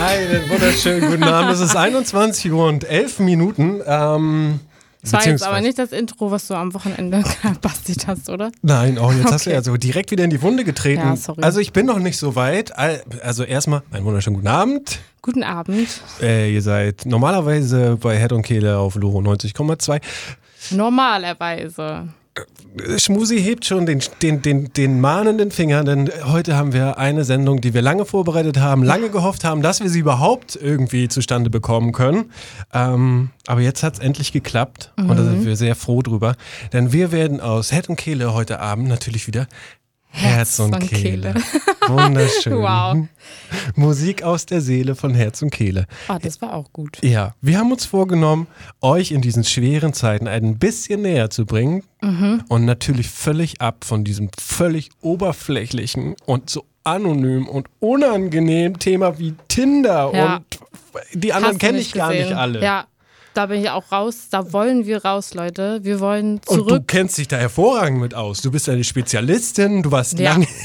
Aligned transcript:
Einen 0.00 0.48
wunderschönen 0.50 1.10
guten 1.10 1.22
Abend. 1.24 1.52
Es 1.52 1.60
ist 1.60 1.76
21 1.76 2.50
Uhr 2.52 2.66
und 2.66 2.84
11 2.84 3.18
Minuten. 3.20 3.80
Ähm, 3.86 4.60
Das 5.02 5.12
war 5.12 5.26
jetzt 5.26 5.42
aber 5.42 5.60
nicht 5.60 5.78
das 5.78 5.92
Intro, 5.92 6.30
was 6.30 6.48
du 6.48 6.54
am 6.54 6.74
Wochenende 6.74 7.22
bastelt 7.60 8.06
hast, 8.06 8.28
oder? 8.28 8.50
Nein, 8.62 8.98
oh, 8.98 9.12
jetzt 9.12 9.30
hast 9.32 9.46
du 9.46 9.50
Okay. 9.50 9.56
ja 9.58 9.62
so 9.62 9.76
direkt 9.76 10.10
wieder 10.10 10.24
in 10.24 10.30
die 10.30 10.42
Wunde 10.42 10.64
getreten. 10.64 11.02
Ja, 11.02 11.16
sorry. 11.16 11.42
Also 11.42 11.60
ich 11.60 11.72
bin 11.72 11.86
noch 11.86 11.98
nicht 11.98 12.18
so 12.18 12.34
weit. 12.34 12.76
Al- 12.76 13.02
Also 13.22 13.44
erstmal 13.44 13.82
einen 13.92 14.04
wunderschönen 14.04 14.36
guten 14.36 14.48
Abend. 14.48 14.98
Guten 15.20 15.44
Abend. 15.44 15.88
Äh, 16.20 16.52
ihr 16.52 16.62
seid 16.62 17.06
normalerweise 17.06 17.96
bei 18.00 18.18
Head 18.18 18.32
und 18.32 18.42
Kehle 18.42 18.78
auf 18.78 18.96
Loro 18.96 19.18
90,2. 19.20 20.00
Normalerweise. 20.72 22.08
Schmusi 22.96 23.42
hebt 23.42 23.66
schon 23.66 23.84
den, 23.84 24.02
den, 24.22 24.40
den, 24.40 24.72
den 24.72 25.00
mahnenden 25.00 25.50
Finger, 25.50 25.84
denn 25.84 26.10
heute 26.24 26.56
haben 26.56 26.72
wir 26.72 26.96
eine 26.96 27.24
Sendung, 27.24 27.60
die 27.60 27.74
wir 27.74 27.82
lange 27.82 28.06
vorbereitet 28.06 28.58
haben, 28.58 28.82
lange 28.82 29.10
gehofft 29.10 29.44
haben, 29.44 29.60
dass 29.60 29.82
wir 29.82 29.90
sie 29.90 29.98
überhaupt 29.98 30.56
irgendwie 30.56 31.08
zustande 31.08 31.50
bekommen 31.50 31.92
können. 31.92 32.32
Ähm, 32.72 33.30
aber 33.46 33.60
jetzt 33.60 33.82
hat 33.82 33.94
es 33.94 33.98
endlich 33.98 34.32
geklappt 34.32 34.92
und 34.96 35.08
da 35.08 35.24
sind 35.24 35.44
wir 35.44 35.56
sehr 35.56 35.74
froh 35.74 36.00
drüber, 36.00 36.36
denn 36.72 36.92
wir 36.92 37.12
werden 37.12 37.40
aus 37.40 37.70
Head 37.70 37.90
und 37.90 37.96
Kehle 37.96 38.32
heute 38.32 38.60
Abend 38.60 38.88
natürlich 38.88 39.26
wieder 39.26 39.46
Herz, 40.12 40.58
und, 40.60 40.74
und 40.74 40.88
Kehle. 40.88 41.32
Kehle. 41.32 41.34
Wunderschön. 41.88 42.58
Wow. 42.58 43.06
Musik 43.76 44.22
aus 44.22 44.46
der 44.46 44.60
Seele 44.60 44.94
von 44.94 45.14
Herz 45.14 45.42
und 45.42 45.50
Kehle. 45.50 45.86
Oh, 46.08 46.18
das 46.20 46.40
war 46.42 46.54
auch 46.54 46.72
gut. 46.72 46.98
Ja, 47.02 47.34
wir 47.40 47.58
haben 47.58 47.72
uns 47.72 47.86
vorgenommen, 47.86 48.46
euch 48.80 49.10
in 49.10 49.20
diesen 49.22 49.42
schweren 49.44 49.92
Zeiten 49.94 50.28
ein 50.28 50.58
bisschen 50.58 51.02
näher 51.02 51.30
zu 51.30 51.46
bringen 51.46 51.82
und 52.48 52.64
natürlich 52.64 53.08
völlig 53.08 53.60
ab 53.60 53.84
von 53.84 54.04
diesem 54.04 54.28
völlig 54.38 54.90
oberflächlichen 55.00 56.14
und 56.26 56.50
so 56.50 56.64
anonym 56.84 57.46
und 57.48 57.68
unangenehm 57.80 58.78
Thema 58.78 59.18
wie 59.18 59.34
Tinder 59.48 60.10
Ja. 60.14 60.36
und 60.36 60.44
die 61.14 61.32
anderen 61.32 61.58
kenne 61.58 61.78
ich 61.78 61.92
gar 61.92 62.10
nicht 62.10 62.32
alle. 62.32 62.60
Ja, 62.62 62.86
da 63.34 63.46
bin 63.46 63.60
ich 63.62 63.70
auch 63.70 63.90
raus. 63.92 64.28
Da 64.30 64.52
wollen 64.52 64.86
wir 64.86 65.04
raus, 65.04 65.34
Leute. 65.34 65.80
Wir 65.82 66.00
wollen 66.00 66.40
Und 66.46 66.48
du 66.48 66.54
zurück. 66.66 66.84
kennst 66.88 67.18
dich 67.18 67.28
da 67.28 67.36
hervorragend 67.36 68.00
mit 68.00 68.14
aus. 68.14 68.40
Du 68.42 68.50
bist 68.50 68.68
eine 68.68 68.84
Spezialistin, 68.84 69.82
du 69.82 69.90
warst 69.90 70.18
Ja. 70.18 70.32
lange. 70.32 70.46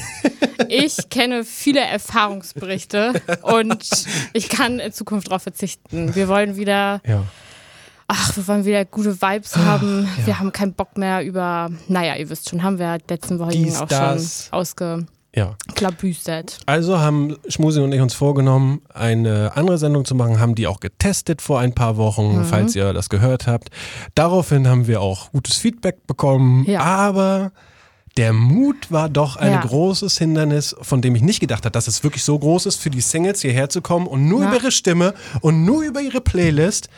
Ich 0.69 1.09
kenne 1.09 1.43
viele 1.45 1.79
Erfahrungsberichte 1.79 3.21
und 3.43 3.87
ich 4.33 4.49
kann 4.49 4.79
in 4.79 4.91
Zukunft 4.91 5.27
darauf 5.29 5.43
verzichten. 5.43 6.13
Wir 6.15 6.27
wollen 6.27 6.57
wieder, 6.57 6.99
Ja. 7.07 7.23
ach, 8.07 8.35
wir 8.35 8.45
wollen 8.47 8.65
wieder 8.65 8.83
gute 8.83 9.21
Vibes 9.21 9.55
haben. 9.55 10.09
Wir 10.25 10.39
haben 10.39 10.51
keinen 10.51 10.73
Bock 10.73 10.97
mehr 10.97 11.23
über, 11.23 11.69
naja, 11.87 12.15
ihr 12.15 12.29
wisst 12.29 12.49
schon, 12.49 12.63
haben 12.63 12.79
wir 12.79 12.97
letzten 13.09 13.39
Wochen 13.39 13.75
auch 13.77 13.87
das. 13.87 14.49
schon 14.51 15.07
ja. 15.37 15.55
ausgeklabüstert. 15.67 16.59
Also 16.65 16.99
haben 16.99 17.37
Schmusi 17.47 17.79
und 17.79 17.91
ich 17.93 18.01
uns 18.01 18.13
vorgenommen, 18.13 18.81
eine 18.93 19.55
andere 19.55 19.77
Sendung 19.77 20.03
zu 20.05 20.15
machen, 20.15 20.39
haben 20.39 20.55
die 20.55 20.67
auch 20.67 20.79
getestet 20.79 21.41
vor 21.41 21.59
ein 21.59 21.73
paar 21.73 21.97
Wochen, 21.97 22.43
falls 22.43 22.75
ihr 22.75 22.93
das 22.93 23.09
gehört 23.09 23.47
habt. 23.47 23.69
Daraufhin 24.15 24.67
haben 24.67 24.87
wir 24.87 25.01
auch 25.01 25.31
gutes 25.31 25.57
Feedback 25.57 26.05
bekommen, 26.07 26.65
Ja. 26.65 26.81
aber 26.81 27.51
der 28.17 28.33
Mut 28.33 28.91
war 28.91 29.09
doch 29.09 29.35
ein 29.35 29.51
Ja. 29.51 29.61
großes 29.61 30.17
Hindernis, 30.17 30.75
von 30.81 31.01
dem 31.03 31.13
ich 31.15 31.21
nicht 31.21 31.39
gedacht 31.39 31.65
habe, 31.65 31.71
dass 31.71 31.87
es 31.87 32.03
wirklich 32.03 32.23
so 32.23 32.37
groß 32.39 32.65
ist, 32.65 32.77
für 32.81 32.89
die 32.89 33.01
Singles 33.01 33.41
hierher 33.41 33.69
zu 33.69 33.81
kommen 33.81 34.07
und 34.07 34.27
nur 34.27 34.41
Ja. 34.41 34.47
über 34.47 34.57
ihre 34.57 34.71
Stimme 34.71 35.13
und 35.41 35.63
nur 35.65 35.83
über 35.83 36.01
ihre 36.01 36.19
Playlist 36.21 36.89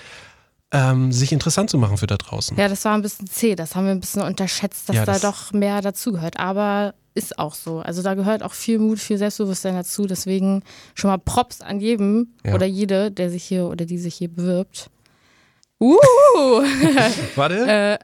ähm, 0.72 1.12
sich 1.12 1.32
interessant 1.32 1.70
zu 1.72 1.78
machen 1.80 1.98
für 1.98 2.06
da 2.08 2.16
draußen. 2.16 2.56
Ja, 2.56 2.68
das 2.70 2.86
war 2.86 2.94
ein 2.94 3.02
bisschen 3.02 3.26
zäh. 3.28 3.56
Das 3.56 3.76
haben 3.76 3.86
wir 3.86 3.92
ein 3.92 4.00
bisschen 4.00 4.22
unterschätzt, 4.22 4.88
dass 4.88 4.96
Ja, 4.96 5.04
da 5.06 5.14
das- 5.14 5.22
doch 5.24 5.52
mehr 5.52 5.82
dazugehört. 5.82 6.40
Aber 6.40 6.94
ist 7.16 7.38
auch 7.40 7.54
so. 7.56 7.80
Also 7.80 8.02
da 8.02 8.14
gehört 8.14 8.44
auch 8.44 8.54
viel 8.54 8.80
Mut, 8.80 9.00
viel 9.00 9.18
Selbstbewusstsein 9.18 9.76
dazu. 9.76 10.06
Deswegen 10.06 10.64
schon 10.96 11.10
mal 11.10 11.18
Props 11.18 11.62
an 11.62 11.80
jedem 11.80 12.34
Ja. 12.46 12.54
oder 12.54 12.66
jede, 12.66 13.12
der 13.12 13.30
sich 13.30 13.44
hier 13.44 13.66
oder 13.66 13.86
die 13.86 13.98
sich 13.98 14.16
hier 14.16 14.30
bewirbt. 14.30 14.90
Uh! 15.80 15.98
Warte. 17.36 17.56
äh, 17.68 17.98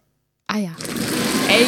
ah 0.48 0.58
ja. 0.58 0.72
Ey. 1.50 1.66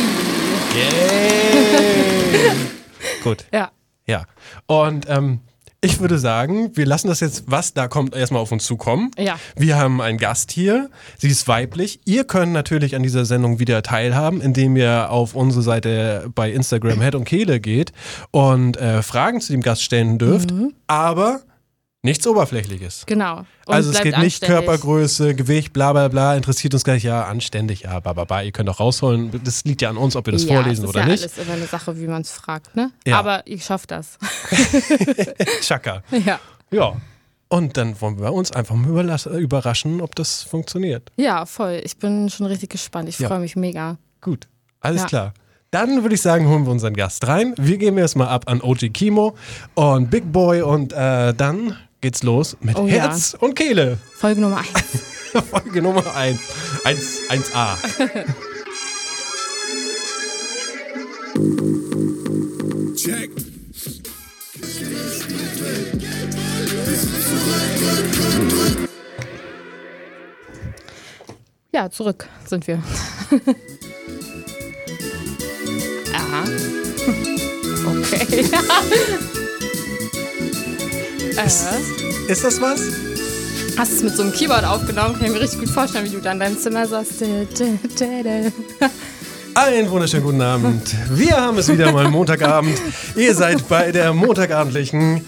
Yay. 0.75 2.51
Gut. 3.23 3.45
Ja. 3.51 3.71
Ja. 4.05 4.25
Und 4.67 5.05
ähm, 5.09 5.41
ich 5.81 5.99
würde 5.99 6.17
sagen, 6.17 6.71
wir 6.75 6.85
lassen 6.85 7.07
das 7.07 7.19
jetzt, 7.19 7.43
was 7.47 7.73
da 7.73 7.87
kommt, 7.87 8.15
erstmal 8.15 8.41
auf 8.41 8.51
uns 8.51 8.65
zukommen. 8.65 9.11
Ja. 9.17 9.39
Wir 9.55 9.77
haben 9.77 10.01
einen 10.01 10.17
Gast 10.17 10.51
hier. 10.51 10.89
Sie 11.17 11.29
ist 11.29 11.47
weiblich. 11.47 11.99
Ihr 12.05 12.23
könnt 12.23 12.51
natürlich 12.51 12.95
an 12.95 13.03
dieser 13.03 13.25
Sendung 13.25 13.59
wieder 13.59 13.83
teilhaben, 13.83 14.41
indem 14.41 14.75
ihr 14.75 15.11
auf 15.11 15.35
unsere 15.35 15.61
Seite 15.61 16.29
bei 16.33 16.51
Instagram 16.51 17.01
Head 17.01 17.15
und 17.15 17.25
Kehle 17.25 17.59
geht 17.59 17.93
und 18.31 18.77
äh, 18.77 19.03
Fragen 19.03 19.39
zu 19.39 19.51
dem 19.51 19.61
Gast 19.61 19.83
stellen 19.83 20.17
dürft. 20.17 20.51
Aber 20.87 21.41
nichts 22.07 22.25
Oberflächliches. 22.25 23.03
Genau. 23.05 23.39
Und 23.39 23.45
also 23.73 23.91
es 23.91 23.97
geht 24.01 24.17
nicht 24.17 24.43
anständig. 24.43 24.47
Körpergröße, 24.65 25.35
Gewicht, 25.35 25.73
bla 25.73 25.91
bla 25.93 26.07
bla, 26.07 26.35
interessiert 26.35 26.73
uns 26.73 26.83
gleich, 26.83 27.03
ja, 27.03 27.23
anständig, 27.25 27.81
ja, 27.81 27.99
ba, 27.99 28.13
ba, 28.13 28.23
ba. 28.25 28.41
Ihr 28.41 28.51
könnt 28.51 28.69
auch 28.69 28.79
rausholen. 28.79 29.31
Das 29.43 29.63
liegt 29.65 29.81
ja 29.81 29.89
an 29.89 29.97
uns, 29.97 30.15
ob 30.15 30.25
wir 30.25 30.33
das 30.33 30.45
ja, 30.45 30.55
vorlesen 30.55 30.83
es 30.85 30.89
ist 30.89 30.95
oder 30.95 30.99
ja 31.01 31.05
nicht. 31.07 31.23
alles 31.23 31.37
immer 31.37 31.53
eine 31.53 31.67
Sache, 31.67 31.99
wie 31.99 32.07
man 32.07 32.21
es 32.21 32.31
fragt, 32.31 32.75
ne? 32.75 32.91
Ja. 33.05 33.19
Aber 33.19 33.43
ich 33.45 33.63
schaff 33.65 33.85
das. 33.87 34.17
Chaka. 35.61 36.03
ja. 36.25 36.39
Ja. 36.71 36.93
Und 37.49 37.77
dann 37.77 37.99
wollen 38.01 38.19
wir 38.19 38.33
uns 38.33 38.51
einfach 38.51 38.75
mal 38.75 38.89
überraschen, 39.39 40.01
ob 40.01 40.15
das 40.15 40.43
funktioniert. 40.43 41.11
Ja, 41.15 41.45
voll. 41.45 41.79
Ich 41.85 41.97
bin 41.97 42.29
schon 42.29 42.45
richtig 42.45 42.69
gespannt. 42.71 43.07
Ich 43.07 43.19
Ja. 43.19 43.29
freue 43.29 43.39
mich 43.39 43.55
mega. 43.55 43.97
Gut, 44.19 44.47
alles 44.81 45.03
Ja. 45.03 45.07
klar. 45.07 45.33
Dann 45.71 46.01
würde 46.01 46.15
ich 46.15 46.21
sagen, 46.21 46.47
holen 46.47 46.65
wir 46.65 46.71
unseren 46.71 46.93
Gast 46.93 47.27
rein. 47.27 47.53
Wir 47.57 47.77
geben 47.77 47.97
erstmal 47.97 48.29
ab 48.29 48.45
an 48.47 48.61
OG 48.61 48.89
Kimo 48.89 49.35
und 49.75 50.09
Big 50.09 50.29
Boy 50.31 50.61
und 50.61 50.93
äh, 50.93 51.33
dann 51.33 51.75
geht's 52.07 52.23
los 52.23 52.55
mit 52.61 52.77
Oh 52.77 52.87
ja. 52.87 52.93
Herz 52.93 53.35
und 53.37 53.53
Kehle. 53.53 53.97
Folge 54.15 54.39
Nummer 54.39 54.59
eins. 54.59 54.69
Folge 55.51 55.81
Nummer 55.81 56.15
1. 56.15 56.39
1, 56.85 57.21
1a. 57.29 57.75
Check. 62.95 63.29
Ja, 71.73 71.89
zurück 71.89 72.29
sind 72.45 72.67
wir. 72.67 72.81
Aha. 76.13 76.45
Okay. 77.87 78.43
Äh, 81.37 82.31
Ist 82.31 82.43
das 82.43 82.59
was? 82.61 82.81
hast 83.77 83.91
es 83.91 84.01
mit 84.01 84.15
so 84.15 84.23
einem 84.23 84.31
Keyboard 84.33 84.65
aufgenommen? 84.65 85.13
Kann 85.15 85.27
ich 85.27 85.31
mir 85.33 85.39
richtig 85.41 85.59
gut 85.59 85.69
vorstellen, 85.69 86.05
wie 86.05 86.09
du 86.09 86.19
da 86.19 86.31
in 86.31 86.39
deinem 86.39 86.57
Zimmer 86.57 86.87
saßt. 86.87 87.23
Einen 89.53 89.89
wunderschönen 89.89 90.23
guten 90.23 90.41
Abend. 90.41 90.95
Wir 91.11 91.37
haben 91.37 91.59
es 91.59 91.67
wieder 91.71 91.91
mal 91.91 92.07
Montagabend. 92.09 92.79
Ihr 93.15 93.35
seid 93.35 93.67
bei 93.67 93.91
der 93.91 94.13
montagabendlichen, 94.13 95.21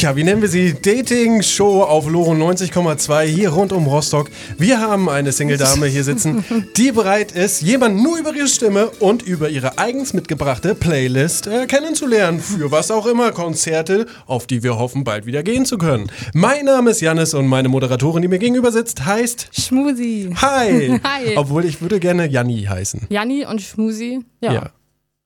ja, 0.00 0.16
wie 0.16 0.24
nennen 0.24 0.40
wir 0.40 0.48
sie? 0.48 0.72
Dating-Show 0.72 1.82
auf 1.82 2.08
Loro 2.08 2.32
90,2 2.32 3.24
hier 3.24 3.50
rund 3.50 3.70
um 3.72 3.86
Rostock. 3.86 4.30
Wir 4.56 4.80
haben 4.80 5.10
eine 5.10 5.30
Single-Dame 5.30 5.88
hier 5.88 6.04
sitzen, 6.04 6.42
die 6.78 6.90
bereit 6.90 7.32
ist, 7.32 7.60
jemanden 7.60 8.02
nur 8.02 8.16
über 8.16 8.34
ihre 8.34 8.48
Stimme 8.48 8.88
und 9.00 9.22
über 9.22 9.50
ihre 9.50 9.76
eigens 9.76 10.14
mitgebrachte 10.14 10.74
Playlist 10.74 11.48
äh, 11.48 11.66
kennenzulernen. 11.66 12.40
Für 12.40 12.70
was 12.70 12.90
auch 12.90 13.06
immer, 13.06 13.32
Konzerte, 13.32 14.06
auf 14.26 14.46
die 14.46 14.62
wir 14.62 14.78
hoffen, 14.78 15.04
bald 15.04 15.26
wieder 15.26 15.42
gehen 15.42 15.66
zu 15.66 15.76
können. 15.76 16.10
Mein 16.32 16.64
Name 16.64 16.90
ist 16.90 17.02
Jannis 17.02 17.34
und 17.34 17.46
meine 17.46 17.68
Moderatorin, 17.68 18.22
die 18.22 18.28
mir 18.28 18.38
gegenüber 18.38 18.72
sitzt, 18.72 19.04
heißt 19.04 19.48
Schmusi. 19.52 20.34
Hi. 20.40 20.98
Hi. 21.04 21.36
Obwohl 21.36 21.66
ich 21.66 21.82
würde 21.82 22.00
gerne 22.00 22.26
Janni 22.26 22.62
heißen. 22.62 23.06
Janni 23.10 23.44
und 23.44 23.60
Schmusi. 23.60 24.20
Ja. 24.40 24.52
Ja. 24.52 24.70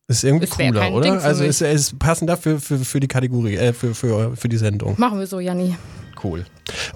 Ist 0.06 0.22
irgendwie 0.22 0.46
wär 0.58 0.70
cooler, 0.70 0.92
oder? 0.92 1.24
Also 1.24 1.44
ist, 1.44 1.62
ist 1.62 1.98
passender 1.98 2.36
für, 2.36 2.60
für, 2.60 2.78
für 2.78 3.00
die 3.00 3.08
Kategorie, 3.08 3.56
äh, 3.56 3.72
für, 3.72 3.94
für, 3.94 4.36
für 4.36 4.50
die 4.50 4.58
Sendung. 4.58 4.94
Machen 4.98 5.18
wir 5.18 5.26
so, 5.26 5.40
Janni. 5.40 5.76
Cool. 6.22 6.44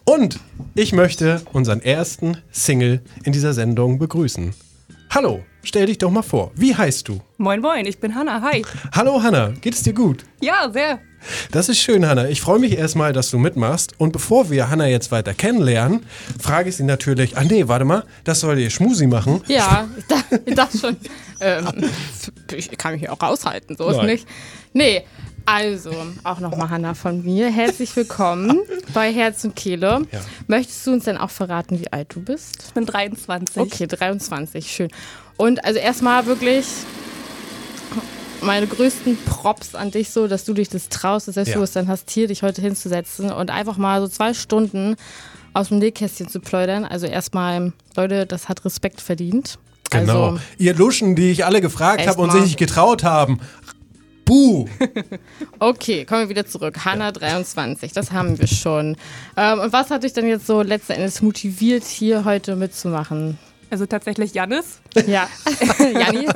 Und 0.05 0.41
ich 0.75 0.93
möchte 0.93 1.41
unseren 1.55 1.81
ersten 1.81 2.37
Single 2.51 3.01
in 3.25 3.33
dieser 3.33 3.55
Sendung 3.55 3.99
begrüßen. 3.99 4.53
Hallo, 5.09 5.43
stell 5.63 5.87
dich 5.87 5.97
doch 5.97 6.11
mal 6.11 6.21
vor. 6.21 6.53
Wie 6.55 6.75
heißt 6.75 7.09
du? 7.09 7.21
Moin 7.39 7.63
Moin, 7.63 7.87
ich 7.87 7.99
bin 7.99 8.15
Hanna. 8.15 8.43
Hi. 8.43 8.63
Hallo 8.93 9.23
Hanna, 9.23 9.53
geht 9.59 9.73
es 9.73 9.83
dir 9.83 9.95
gut? 9.95 10.27
Ja, 10.43 10.71
sehr. 10.71 11.01
Das 11.51 11.69
ist 11.69 11.79
schön, 11.79 12.07
Hanna. 12.07 12.29
Ich 12.29 12.41
freue 12.41 12.59
mich 12.59 12.77
erstmal, 12.77 13.13
dass 13.13 13.31
du 13.31 13.39
mitmachst. 13.39 13.95
Und 13.99 14.13
bevor 14.13 14.51
wir 14.51 14.71
Hanna 14.71 14.87
jetzt 14.87 15.11
weiter 15.11 15.35
kennenlernen, 15.35 16.05
frage 16.41 16.69
ich 16.69 16.77
sie 16.77 16.85
natürlich, 16.85 17.37
ah 17.37 17.45
nee, 17.45 17.69
warte 17.69 17.85
mal, 17.85 18.05
das 18.25 18.41
soll 18.41 18.59
ihr 18.59 18.71
Schmusi 18.71 19.07
machen. 19.07 19.43
Ja, 19.47 19.89
ich 19.97 20.07
dachte, 20.07 20.41
ich 20.45 20.55
dachte 20.55 20.79
schon, 20.79 20.97
ähm, 21.41 21.67
ich 22.55 22.71
kann 22.79 22.93
mich 22.93 23.01
hier 23.01 23.13
auch 23.13 23.23
raushalten, 23.23 23.77
so 23.77 23.89
ist 23.89 23.97
Nein. 23.97 24.07
nicht. 24.07 24.29
Nee, 24.73 25.05
also, 25.51 25.91
auch 26.25 26.41
nochmal 26.41 26.69
Hanna 26.69 26.93
von 26.93 27.25
mir. 27.25 27.51
Herzlich 27.51 27.97
willkommen 27.97 28.59
bei 28.93 29.11
Herz 29.11 29.45
und 29.45 29.57
Kehle. 29.57 30.03
Ja. 30.13 30.21
Möchtest 30.47 30.87
du 30.87 30.93
uns 30.93 31.05
denn 31.05 31.17
auch 31.17 31.31
verraten, 31.31 31.81
wie 31.81 31.91
alt 31.91 32.15
du 32.15 32.21
bist? 32.21 32.65
Ich 32.67 32.75
bin 32.75 32.85
23. 32.85 33.63
Okay, 33.63 33.87
23, 33.87 34.71
schön. 34.71 34.91
Und 35.39 35.65
also 35.65 35.79
erstmal 35.79 36.27
wirklich 36.27 36.67
meine 38.43 38.67
größten 38.67 39.19
Props 39.25 39.75
an 39.75 39.91
dich 39.91 40.11
so, 40.11 40.29
dass 40.29 40.45
du 40.45 40.55
dich 40.55 40.69
das 40.69 40.89
traust, 40.89 41.29
das 41.29 41.35
Selbstbewusstsein 41.35 41.87
Ja. 41.87 41.93
hast, 41.93 42.11
hier 42.11 42.29
dich 42.29 42.43
heute 42.43 42.63
hinzusetzen 42.63 43.31
und 43.31 43.51
einfach 43.51 43.77
mal 43.77 44.01
so 44.01 44.09
zwei 44.09 44.35
Stunden 44.35 44.97
aus 45.55 45.69
dem 45.69 45.79
Nähkästchen 45.79 46.29
zu 46.29 46.41
pläudern. 46.41 46.85
Also 46.85 47.07
erstmal, 47.07 47.73
Leute, 47.97 48.27
das 48.27 48.49
hat 48.49 48.65
Respekt 48.65 49.01
verdient. 49.01 49.59
Genau. 49.91 50.31
Also, 50.31 50.41
Ihr 50.59 50.75
Luschen, 50.75 51.17
die 51.17 51.31
ich 51.31 51.45
alle 51.45 51.61
gefragt 51.61 52.07
habe 52.07 52.21
und 52.21 52.31
sich 52.33 52.43
nicht 52.43 52.59
getraut 52.59 53.05
haben. 53.05 53.41
Buh! 54.25 54.67
okay, 55.59 56.05
kommen 56.05 56.23
wir 56.25 56.29
wieder 56.29 56.45
zurück. 56.45 56.85
Hanna 56.85 57.13
23, 57.13 57.93
das 57.95 58.13
haben 58.13 58.39
wir 58.39 58.47
schon. 58.47 58.97
Ähm, 59.39 59.61
und 59.61 59.73
was 59.73 59.91
hat 59.91 60.05
dich 60.05 60.13
denn 60.13 60.29
jetzt 60.29 60.47
so 60.47 60.61
letzten 60.61 60.93
Endes 60.93 61.23
motiviert, 61.23 61.85
hier 61.85 62.27
heute 62.27 62.55
mitzumachen? 62.55 63.39
Also 63.71 63.87
tatsächlich 63.87 64.35
Jannis. 64.35 64.81
Ja, 65.07 65.29
Janni? 65.79 66.27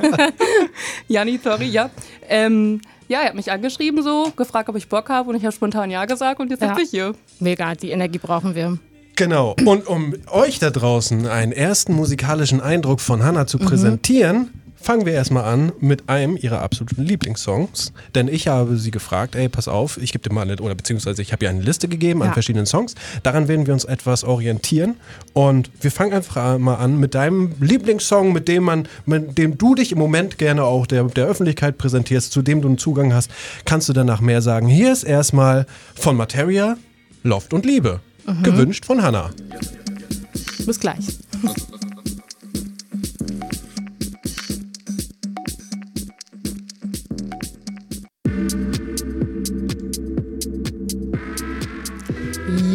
Janni, 1.07 1.39
sorry, 1.43 1.65
ja. 1.67 1.89
Ähm, 2.29 2.81
ja, 3.07 3.21
er 3.21 3.27
hat 3.29 3.35
mich 3.35 3.51
angeschrieben 3.51 4.01
so, 4.03 4.31
gefragt, 4.35 4.69
ob 4.69 4.75
ich 4.75 4.87
Bock 4.87 5.09
habe 5.09 5.29
und 5.29 5.35
ich 5.35 5.43
habe 5.43 5.53
spontan 5.53 5.89
ja 5.91 6.05
gesagt 6.05 6.39
und 6.39 6.49
jetzt 6.51 6.61
Ja. 6.61 6.69
sitze 6.69 6.81
ich 6.83 6.89
hier. 6.91 7.15
Mega, 7.39 7.75
die 7.75 7.91
Energie 7.91 8.19
brauchen 8.19 8.55
wir. 8.55 8.77
Genau. 9.15 9.55
Und 9.65 9.85
um 9.87 10.15
euch 10.31 10.59
da 10.59 10.69
draußen 10.71 11.27
einen 11.27 11.51
ersten 11.51 11.93
musikalischen 11.93 12.61
Eindruck 12.61 12.99
von 13.01 13.23
Hannah 13.23 13.45
zu 13.45 13.59
präsentieren, 13.59 14.49
fangen 14.83 15.05
wir 15.05 15.13
erstmal 15.13 15.45
an 15.45 15.71
mit 15.79 16.09
einem 16.09 16.37
ihrer 16.37 16.61
absoluten 16.61 17.03
Lieblingssongs. 17.03 17.93
Denn 18.15 18.27
ich 18.27 18.47
habe 18.47 18.77
sie 18.77 18.91
gefragt, 18.91 19.35
ey, 19.35 19.49
pass 19.49 19.67
auf, 19.67 19.97
ich 19.97 20.11
gebe 20.11 20.27
dir 20.27 20.33
mal 20.35 20.41
eine, 20.41 20.57
oder 20.61 20.75
beziehungsweise 20.75 21.21
ich 21.21 21.31
habe 21.31 21.45
ihr 21.45 21.49
eine 21.49 21.61
Liste 21.61 21.87
gegeben 21.87 22.21
an 22.21 22.27
Ja. 22.29 22.33
verschiedenen 22.33 22.65
Songs. 22.65 22.95
Daran 23.23 23.47
werden 23.47 23.65
wir 23.65 23.73
uns 23.73 23.85
etwas 23.85 24.23
orientieren. 24.23 24.95
Und 25.33 25.71
wir 25.81 25.91
fangen 25.91 26.13
einfach 26.13 26.59
mal 26.59 26.75
an 26.75 26.97
mit 26.99 27.15
deinem 27.15 27.53
Lieblingssong, 27.59 28.33
mit 28.33 28.47
dem 28.47 28.63
man, 28.63 28.87
mit 29.05 29.37
dem 29.37 29.57
du 29.57 29.73
dich 29.75 29.91
im 29.93 29.97
Moment 29.99 30.37
gerne 30.37 30.63
auch 30.63 30.85
der, 30.85 31.03
der 31.05 31.25
Öffentlichkeit 31.27 31.77
präsentierst, 31.77 32.31
zu 32.31 32.41
dem 32.41 32.61
du 32.61 32.67
einen 32.67 32.77
Zugang 32.77 33.13
hast. 33.13 33.31
Kannst 33.65 33.87
du 33.89 33.93
danach 33.93 34.21
mehr 34.21 34.41
sagen? 34.41 34.67
Hier 34.67 34.91
ist 34.91 35.03
erstmal 35.03 35.65
von 35.95 36.17
Materia, 36.17 36.77
Loft 37.23 37.53
und 37.53 37.65
Liebe. 37.65 38.01
Gewünscht 38.43 38.85
von 38.85 39.01
Hannah. 39.01 39.31
Bis 40.65 40.79
gleich. 40.79 41.05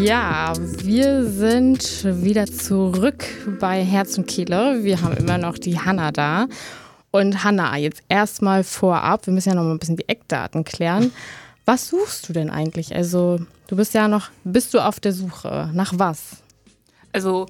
Ja, 0.08 0.54
wir 0.56 1.26
sind 1.26 2.02
wieder 2.24 2.46
zurück 2.46 3.26
bei 3.60 3.84
Herz 3.84 4.16
und 4.16 4.26
Kehle. 4.26 4.82
Wir 4.82 5.02
haben 5.02 5.14
immer 5.18 5.36
noch 5.36 5.58
die 5.58 5.78
Hanna 5.78 6.12
da. 6.12 6.46
Und 7.10 7.44
Hanna, 7.44 7.76
jetzt 7.76 8.00
erstmal 8.08 8.64
vorab, 8.64 9.26
wir 9.26 9.34
müssen 9.34 9.50
ja 9.50 9.54
noch 9.54 9.64
mal 9.64 9.72
ein 9.72 9.78
bisschen 9.78 9.98
die 9.98 10.08
Eckdaten 10.08 10.64
klären. 10.64 11.12
Was 11.66 11.88
suchst 11.88 12.26
du 12.26 12.32
denn 12.32 12.48
eigentlich? 12.48 12.96
Also, 12.96 13.38
du 13.66 13.76
bist 13.76 13.92
ja 13.92 14.08
noch, 14.08 14.30
bist 14.44 14.72
du 14.72 14.78
auf 14.78 14.98
der 14.98 15.12
Suche? 15.12 15.68
Nach 15.74 15.92
was? 15.94 16.38
Also, 17.12 17.44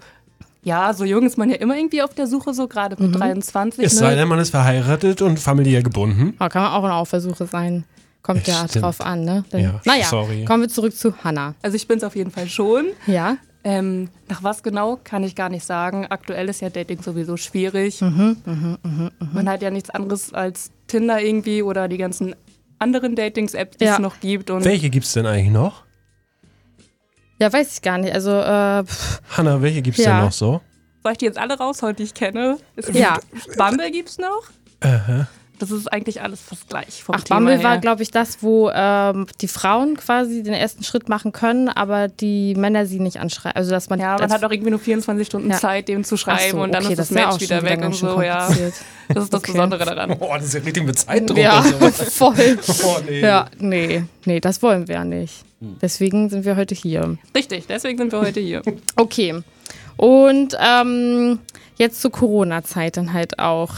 ja, 0.64 0.92
so 0.94 1.04
jung 1.04 1.26
ist 1.26 1.38
man 1.38 1.50
ja 1.50 1.56
immer 1.58 1.76
irgendwie 1.76 2.02
auf 2.02 2.14
der 2.14 2.26
Suche, 2.26 2.54
so 2.54 2.66
gerade 2.66 3.00
mit 3.00 3.14
23. 3.14 3.84
Es 3.84 3.94
ne? 3.94 3.98
sei 4.00 4.16
denn, 4.16 4.26
man 4.26 4.40
ist 4.40 4.50
verheiratet 4.50 5.22
und 5.22 5.38
familiär 5.38 5.84
gebunden. 5.84 6.34
Aber 6.40 6.48
kann 6.48 6.62
man 6.62 6.72
auch 6.72 6.82
auf 6.90 7.10
der 7.10 7.20
Suche 7.20 7.46
sein. 7.46 7.84
Kommt 8.28 8.46
ja 8.46 8.66
drauf 8.66 9.00
an, 9.00 9.24
ne? 9.24 9.42
Dann, 9.50 9.60
Ja, 9.62 9.80
naja, 9.86 10.04
sorry. 10.04 10.44
kommen 10.44 10.62
wir 10.64 10.68
zurück 10.68 10.94
zu 10.94 11.16
Hanna. 11.24 11.54
Also 11.62 11.76
ich 11.76 11.88
bin 11.88 11.96
es 11.96 12.04
auf 12.04 12.14
jeden 12.14 12.30
Fall 12.30 12.46
schon. 12.48 12.88
Ja? 13.06 13.38
Ähm, 13.64 14.10
nach 14.28 14.42
was 14.42 14.62
genau, 14.62 14.98
kann 15.02 15.24
ich 15.24 15.34
gar 15.34 15.48
nicht 15.48 15.64
sagen. 15.64 16.06
Aktuell 16.10 16.48
ist 16.50 16.60
ja 16.60 16.68
Dating 16.68 17.02
sowieso 17.02 17.36
schwierig. 17.38 18.00
Mhm, 18.02 18.36
Man 19.32 19.48
hat 19.48 19.62
ja 19.62 19.70
nichts 19.70 19.88
anderes 19.90 20.32
als 20.34 20.70
Tinder 20.88 21.20
irgendwie 21.22 21.62
oder 21.62 21.88
die 21.88 21.96
ganzen 21.96 22.34
anderen 22.78 23.16
Datings-Apps, 23.16 23.78
die 23.78 23.86
Ja. 23.86 23.94
es 23.94 23.98
noch 23.98 24.20
gibt. 24.20 24.50
Und 24.50 24.64
Welche 24.64 24.90
gibt 24.90 25.06
es 25.06 25.12
denn 25.14 25.24
eigentlich 25.26 25.50
noch? 25.50 25.84
Ja, 27.40 27.52
weiß 27.52 27.72
ich 27.74 27.82
gar 27.82 27.98
nicht. 27.98 28.12
Also, 28.12 28.30
äh, 28.32 28.84
pff, 28.84 29.22
Hanna, 29.36 29.62
welche 29.62 29.80
gibt 29.82 29.98
es 29.98 30.04
Ja. 30.04 30.16
denn 30.16 30.24
noch 30.26 30.32
so? 30.32 30.60
soll 31.02 31.12
ich 31.12 31.18
die 31.18 31.24
jetzt 31.24 31.38
alle 31.38 31.56
raushauen, 31.56 31.96
die 31.96 32.02
ich 32.02 32.12
kenne? 32.12 32.58
Es 32.76 32.86
gibt 32.86 32.98
Ja. 32.98 33.18
Bumble 33.56 33.90
gibt 33.90 34.10
es 34.10 34.18
noch. 34.18 34.42
Aha. 34.80 35.26
Das 35.58 35.70
ist 35.72 35.92
eigentlich 35.92 36.22
alles 36.22 36.40
fast 36.40 36.68
gleich 36.68 37.02
vom 37.02 37.16
ach, 37.16 37.22
Thema 37.22 37.40
Bumble 37.40 37.56
her. 37.58 37.64
war, 37.64 37.78
glaube 37.78 38.02
ich, 38.02 38.10
das, 38.10 38.42
wo 38.42 38.70
ähm, 38.72 39.26
die 39.40 39.48
Frauen 39.48 39.96
quasi 39.96 40.42
den 40.42 40.54
ersten 40.54 40.84
Schritt 40.84 41.08
machen 41.08 41.32
können, 41.32 41.68
aber 41.68 42.06
die 42.08 42.54
Männer 42.54 42.86
sie 42.86 43.00
nicht 43.00 43.18
anschreiben. 43.18 43.56
Also, 43.56 43.70
dass 43.72 43.90
man 43.90 43.98
ja, 43.98 44.12
man 44.12 44.22
als- 44.22 44.32
hat 44.32 44.44
auch 44.44 44.52
irgendwie 44.52 44.70
nur 44.70 44.78
24 44.78 45.26
Stunden 45.26 45.50
Ja. 45.50 45.56
Zeit, 45.58 45.88
dem 45.88 46.04
zu 46.04 46.16
schreiben 46.16 46.58
so, 46.58 46.62
und 46.62 46.72
dann 46.72 46.84
okay, 46.84 46.92
ist 46.92 46.98
das, 46.98 47.10
ja 47.10 47.28
Match 47.30 47.40
wieder 47.40 47.62
weg 47.62 47.84
und 47.84 47.94
so, 47.94 48.22
ja. 48.22 48.48
Das 49.08 49.24
ist 49.24 49.32
das 49.32 49.40
Okay. 49.40 49.52
Besondere 49.52 49.84
daran. 49.86 50.16
Oh, 50.20 50.28
das 50.34 50.44
ist 50.44 50.54
ja 50.54 50.60
richtig 50.60 50.84
mit 50.84 50.98
Zeitdruck 50.98 51.38
Ja, 51.38 51.60
und 51.80 51.94
so. 51.96 52.04
voll. 52.32 52.58
Oh, 52.84 52.96
nee. 53.08 53.20
Ja, 53.20 53.46
nee, 53.58 54.04
nee, 54.26 54.38
das 54.38 54.62
wollen 54.62 54.86
wir 54.86 54.96
ja 54.96 55.04
nicht. 55.04 55.44
Deswegen 55.80 56.28
sind 56.28 56.44
wir 56.44 56.56
heute 56.56 56.74
hier. 56.74 57.16
Richtig, 57.34 57.66
deswegen 57.66 57.98
sind 57.98 58.12
wir 58.12 58.20
heute 58.20 58.38
hier. 58.40 58.62
Okay. 58.96 59.42
Und 59.96 60.56
ähm, 60.60 61.40
jetzt 61.78 62.00
zur 62.02 62.12
Corona-Zeit 62.12 62.96
dann 62.96 63.12
halt 63.12 63.38
auch. 63.38 63.74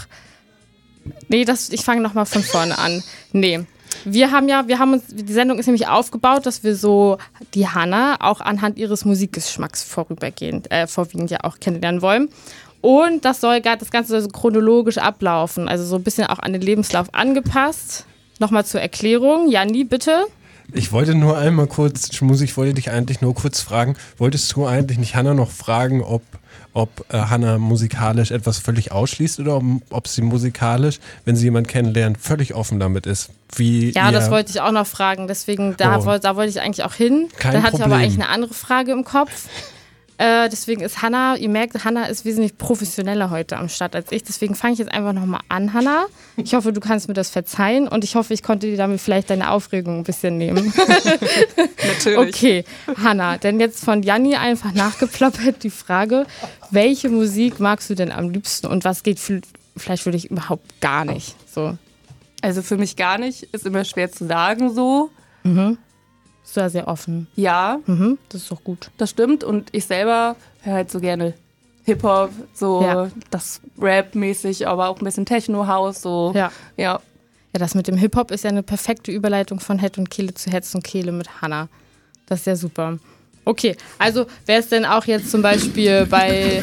Nee, 1.29 1.45
das, 1.45 1.71
ich 1.71 1.85
fange 1.85 2.01
nochmal 2.01 2.27
von 2.27 2.43
vorne 2.43 2.79
an. 2.79 3.03
Nee. 3.33 3.61
Wir 4.05 4.31
haben 4.31 4.49
ja, 4.49 4.67
wir 4.69 4.79
haben 4.79 4.95
uns, 4.95 5.05
die 5.09 5.33
Sendung 5.33 5.59
ist 5.59 5.67
nämlich 5.67 5.89
aufgebaut, 5.89 6.47
dass 6.47 6.63
wir 6.63 6.77
so 6.77 7.19
die 7.55 7.69
Hanna 7.69 8.17
auch 8.21 8.41
anhand 8.41 8.79
ihres 8.79 9.05
Musikgeschmacks 9.05 9.83
vorübergehend, 9.83 10.71
äh, 10.71 10.87
vorwiegend 10.87 11.31
ja 11.31 11.39
auch 11.43 11.59
kennenlernen 11.59 12.01
wollen. 12.01 12.29
Und 12.81 13.25
das 13.25 13.41
soll 13.41 13.61
das 13.61 13.91
Ganze 13.91 14.13
soll 14.13 14.23
so 14.23 14.29
chronologisch 14.29 14.99
ablaufen, 14.99 15.69
also 15.69 15.85
so 15.85 15.97
ein 15.97 16.03
bisschen 16.03 16.27
auch 16.27 16.39
an 16.39 16.53
den 16.53 16.63
Lebenslauf 16.63 17.13
angepasst. 17.13 18.07
Nochmal 18.39 18.65
zur 18.65 18.81
Erklärung. 18.81 19.51
Janni, 19.51 19.85
bitte. 19.85 20.25
Ich 20.73 20.93
wollte 20.93 21.15
nur 21.15 21.37
einmal 21.37 21.67
kurz, 21.67 22.15
Schmus, 22.15 22.41
ich 22.41 22.57
wollte 22.57 22.75
dich 22.75 22.91
eigentlich 22.91 23.21
nur 23.21 23.35
kurz 23.35 23.61
fragen, 23.61 23.97
wolltest 24.19 24.55
du 24.55 24.67
eigentlich 24.67 24.99
nicht 24.99 25.17
Hanna 25.17 25.35
noch 25.35 25.51
fragen, 25.51 26.01
ob, 26.01 26.23
ob 26.73 27.05
äh, 27.13 27.19
Hanna 27.19 27.59
musikalisch 27.59 28.31
etwas 28.31 28.59
völlig 28.59 28.93
ausschließt 28.93 29.41
oder 29.41 29.57
ob, 29.57 29.65
ob 29.91 30.09
sie 30.09 30.23
musikalisch, 30.23 30.99
wenn 31.25 31.37
sie 31.37 31.45
jemanden 31.45 31.69
kennenlernt, 31.69 32.19
völlig 32.19 32.55
offen 32.55 32.79
damit 32.81 33.07
ist? 33.07 33.31
Wie 33.57 33.91
Ja, 33.93 34.13
das 34.13 34.31
wollte 34.31 34.51
ich 34.51 34.61
auch 34.61 34.73
noch 34.73 34.87
fragen. 34.87 35.27
Deswegen, 35.27 35.77
da, 35.77 35.99
Oh. 35.99 36.05
woll, 36.05 36.21
da 36.21 36.37
wollte 36.37 36.51
ich 36.51 36.61
eigentlich 36.61 36.85
auch 36.85 36.95
hin. 36.95 37.29
Kein 37.39 37.53
Dann 37.55 37.63
hatte 37.63 37.77
ich 37.77 37.83
aber 37.83 37.91
Problem. 37.95 38.09
eigentlich 38.11 38.23
eine 38.23 38.29
andere 38.29 38.55
Frage 38.55 38.93
im 38.93 39.05
Kopf. 39.05 39.49
Äh, 40.21 40.51
deswegen 40.51 40.83
ist 40.83 41.01
Hanna, 41.01 41.37
ihr 41.37 41.49
merkt, 41.49 41.83
Hanna 41.83 42.05
ist 42.05 42.27
wesentlich 42.27 42.59
professioneller 42.59 43.31
heute 43.31 43.57
am 43.57 43.71
Start 43.71 43.97
als 43.97 44.13
ich. 44.13 44.23
Deswegen 44.23 44.55
fange 44.55 44.75
ich 44.75 44.79
jetzt 44.79 44.93
einfach 44.93 45.15
nochmal 45.15 45.41
an, 45.49 45.73
Hanna. 45.73 46.05
Ich 46.37 46.53
hoffe, 46.53 46.75
du 46.75 46.81
kannst 46.81 47.09
mir 47.09 47.15
das 47.15 47.31
verzeihen 47.31 47.89
und 47.89 48.05
ich 48.05 48.17
hoffe, 48.17 48.35
ich 48.35 48.43
konnte 48.43 48.67
dir 48.67 48.77
damit 48.77 49.01
vielleicht 49.01 49.31
deine 49.31 49.51
Aufregung 49.51 50.01
ein 50.01 50.05
bisschen 50.05 50.37
nehmen. 50.37 50.75
Natürlich. 51.87 52.19
Okay, 52.19 52.65
Hanna, 53.03 53.39
denn 53.39 53.61
jetzt 53.61 53.83
von 53.83 54.03
Janni 54.03 54.37
einfach 54.37 54.75
nachgeploppert 54.75 55.63
die 55.63 55.71
Frage, 55.71 56.27
welche 56.71 57.09
Musik 57.09 57.59
magst 57.59 57.89
du 57.89 57.95
denn 57.95 58.13
am 58.13 58.29
liebsten 58.29 58.67
und 58.67 58.85
was 58.85 59.03
geht 59.03 59.19
für, 59.21 59.41
vielleicht 59.75 60.03
für 60.03 60.11
dich 60.11 60.31
überhaupt 60.31 60.83
gar 60.83 61.07
nicht? 61.07 61.35
So, 61.51 61.79
Also 62.43 62.61
für 62.61 62.77
mich 62.77 62.97
gar 62.97 63.17
nicht, 63.17 63.45
ist 63.55 63.65
immer 63.65 63.85
schwer 63.85 64.13
zu 64.13 64.27
sagen 64.27 64.75
so. 64.75 65.09
Bist 66.43 66.57
du 66.57 66.61
ja 66.61 66.69
sehr 66.69 66.89
offen. 66.89 67.27
Ja, 67.37 67.79
Mhm, 67.87 68.19
das 68.29 68.43
ist 68.43 68.51
doch 68.51 68.63
gut. 68.65 68.91
das 68.99 69.11
stimmt. 69.11 69.45
Und 69.45 69.69
ich 69.73 69.85
selber 69.87 70.37
höre 70.63 70.75
halt 70.75 70.91
so 70.91 71.01
gerne 71.01 71.35
Hip-Hop, 71.85 72.31
so 72.55 72.83
Ja. 72.83 73.11
das 73.31 73.61
Rap-mäßig, 73.81 74.67
aber 74.69 74.89
auch 74.89 74.99
ein 75.01 75.05
bisschen 75.05 75.27
Techno-House, 75.27 76.03
so. 76.03 76.33
Ja. 76.35 76.53
ja. 76.77 77.01
Ja, 77.53 77.59
das 77.59 77.75
mit 77.75 77.89
dem 77.89 77.97
Hip-Hop 77.97 78.31
ist 78.31 78.45
ja 78.45 78.51
eine 78.51 78.63
perfekte 78.63 79.11
Überleitung 79.11 79.59
von 79.61 79.79
Head 79.81 79.99
und 79.99 80.09
Kehle 80.11 80.33
zu 80.35 80.51
Herz 80.51 80.73
und 80.75 80.85
Kehle 80.85 81.11
mit 81.11 81.43
Hannah. 81.43 81.69
Das 82.27 82.41
ist 82.41 82.47
ja 82.47 82.55
super. 82.57 82.99
Okay, 83.45 83.77
also 83.99 84.27
wäre 84.47 84.61
es 84.61 84.69
denn 84.69 84.85
auch 84.85 85.05
jetzt 85.07 85.31
zum 85.33 85.43
Beispiel 85.43 86.07
bei, 86.07 86.63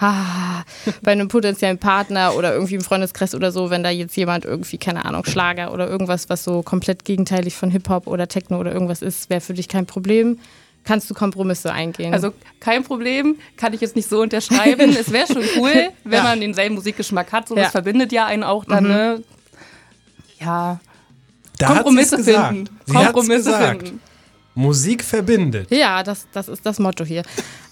ah, 0.00 0.62
bei 1.02 1.12
einem 1.12 1.28
potenziellen 1.28 1.78
Partner 1.78 2.34
oder 2.34 2.52
irgendwie 2.54 2.74
im 2.76 2.80
Freundeskreis 2.80 3.34
oder 3.34 3.52
so, 3.52 3.70
wenn 3.70 3.82
da 3.82 3.90
jetzt 3.90 4.16
jemand 4.16 4.44
irgendwie, 4.44 4.78
keine 4.78 5.04
Ahnung, 5.04 5.24
Schlager 5.24 5.72
oder 5.72 5.88
irgendwas, 5.88 6.28
was 6.28 6.44
so 6.44 6.62
komplett 6.62 7.04
gegenteilig 7.04 7.54
von 7.56 7.70
Hip-Hop 7.70 8.06
oder 8.06 8.28
Techno 8.28 8.58
oder 8.58 8.72
irgendwas 8.72 9.02
ist, 9.02 9.30
wäre 9.30 9.40
für 9.40 9.54
dich 9.54 9.68
kein 9.68 9.86
Problem. 9.86 10.38
Kannst 10.84 11.10
du 11.10 11.14
Kompromisse 11.14 11.70
eingehen? 11.72 12.14
Also 12.14 12.32
kein 12.60 12.82
Problem, 12.82 13.36
kann 13.58 13.74
ich 13.74 13.80
jetzt 13.80 13.94
nicht 13.96 14.08
so 14.08 14.22
unterschreiben. 14.22 14.96
es 14.98 15.12
wäre 15.12 15.26
schon 15.26 15.42
cool, 15.58 15.90
wenn 16.04 16.12
Ja. 16.18 16.22
man 16.22 16.40
denselben 16.40 16.76
Musikgeschmack 16.76 17.30
hat. 17.32 17.48
So, 17.48 17.56
Ja. 17.56 17.64
Das 17.64 17.72
verbindet 17.72 18.10
ja 18.12 18.24
einen 18.26 18.42
auch 18.42 18.64
dann, 18.64 18.84
ne? 18.84 19.22
Ja, 20.40 20.78
da 21.58 21.66
Kompromisse 21.66 22.22
finden. 22.22 22.68
Kompromisse 22.90 23.52
finden. 23.58 24.00
Musik 24.58 25.04
verbindet. 25.04 25.70
Ja, 25.70 26.02
das, 26.02 26.26
das 26.32 26.48
ist 26.48 26.66
das 26.66 26.78
Motto 26.80 27.04
hier. 27.04 27.22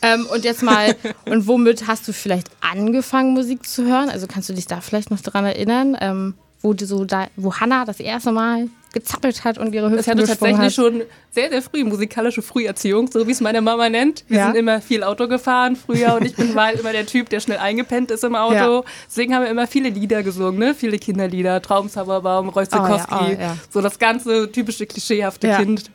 Ähm, 0.03 0.27
und 0.33 0.45
jetzt 0.45 0.63
mal, 0.63 0.95
und 1.29 1.47
womit 1.49 1.87
hast 1.89 2.07
du 2.07 2.13
vielleicht 2.13 2.49
angefangen, 2.61 3.35
Musik 3.35 3.67
zu 3.67 3.85
hören? 3.87 4.09
Also 4.09 4.27
kannst 4.29 4.49
du 4.49 4.53
dich 4.53 4.67
da 4.67 4.81
vielleicht 4.81 5.11
noch 5.11 5.21
dran 5.21 5.45
erinnern, 5.45 5.97
ähm, 6.01 6.35
wo, 6.63 6.75
so 6.79 7.05
da, 7.05 7.27
wo 7.37 7.55
Hannah 7.55 7.85
das 7.85 7.99
erste 8.01 8.31
Mal 8.33 8.69
gezappelt 8.93 9.45
hat 9.45 9.59
und 9.59 9.75
ihre 9.75 9.89
Ich 9.89 9.93
Hüften 9.99 10.13
hatte 10.13 10.27
tatsächlich 10.27 10.59
hat. 10.59 10.73
schon 10.73 11.03
sehr, 11.33 11.51
sehr 11.51 11.61
früh 11.61 11.85
musikalische 11.85 12.41
Früherziehung, 12.41 13.11
so 13.11 13.27
wie 13.27 13.33
es 13.33 13.41
meine 13.43 13.61
Mama 13.61 13.91
nennt. 13.91 14.25
Wir 14.29 14.39
Ja. 14.39 14.47
sind 14.47 14.57
immer 14.57 14.81
viel 14.81 15.03
Auto 15.05 15.29
gefahren 15.29 15.77
früher 15.77 16.15
und 16.15 16.25
ich 16.25 16.35
bin 16.35 16.55
mal 16.55 16.73
immer 16.75 16.93
der 16.93 17.05
Typ, 17.05 17.29
der 17.29 17.41
schnell 17.41 17.59
eingepennt 17.59 18.11
ist 18.13 18.25
im 18.25 18.35
Auto. 18.35 18.55
Ja. 18.55 18.83
Deswegen 19.09 19.35
haben 19.35 19.43
wir 19.43 19.51
immer 19.51 19.67
viele 19.67 19.91
Lieder 19.91 20.23
gesungen, 20.23 20.59
ne? 20.61 20.75
viele 20.75 20.99
Kinderlieder, 20.99 21.61
Traumzauberbaum, 21.61 22.47
Zukowski, 22.55 23.15
Oh 23.15 23.15
ja, 23.17 23.37
oh 23.37 23.41
ja. 23.41 23.57
so 23.71 23.83
das 23.83 23.99
ganze 23.99 24.51
typische 24.51 24.87
klischeehafte 24.87 25.49
Ja. 25.49 25.59
Kind. 25.59 25.91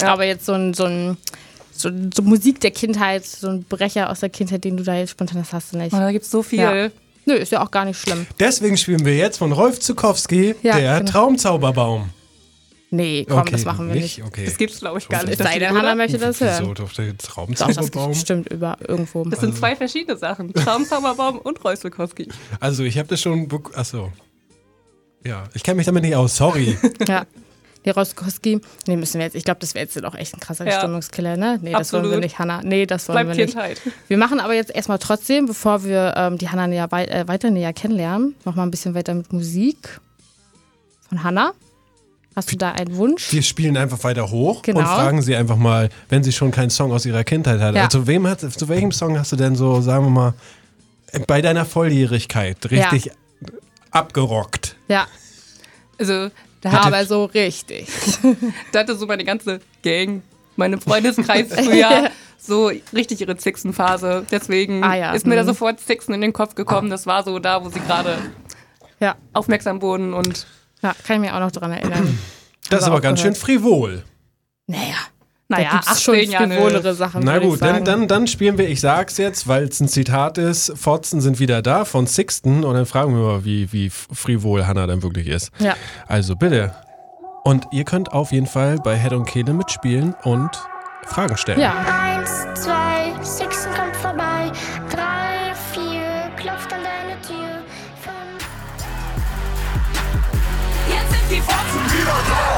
Ja. 0.00 0.12
Aber 0.12 0.24
jetzt 0.24 0.46
so 0.46 0.52
ein, 0.52 0.74
so 0.74 0.84
ein 0.84 1.16
so, 1.72 1.90
so 2.14 2.22
Musik 2.22 2.60
der 2.60 2.70
Kindheit, 2.70 3.24
so 3.24 3.48
ein 3.48 3.64
Brecher 3.64 4.10
aus 4.10 4.20
der 4.20 4.28
Kindheit, 4.28 4.64
den 4.64 4.76
du 4.76 4.82
da 4.82 4.96
jetzt 4.96 5.10
spontan 5.10 5.40
hast, 5.40 5.52
hast 5.52 5.72
du 5.72 5.78
nicht. 5.78 5.92
Oh, 5.92 5.98
da 5.98 6.12
gibt 6.12 6.24
es 6.24 6.30
so 6.30 6.42
viel. 6.42 6.60
Ja. 6.60 6.88
Nö, 7.26 7.34
ist 7.34 7.52
ja 7.52 7.62
auch 7.62 7.70
gar 7.70 7.84
nicht 7.84 8.00
schlimm. 8.00 8.26
Deswegen 8.40 8.76
spielen 8.76 9.04
wir 9.04 9.14
jetzt 9.16 9.36
von 9.36 9.52
Rolf 9.52 9.80
Zukowski 9.80 10.54
Ja, 10.62 10.78
der 10.78 10.98
genau. 11.00 11.10
Traumzauberbaum. 11.10 12.10
Nee, 12.90 13.26
komm, 13.28 13.40
okay, 13.40 13.50
das 13.52 13.66
machen 13.66 13.88
wir 13.88 13.96
nicht. 13.96 14.24
Okay. 14.24 14.46
Das 14.46 14.56
gibt's, 14.56 14.80
glaube 14.80 14.98
ich, 14.98 15.08
gar 15.08 15.22
nicht. 15.22 15.38
Es 15.38 15.46
sei 15.46 15.58
denn? 15.58 15.76
Hannah 15.76 15.94
möchte 15.94 16.16
das 16.16 16.40
hören. 16.40 16.56
Wieso 16.62 16.72
doch 16.74 16.92
der 16.94 17.12
das 17.12 17.28
Traumzauberbaum? 17.28 17.84
gibt's 17.90 18.06
bestimmt 18.06 18.50
über 18.50 18.78
irgendwo. 18.86 19.24
Das 19.24 19.40
sind 19.40 19.54
zwei 19.54 19.76
verschiedene 19.76 20.16
Sachen. 20.16 20.52
Traumzauberbaum 20.54 21.38
und 21.38 21.62
Roy 21.62 21.76
Zukowski. 21.76 22.28
Also 22.60 22.84
ich 22.84 22.96
habe 22.96 23.08
das 23.08 23.20
schon. 23.20 23.46
Achso. 23.74 24.10
Ja, 25.26 25.44
ich 25.52 25.62
kenne 25.62 25.76
mich 25.76 25.86
damit 25.86 26.02
nicht 26.02 26.16
aus. 26.16 26.36
Sorry. 26.36 26.78
Ja. 27.06 27.26
Nee, 27.88 27.92
Roskowski, 27.98 28.60
nee, 28.86 28.96
müssen 28.96 29.18
wir 29.18 29.24
jetzt, 29.26 29.34
ich 29.34 29.44
glaube, 29.44 29.60
das 29.60 29.74
wäre 29.74 29.84
jetzt 29.86 30.04
auch 30.04 30.14
echt 30.14 30.34
ein 30.34 30.40
krasser 30.40 30.66
Ja. 30.66 30.78
Stimmungskiller, 30.78 31.36
ne? 31.38 31.58
Nee, 31.62 31.72
das 31.72 31.90
wollen 31.92 32.02
wir 32.04 32.08
Absolut. 32.10 32.22
nicht, 32.24 32.38
Hannah. 32.38 32.60
Nee, 32.62 32.84
das 32.84 33.08
wollen 33.08 33.24
Bleibt 33.26 33.38
wir 33.38 33.44
nicht. 33.46 33.54
Kindheit. 33.54 33.80
Wir 34.08 34.18
machen 34.18 34.40
aber 34.40 34.52
jetzt 34.54 34.70
erstmal 34.74 34.98
trotzdem, 34.98 35.46
bevor 35.46 35.84
wir 35.84 36.12
ähm, 36.16 36.36
die 36.36 36.50
Hannah 36.50 36.66
näher, 36.66 36.86
wei 36.90 37.06
äh, 37.06 37.26
weiter 37.28 37.50
näher 37.50 37.72
kennenlernen, 37.72 38.34
nochmal 38.44 38.66
ein 38.66 38.70
bisschen 38.70 38.94
weiter 38.94 39.14
mit 39.14 39.32
Musik 39.32 40.00
von 41.08 41.22
Hannah. 41.24 41.52
Hast 42.36 42.52
du 42.52 42.56
da 42.56 42.72
einen 42.72 42.94
Wunsch? 42.96 43.32
Wir 43.32 43.42
spielen 43.42 43.76
einfach 43.78 44.04
weiter 44.04 44.30
hoch 44.30 44.60
Genau. 44.62 44.80
und 44.80 44.86
fragen 44.86 45.22
sie 45.22 45.34
einfach 45.34 45.56
mal, 45.56 45.88
wenn 46.10 46.22
sie 46.22 46.32
schon 46.32 46.50
keinen 46.50 46.70
Song 46.70 46.92
aus 46.92 47.06
ihrer 47.06 47.24
Kindheit 47.24 47.58
hat. 47.60 47.74
Ja. 47.74 47.84
Also 47.84 48.06
wem 48.06 48.26
hat, 48.28 48.40
zu 48.40 48.68
welchem 48.68 48.92
Song 48.92 49.18
hast 49.18 49.32
du 49.32 49.36
denn 49.36 49.56
so, 49.56 49.80
sagen 49.80 50.04
wir 50.04 50.10
mal, 50.10 50.34
bei 51.26 51.40
deiner 51.40 51.64
Volljährigkeit 51.64 52.70
richtig 52.70 53.10
abgerockt? 53.90 54.76
Ja, 54.88 55.06
Also, 55.98 56.30
da 56.60 56.72
hatte, 56.72 56.86
aber 56.86 57.04
so 57.06 57.24
richtig. 57.24 57.88
da 58.72 58.80
hatte 58.80 58.96
so 58.96 59.06
meine 59.06 59.24
ganze 59.24 59.60
Gang, 59.82 60.22
meine 60.56 60.78
Freundeskreis 60.80 61.52
früher 61.52 62.10
so 62.38 62.70
richtig 62.92 63.20
ihre 63.20 63.36
Zixen-Phase. 63.36 64.26
Deswegen 64.30 64.82
Ah 64.82 64.96
ja, 64.96 65.12
ist 65.12 65.26
mir 65.26 65.36
da 65.36 65.42
mhm. 65.42 65.48
sofort 65.48 65.80
Zixen 65.80 66.14
in 66.14 66.20
den 66.20 66.32
Kopf 66.32 66.54
gekommen. 66.54 66.90
Das 66.90 67.06
war 67.06 67.22
so 67.22 67.38
da, 67.38 67.64
wo 67.64 67.68
sie 67.68 67.80
gerade 67.80 68.18
Ja, 69.00 69.16
aufmerksam 69.32 69.82
wurden 69.82 70.14
und 70.14 70.46
ja, 70.82 70.94
kann 71.04 71.16
ich 71.16 71.20
mich 71.20 71.32
auch 71.32 71.40
noch 71.40 71.52
dran 71.52 71.72
erinnern. 71.72 72.18
Das 72.70 72.82
ist 72.82 72.86
aber 72.86 73.00
ganz 73.00 73.20
auch 73.20 73.24
schön 73.24 73.34
frivol. 73.34 74.04
Naja, 74.66 74.96
naja, 75.48 75.64
da 75.70 75.76
gibt's 75.78 76.02
schon 76.02 76.14
18 76.14 76.30
Jahre. 76.30 76.48
frivolere 76.48 76.94
Sachen. 76.94 77.22
Na 77.24 77.38
gut, 77.38 77.62
dann, 77.62 77.84
dann, 77.84 78.06
dann 78.06 78.26
spielen 78.26 78.58
wir, 78.58 78.68
ich 78.68 78.80
sag's 78.80 79.16
jetzt, 79.16 79.48
weil 79.48 79.64
es 79.64 79.80
ein 79.80 79.88
Zitat 79.88 80.36
ist, 80.38 80.72
Fotzen 80.76 81.20
sind 81.22 81.40
wieder 81.40 81.62
da 81.62 81.84
von 81.86 82.06
Sixten 82.06 82.64
und 82.64 82.74
dann 82.74 82.84
fragen 82.86 83.14
wir 83.14 83.22
mal, 83.22 83.44
wie, 83.44 83.72
wie 83.72 83.88
frivol 83.90 84.66
Hannah 84.66 84.86
dann 84.86 85.02
wirklich 85.02 85.26
ist. 85.26 85.50
Ja. 85.58 85.74
Also 86.06 86.36
bitte. 86.36 86.74
Und 87.44 87.66
ihr 87.72 87.84
könnt 87.84 88.12
auf 88.12 88.30
jeden 88.30 88.46
Fall 88.46 88.76
bei 88.84 88.98
Head 88.98 89.14
und 89.14 89.24
Kehle 89.24 89.54
mitspielen 89.54 90.14
und 90.22 90.50
Fragen 91.06 91.38
stellen. 91.38 91.60
Ja, 91.60 91.74
Eins, 91.88 92.30
zwei, 92.62 93.14
Sixten 93.22 93.72
kommt 93.72 93.96
vorbei. 93.96 94.52
Drei, 94.90 95.54
vier, 95.72 96.30
klopft 96.36 96.70
an 96.74 96.80
deine 96.82 97.18
Tür. 97.22 97.62
Fünf, 98.02 98.44
Jetzt 100.90 101.10
sind 101.10 101.30
die 101.30 101.40
Fotzen 101.40 101.98
wieder 101.98 102.12
da. 102.28 102.57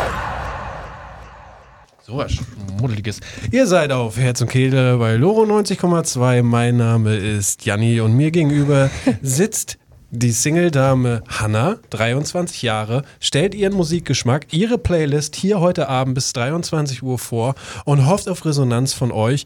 So 2.11 2.17
was 2.17 2.33
Schmuddeliges. 2.33 3.21
Ihr 3.53 3.69
seid 3.69 3.93
auf 3.93 4.17
Herz 4.19 4.41
und 4.41 4.51
Kehle 4.51 4.97
bei 4.99 5.15
Loro 5.15 5.45
90,2. 5.45 6.43
Mein 6.43 6.77
Name 6.77 7.15
ist 7.15 7.65
Janni 7.65 8.01
und 8.01 8.15
mir 8.15 8.33
gegenüber 8.33 8.91
sitzt 9.23 9.79
die 10.11 10.33
Single-Dame 10.33 11.23
Hanna, 11.29 11.79
23 11.91 12.63
Jahre, 12.63 13.05
stellt 13.21 13.55
ihren 13.55 13.75
Musikgeschmack, 13.75 14.53
ihre 14.53 14.77
Playlist 14.77 15.37
hier 15.37 15.61
heute 15.61 15.89
Abend 15.89 16.17
bis 16.17 16.33
23 16.33 17.05
Uhr 17.05 17.17
vor 17.17 17.55
und 17.85 18.07
hofft 18.07 18.29
auf 18.29 18.45
Resonanz 18.45 18.93
von 18.93 19.13
euch. 19.13 19.45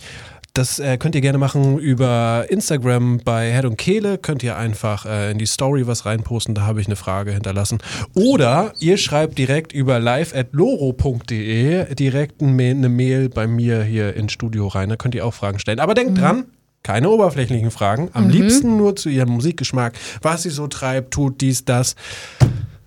Das 0.55 0.79
äh, 0.79 0.99
könnt 0.99 1.17
ihr 1.17 1.21
gerne 1.21 1.39
machen 1.39 1.81
über 1.81 2.47
Instagram 2.49 3.19
bei 3.25 3.53
Head 3.53 3.65
und 3.65 3.77
Kehle. 3.77 4.19
Könnt 4.19 4.45
ihr 4.45 4.57
einfach 4.57 5.05
äh, 5.05 5.33
in 5.33 5.39
die 5.39 5.47
Story 5.47 5.89
was 5.89 6.07
reinposten, 6.07 6.55
da 6.55 6.63
habe 6.63 6.81
ich 6.81 6.87
eine 6.87 6.95
Frage 6.95 7.33
hinterlassen. 7.33 7.79
Oder 8.15 8.73
ihr 8.79 8.97
schreibt 8.97 9.37
direkt 9.37 9.73
über 9.73 9.99
live.loro.de 9.99 11.93
direkt 11.97 12.41
eine 12.41 12.89
Mail 12.89 13.31
bei 13.31 13.49
mir 13.49 13.83
hier 13.83 14.15
ins 14.15 14.31
Studio 14.31 14.69
rein. 14.69 14.91
Da 14.91 14.95
könnt 14.95 15.17
ihr 15.17 15.27
auch 15.27 15.35
Fragen 15.35 15.59
stellen. 15.59 15.81
Aber 15.81 15.95
denkt 15.95 16.21
dran, 16.21 16.45
keine 16.85 17.11
oberflächlichen 17.11 17.73
Fragen. 17.73 18.11
Am 18.13 18.29
liebsten 18.29 18.77
nur 18.77 18.95
zu 18.95 19.09
ihrem 19.09 19.31
Musikgeschmack, 19.31 19.95
was 20.23 20.45
sie 20.45 20.51
so 20.51 20.69
treibt, 20.69 21.13
tut 21.13 21.41
dies, 21.41 21.65
das. 21.65 21.97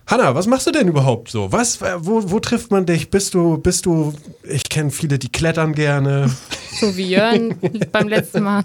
Hanna, 0.07 0.33
was 0.33 0.47
machst 0.47 0.65
du 0.65 0.71
denn 0.71 0.87
überhaupt 0.87 1.29
so? 1.29 1.51
Was, 1.51 1.81
äh, 1.81 1.95
wo, 1.99 2.31
wo 2.31 2.39
trifft 2.39 2.71
man 2.71 2.85
dich? 2.85 3.09
Bist 3.09 3.33
du, 3.33 3.57
bist 3.57 3.85
du, 3.85 4.13
ich 4.43 4.69
kenne 4.69 4.89
viele, 4.89 5.19
die 5.19 5.29
klettern 5.29 5.73
gerne. 5.73 6.31
so 6.79 6.95
wie 6.95 7.09
Jörn 7.09 7.55
beim 7.91 8.07
letzten 8.07 8.43
Mal. 8.43 8.63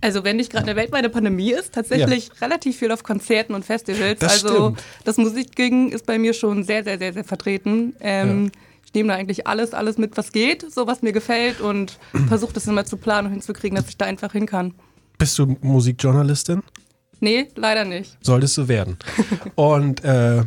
Also 0.00 0.24
wenn 0.24 0.36
nicht 0.36 0.50
gerade 0.50 0.66
eine 0.66 0.76
weltweite 0.76 1.10
Pandemie 1.10 1.52
ist, 1.52 1.74
tatsächlich 1.74 2.30
relativ 2.40 2.78
viel 2.78 2.90
auf 2.90 3.02
Konzerten 3.02 3.54
und 3.54 3.66
Festivals. 3.66 4.20
Das 4.20 4.44
also 4.44 4.70
stimmt. 4.70 4.82
das 5.04 5.18
Musikging 5.18 5.90
ist 5.90 6.06
bei 6.06 6.18
mir 6.18 6.32
schon 6.32 6.64
sehr, 6.64 6.82
sehr, 6.82 6.98
sehr, 6.98 7.12
sehr 7.12 7.24
vertreten. 7.24 7.94
Ähm, 8.00 8.50
Ich 8.86 8.94
nehme 8.94 9.08
da 9.08 9.16
eigentlich 9.16 9.46
alles, 9.46 9.74
alles 9.74 9.98
mit, 9.98 10.16
was 10.16 10.32
geht, 10.32 10.72
so 10.72 10.86
was 10.86 11.02
mir 11.02 11.12
gefällt 11.12 11.60
und 11.60 11.98
versuche 12.28 12.52
das 12.54 12.66
immer 12.66 12.84
zu 12.84 12.96
planen 12.96 13.26
und 13.26 13.32
hinzukriegen, 13.32 13.76
dass 13.76 13.88
ich 13.88 13.98
da 13.98 14.06
einfach 14.06 14.32
hin 14.32 14.46
kann. 14.46 14.72
Bist 15.18 15.38
du 15.38 15.56
Musikjournalistin? 15.60 16.62
Nee, 17.24 17.48
leider 17.56 17.86
nicht. 17.86 18.18
Solltest 18.20 18.58
du 18.58 18.68
werden. 18.68 18.98
Und, 19.54 20.04
äh, 20.04 20.42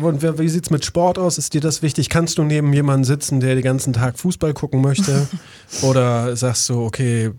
und 0.00 0.22
wie 0.38 0.48
sieht 0.48 0.64
es 0.64 0.70
mit 0.70 0.84
Sport 0.84 1.18
aus? 1.18 1.36
Ist 1.36 1.52
dir 1.52 1.60
das 1.60 1.82
wichtig? 1.82 2.08
Kannst 2.08 2.38
du 2.38 2.44
neben 2.44 2.72
jemandem 2.72 3.02
sitzen, 3.02 3.40
der 3.40 3.56
den 3.56 3.64
ganzen 3.64 3.92
Tag 3.92 4.16
Fußball 4.16 4.54
gucken 4.54 4.82
möchte? 4.82 5.26
Oder 5.82 6.36
sagst 6.36 6.68
du, 6.68 6.80
okay, 6.84 7.32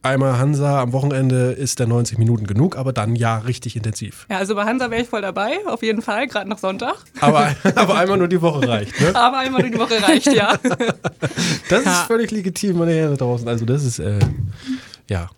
einmal 0.00 0.38
Hansa 0.38 0.80
am 0.80 0.92
Wochenende 0.92 1.50
ist 1.50 1.80
der 1.80 1.88
90 1.88 2.18
Minuten 2.18 2.46
genug, 2.46 2.76
aber 2.76 2.92
dann 2.92 3.16
ja 3.16 3.38
richtig 3.38 3.74
intensiv. 3.74 4.26
Ja, 4.30 4.38
also 4.38 4.54
bei 4.54 4.64
Hansa 4.64 4.92
wäre 4.92 5.02
ich 5.02 5.08
voll 5.08 5.22
dabei, 5.22 5.58
auf 5.66 5.82
jeden 5.82 6.00
Fall, 6.00 6.28
gerade 6.28 6.48
nach 6.48 6.58
Sonntag. 6.58 6.94
Aber, 7.20 7.52
aber 7.74 7.96
einmal 7.96 8.16
nur 8.16 8.28
die 8.28 8.40
Woche 8.40 8.68
reicht, 8.68 9.00
ne? 9.00 9.12
Aber 9.12 9.38
einmal 9.38 9.68
die 9.68 9.76
Woche 9.76 10.00
reicht, 10.00 10.32
ja. 10.32 10.56
Das 11.68 11.84
ist 11.84 12.06
völlig 12.06 12.30
legitim, 12.30 12.78
meine 12.78 12.92
Herren 12.92 13.10
da 13.10 13.16
draußen. 13.16 13.48
Also 13.48 13.64
das 13.64 13.84
ist, 13.84 13.98
äh, 13.98 14.20
ja. 15.10 15.28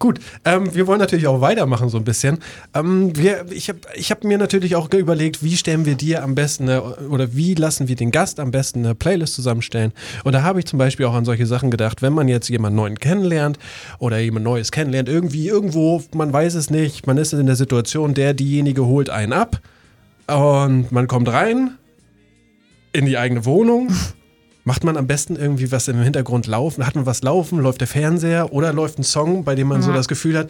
Gut, 0.00 0.18
ähm, 0.46 0.74
wir 0.74 0.86
wollen 0.86 0.98
natürlich 0.98 1.26
auch 1.26 1.42
weitermachen 1.42 1.90
so 1.90 1.98
ein 1.98 2.04
bisschen. 2.04 2.38
Ähm, 2.74 3.14
wir, 3.18 3.44
ich 3.50 3.68
habe 3.68 3.80
ich 3.94 4.10
hab 4.10 4.24
mir 4.24 4.38
natürlich 4.38 4.74
auch 4.74 4.90
überlegt, 4.90 5.44
wie 5.44 5.58
stellen 5.58 5.84
wir 5.84 5.94
dir 5.94 6.24
am 6.24 6.34
besten 6.34 6.70
eine, 6.70 6.82
oder 7.10 7.34
wie 7.34 7.54
lassen 7.54 7.86
wir 7.86 7.96
den 7.96 8.10
Gast 8.10 8.40
am 8.40 8.50
besten 8.50 8.82
eine 8.86 8.94
Playlist 8.94 9.34
zusammenstellen. 9.34 9.92
Und 10.24 10.32
da 10.32 10.42
habe 10.42 10.58
ich 10.58 10.64
zum 10.64 10.78
Beispiel 10.78 11.04
auch 11.04 11.12
an 11.12 11.26
solche 11.26 11.44
Sachen 11.44 11.70
gedacht, 11.70 12.00
wenn 12.00 12.14
man 12.14 12.28
jetzt 12.28 12.48
jemanden 12.48 12.76
neuen 12.76 12.98
kennenlernt 12.98 13.58
oder 13.98 14.18
jemand 14.18 14.44
Neues 14.44 14.72
kennenlernt, 14.72 15.10
irgendwie 15.10 15.48
irgendwo, 15.48 16.02
man 16.14 16.32
weiß 16.32 16.54
es 16.54 16.70
nicht, 16.70 17.06
man 17.06 17.18
ist 17.18 17.34
in 17.34 17.44
der 17.44 17.56
Situation, 17.56 18.14
der, 18.14 18.32
diejenige 18.32 18.86
holt 18.86 19.10
einen 19.10 19.34
ab 19.34 19.60
und 20.28 20.90
man 20.92 21.08
kommt 21.08 21.28
rein 21.28 21.76
in 22.94 23.04
die 23.04 23.18
eigene 23.18 23.44
Wohnung. 23.44 23.92
Macht 24.70 24.84
man 24.84 24.96
am 24.96 25.08
besten 25.08 25.34
irgendwie 25.34 25.72
was 25.72 25.88
im 25.88 26.00
Hintergrund 26.00 26.46
laufen? 26.46 26.86
Hat 26.86 26.94
man 26.94 27.04
was 27.04 27.24
laufen? 27.24 27.58
Läuft 27.58 27.80
der 27.80 27.88
Fernseher 27.88 28.52
oder 28.52 28.72
läuft 28.72 29.00
ein 29.00 29.02
Song, 29.02 29.42
bei 29.42 29.56
dem 29.56 29.66
man 29.66 29.82
so 29.82 29.92
das 29.92 30.06
Gefühl 30.06 30.38
hat, 30.38 30.48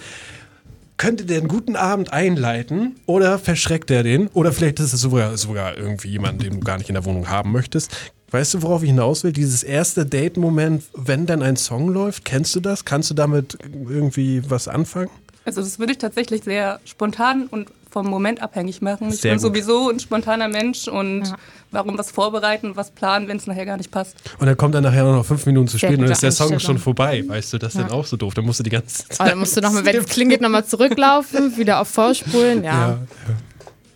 könnte 0.99 1.25
der 1.25 1.39
einen 1.39 1.49
guten 1.49 1.75
Abend 1.75 2.13
einleiten 2.13 2.97
oder 3.07 3.39
verschreckt 3.39 3.91
er 3.91 4.03
den? 4.03 4.27
Oder 4.27 4.53
vielleicht 4.53 4.79
ist 4.79 4.93
es 4.93 5.01
sogar, 5.01 5.39
sogar 5.39 5.79
irgendwie 5.79 6.09
jemand, 6.09 6.43
den 6.43 6.53
du 6.53 6.61
gar 6.61 6.77
nicht 6.77 6.91
in 6.91 6.97
der 6.97 7.07
Wohnung 7.07 7.31
haben 7.31 7.51
möchtest. 7.51 7.97
Weißt 8.31 8.53
du, 8.53 8.61
worauf 8.61 8.83
ich 8.83 8.91
hinaus 8.91 9.25
will? 9.25 9.33
Dieses 9.33 9.63
erste 9.63 10.05
Date-Moment, 10.05 10.83
wenn 10.93 11.25
dann 11.25 11.43
ein 11.43 11.57
Song 11.57 11.89
läuft, 11.89 12.27
kennst 12.27 12.55
du 12.55 12.61
das? 12.61 12.85
Kannst 12.85 13.09
du 13.09 13.15
damit 13.15 13.57
irgendwie 13.73 14.43
was 14.51 14.69
anfangen? 14.69 15.09
Also 15.47 15.63
das 15.63 15.79
würde 15.79 15.93
ich 15.93 15.99
tatsächlich 15.99 16.45
sehr 16.45 16.79
spontan 16.85 17.47
und 17.47 17.71
vom 17.91 18.07
Moment 18.07 18.41
abhängig 18.43 18.81
machen. 18.83 19.09
Ich 19.11 19.21
Sehr 19.21 19.33
bin 19.33 19.41
gut. 19.43 19.49
sowieso 19.49 19.91
ein 19.91 19.99
spontaner 20.01 20.49
Mensch 20.49 20.89
und 20.89 21.33
warum 21.71 21.99
was 21.99 22.11
vorbereiten, 22.11 22.77
was 22.77 22.91
planen, 22.91 23.29
wenn 23.29 23.37
es 23.37 23.47
nachher 23.47 23.67
gar 23.67 23.77
nicht 23.77 23.91
passt. 23.91 24.17
Und 24.39 24.47
dann 24.47 24.57
kommt 24.57 24.75
er 24.75 24.81
nachher 24.81 25.05
noch 25.05 25.25
fünf 25.25 25.45
Minuten 25.47 25.69
zu 25.69 25.79
spät 25.79 25.91
und 25.91 26.03
dann 26.03 26.11
ist 26.13 26.23
der 26.23 26.33
Song 26.33 26.59
schon 26.61 26.79
vorbei. 26.79 27.25
Weißt 27.27 27.53
du, 27.53 27.59
das 27.59 27.75
ist 27.75 27.81
dann 27.81 27.91
auch 27.91 28.07
so 28.07 28.17
doof. 28.17 28.35
Dann 28.35 28.45
musst 28.45 28.61
du 28.61 28.63
die 28.65 28.71
ganze 28.71 29.09
Zeit. 29.09 29.21
Oh, 29.21 29.25
dann 29.29 29.39
musst 29.39 29.57
du 29.57 29.61
nochmal, 29.61 29.85
wenn 29.85 29.97
es 29.97 30.07
klingelt, 30.07 30.41
nochmal 30.41 30.65
zurücklaufen, 30.65 31.57
wieder 31.57 31.81
auf 31.81 31.89
Vorspulen. 31.89 32.65
Ja. 32.71 32.89
Ja, 32.91 32.99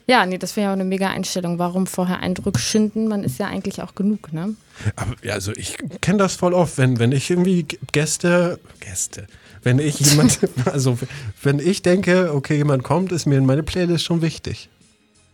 Ja, 0.06 0.26
nee, 0.26 0.36
das 0.38 0.54
wäre 0.56 0.64
ja 0.66 0.70
auch 0.70 0.74
eine 0.74 0.84
mega 0.84 1.08
Einstellung. 1.08 1.58
Warum 1.58 1.86
vorher 1.86 2.18
Eindruck 2.20 2.58
schinden? 2.58 3.08
Man 3.08 3.24
ist 3.24 3.38
ja 3.38 3.46
eigentlich 3.46 3.80
auch 3.82 3.94
genug, 3.94 4.32
ne? 4.32 4.54
Aber 4.96 5.14
ja, 5.22 5.32
also 5.34 5.52
ich 5.52 5.76
kenne 6.00 6.18
das 6.18 6.34
voll 6.34 6.52
oft, 6.52 6.76
wenn, 6.78 6.98
wenn 6.98 7.12
ich 7.12 7.30
irgendwie 7.30 7.64
Gäste, 7.92 8.58
Gäste, 8.80 9.26
wenn 9.64 9.78
ich 9.80 9.98
jemand, 9.98 10.38
also 10.72 10.98
wenn 11.42 11.58
ich 11.58 11.82
denke, 11.82 12.32
okay, 12.34 12.56
jemand 12.56 12.84
kommt, 12.84 13.10
ist 13.12 13.26
mir 13.26 13.36
in 13.38 13.46
meine 13.46 13.62
Playlist 13.62 14.04
schon 14.04 14.22
wichtig. 14.22 14.68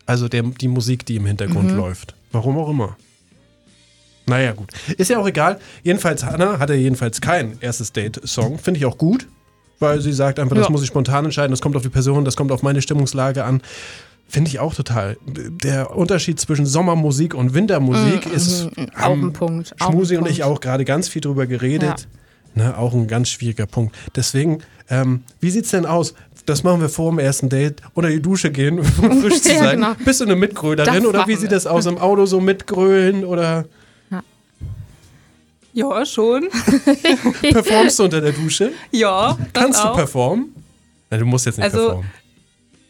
Also 0.07 0.29
der, 0.29 0.43
die 0.43 0.69
Musik, 0.69 1.05
die 1.07 1.17
im 1.17 1.27
Hintergrund 1.27 1.71
läuft. 1.73 2.15
Warum 2.33 2.59
auch 2.59 2.71
immer. 2.71 2.97
Naja, 4.27 4.53
gut. 4.53 4.71
Ist 4.97 5.11
ja 5.11 5.19
auch 5.19 5.27
egal. 5.27 5.59
Jedenfalls, 5.83 6.25
Hannah 6.25 6.59
hatte 6.59 6.75
jedenfalls 6.75 7.21
kein 7.21 7.59
erstes 7.61 7.93
Date-Song. 7.93 8.59
Finde 8.59 8.79
ich 8.79 8.87
auch 8.87 8.97
gut, 8.99 9.27
weil 9.81 10.01
sie 10.01 10.13
sagt 10.13 10.39
einfach, 10.39 10.57
das 10.57 10.67
Ja. 10.67 10.71
muss 10.71 10.83
ich 10.83 10.89
spontan 10.89 11.25
entscheiden, 11.25 11.51
das 11.51 11.61
kommt 11.61 11.75
auf 11.77 11.83
die 11.83 11.89
Person, 11.89 12.25
das 12.25 12.37
kommt 12.37 12.53
auf 12.53 12.63
meine 12.63 12.81
Stimmungslage 12.83 13.45
an. 13.45 13.61
Finde 14.29 14.49
ich 14.49 14.61
auch 14.61 14.75
total. 14.75 15.17
Der 15.27 15.97
Unterschied 15.97 16.39
zwischen 16.39 16.65
Sommermusik 16.65 17.35
und 17.35 17.55
Wintermusik 17.55 18.27
ist. 18.27 18.69
auch 18.95 19.01
haben 19.01 19.25
ein 19.29 19.33
Punkt, 19.33 19.75
Schmusi 19.83 20.17
und 20.17 20.29
ich 20.29 20.45
auch 20.45 20.61
gerade 20.61 20.85
ganz 20.85 21.09
viel 21.09 21.21
drüber 21.23 21.47
geredet. 21.47 22.07
Ne, 22.54 22.76
auch 22.76 22.92
ein 22.95 23.07
ganz 23.07 23.28
schwieriger 23.28 23.66
Punkt. 23.66 23.95
Deswegen, 24.16 24.59
ähm, 24.88 25.23
wie 25.40 25.50
sieht's 25.50 25.71
denn 25.71 25.87
aus? 25.87 26.14
Das 26.47 26.64
machen 26.64 26.80
wir 26.80 26.88
vor 26.88 27.11
dem 27.12 27.19
ersten 27.21 27.49
Date. 27.49 27.80
Unter 27.95 28.11
die 28.11 28.21
Dusche 28.21 28.50
gehen, 28.50 28.80
um 28.80 29.23
frisch 29.23 29.42
zu 29.42 29.52
Ja, 29.52 29.59
sein. 29.64 29.76
genau. 29.76 29.92
Bist 30.04 30.21
du 30.21 30.25
eine 30.25 30.35
Mitgrölerin 30.37 30.95
Das 30.95 31.04
oder 31.07 31.26
wie 31.28 31.35
sieht 31.35 31.42
wir. 31.42 31.49
das 31.50 31.66
aus 31.66 31.87
im 31.87 31.99
Auto 31.99 32.26
so 32.26 32.40
mitgrölen 32.40 33.25
oder 33.25 33.66
Ja, 35.73 36.04
schon. 36.04 36.49
performst 37.42 37.99
du 38.00 38.04
unter 38.04 38.21
der 38.21 38.33
Dusche? 38.33 38.73
Ja, 38.90 39.38
Kannst 39.52 39.78
du 39.83 39.88
auch. 39.88 39.95
performen? 39.97 40.52
Na, 41.11 41.19
du 41.19 41.26
musst 41.26 41.47
jetzt 41.47 41.59
nicht 41.59 41.64
Also- 41.66 41.78
performen. 41.78 42.11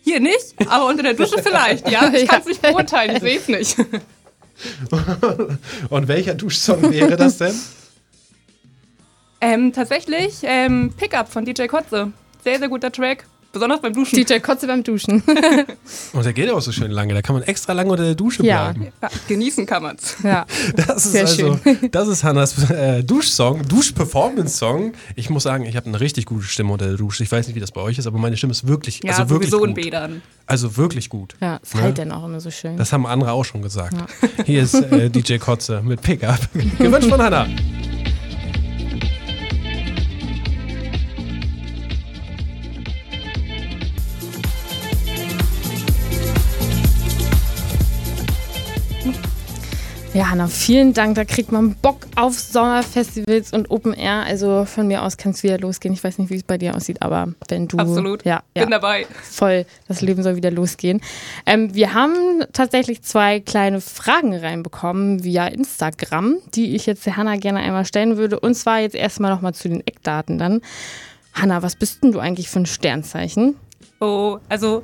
Hier 0.02 0.18
nicht, 0.18 0.54
aber 0.66 0.86
unter 0.88 1.02
der 1.02 1.12
Dusche 1.12 1.42
vielleicht. 1.42 1.88
Ja, 1.90 2.10
ich 2.14 2.22
Ja. 2.22 2.26
kann 2.28 2.40
es 2.40 2.46
nicht 2.46 2.62
beurteilen, 2.62 3.16
ich 3.16 3.22
sehe 3.22 3.38
es 3.38 3.48
nicht. 3.48 3.76
Und 5.90 6.08
welcher 6.08 6.34
Duschsong 6.34 6.90
wäre 6.90 7.16
das 7.16 7.36
denn? 7.36 7.54
Ähm, 9.40 9.72
tatsächlich, 9.72 10.38
ähm, 10.42 10.92
Pickup 10.96 11.28
von 11.32 11.44
DJ 11.44 11.66
Kotze. 11.66 12.12
Sehr, 12.44 12.58
sehr 12.58 12.68
guter 12.68 12.90
Track. 12.92 13.24
Besonders 13.52 13.80
beim 13.80 13.92
Duschen. 13.92 14.14
DJ 14.16 14.38
Kotze 14.38 14.68
beim 14.68 14.84
Duschen. 14.84 15.24
Und 16.12 16.24
der 16.24 16.32
geht 16.32 16.46
ja 16.46 16.52
auch 16.54 16.60
so 16.62 16.70
schön 16.70 16.92
lange. 16.92 17.14
Da 17.14 17.20
kann 17.22 17.34
man 17.34 17.42
extra 17.42 17.72
lange 17.72 17.90
unter 17.90 18.04
der 18.04 18.14
Dusche 18.14 18.44
Ja. 18.46 18.70
bleiben. 18.70 18.92
Ja, 19.02 19.08
genießen 19.26 19.66
kann 19.66 19.82
man's. 19.82 20.14
ja. 20.22 20.46
Das 20.76 21.04
ist 21.06 21.12
Sehr 21.12 21.22
also, 21.26 21.58
das 21.90 22.06
ist 22.06 22.22
Hannas 22.22 22.70
äh, 22.70 23.02
Duschsong, 23.02 23.66
Dusch-Performance-Song. 23.66 24.92
Ich 25.16 25.30
muss 25.30 25.42
sagen, 25.42 25.64
ich 25.66 25.74
habe 25.74 25.86
eine 25.86 25.98
richtig 25.98 26.26
gute 26.26 26.44
Stimme 26.44 26.72
unter 26.72 26.86
der 26.86 26.96
Dusche. 26.96 27.24
Ich 27.24 27.32
weiß 27.32 27.48
nicht, 27.48 27.56
wie 27.56 27.60
das 27.60 27.72
bei 27.72 27.80
euch 27.80 27.98
ist, 27.98 28.06
aber 28.06 28.18
meine 28.18 28.36
Stimme 28.36 28.52
ist 28.52 28.68
wirklich, 28.68 29.00
Ja, 29.02 29.14
also 29.14 29.30
wirklich 29.30 29.50
sowieso 29.50 29.64
in 29.64 29.74
gut. 29.74 29.82
Bädern. 29.82 30.22
Also 30.46 30.76
wirklich 30.76 31.08
gut. 31.08 31.34
Ja, 31.40 31.58
es 31.60 31.74
halt 31.74 31.98
dann 31.98 32.12
auch 32.12 32.24
immer 32.26 32.38
so 32.40 32.52
schön. 32.52 32.76
Das 32.76 32.92
haben 32.92 33.04
andere 33.04 33.32
auch 33.32 33.44
schon 33.44 33.62
gesagt. 33.62 33.96
Hier 34.46 34.62
ist 34.62 34.74
äh, 34.74 35.10
DJ 35.10 35.38
Kotze 35.38 35.82
mit 35.84 36.02
Pickup. 36.02 36.38
Gewünscht 36.78 37.08
von 37.08 37.20
Hanna. 37.20 37.48
Ja, 50.20 50.28
Hanna, 50.28 50.48
vielen 50.48 50.92
Dank. 50.92 51.14
Da 51.14 51.24
kriegt 51.24 51.50
man 51.50 51.76
Bock 51.76 52.00
auf 52.14 52.38
Sommerfestivals 52.38 53.54
und 53.54 53.70
Open 53.70 53.94
Air. 53.94 54.22
Also 54.24 54.66
von 54.66 54.86
mir 54.86 55.02
aus 55.02 55.16
kann 55.16 55.32
es 55.32 55.42
wieder 55.42 55.56
losgehen. 55.56 55.94
Ich 55.94 56.04
weiß 56.04 56.18
nicht, 56.18 56.28
wie 56.28 56.36
es 56.36 56.42
bei 56.42 56.58
dir 56.58 56.76
aussieht, 56.76 57.00
aber 57.00 57.28
wenn 57.48 57.68
du. 57.68 57.78
Absolut. 57.78 58.22
Ja, 58.26 58.42
ja. 58.54 58.64
Bin 58.64 58.70
dabei. 58.70 59.06
voll, 59.22 59.64
das 59.88 60.02
Leben 60.02 60.22
soll 60.22 60.36
wieder 60.36 60.50
losgehen. 60.50 61.00
Ähm, 61.46 61.74
wir 61.74 61.94
haben 61.94 62.44
tatsächlich 62.52 63.00
zwei 63.00 63.40
kleine 63.40 63.80
Fragen 63.80 64.34
reinbekommen 64.34 65.24
via 65.24 65.46
Instagram, 65.46 66.36
die 66.54 66.76
ich 66.76 66.84
jetzt 66.84 67.06
der 67.06 67.16
Hanna 67.16 67.36
gerne 67.36 67.60
einmal 67.60 67.86
stellen 67.86 68.18
würde. 68.18 68.38
Und 68.38 68.56
zwar 68.56 68.80
jetzt 68.80 68.96
erstmal 68.96 69.30
nochmal 69.30 69.54
zu 69.54 69.70
den 69.70 69.80
Eckdaten 69.86 70.36
dann. 70.36 70.60
Hanna, 71.32 71.62
was 71.62 71.76
bist 71.76 72.02
denn 72.02 72.12
du 72.12 72.18
eigentlich 72.18 72.50
für 72.50 72.60
ein 72.60 72.66
Sternzeichen? 72.66 73.56
Oh, 74.00 74.36
also 74.50 74.82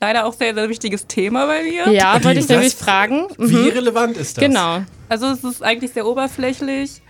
leider 0.00 0.26
auch 0.26 0.32
sehr, 0.34 0.54
sehr 0.54 0.68
wichtiges 0.68 1.06
Thema 1.06 1.46
bei 1.46 1.62
mir. 1.62 1.88
Ja, 1.92 2.18
Wie 2.20 2.24
wollte 2.24 2.40
ich 2.40 2.48
nämlich 2.48 2.74
fragen. 2.74 3.26
Wie 3.38 3.54
Mhm. 3.56 3.68
relevant 3.70 4.16
ist 4.16 4.36
das? 4.36 4.44
Genau. 4.44 4.82
Also 5.08 5.26
es 5.26 5.42
ist 5.44 5.62
eigentlich 5.62 5.92
sehr 5.92 6.06
oberflächlich. 6.06 7.02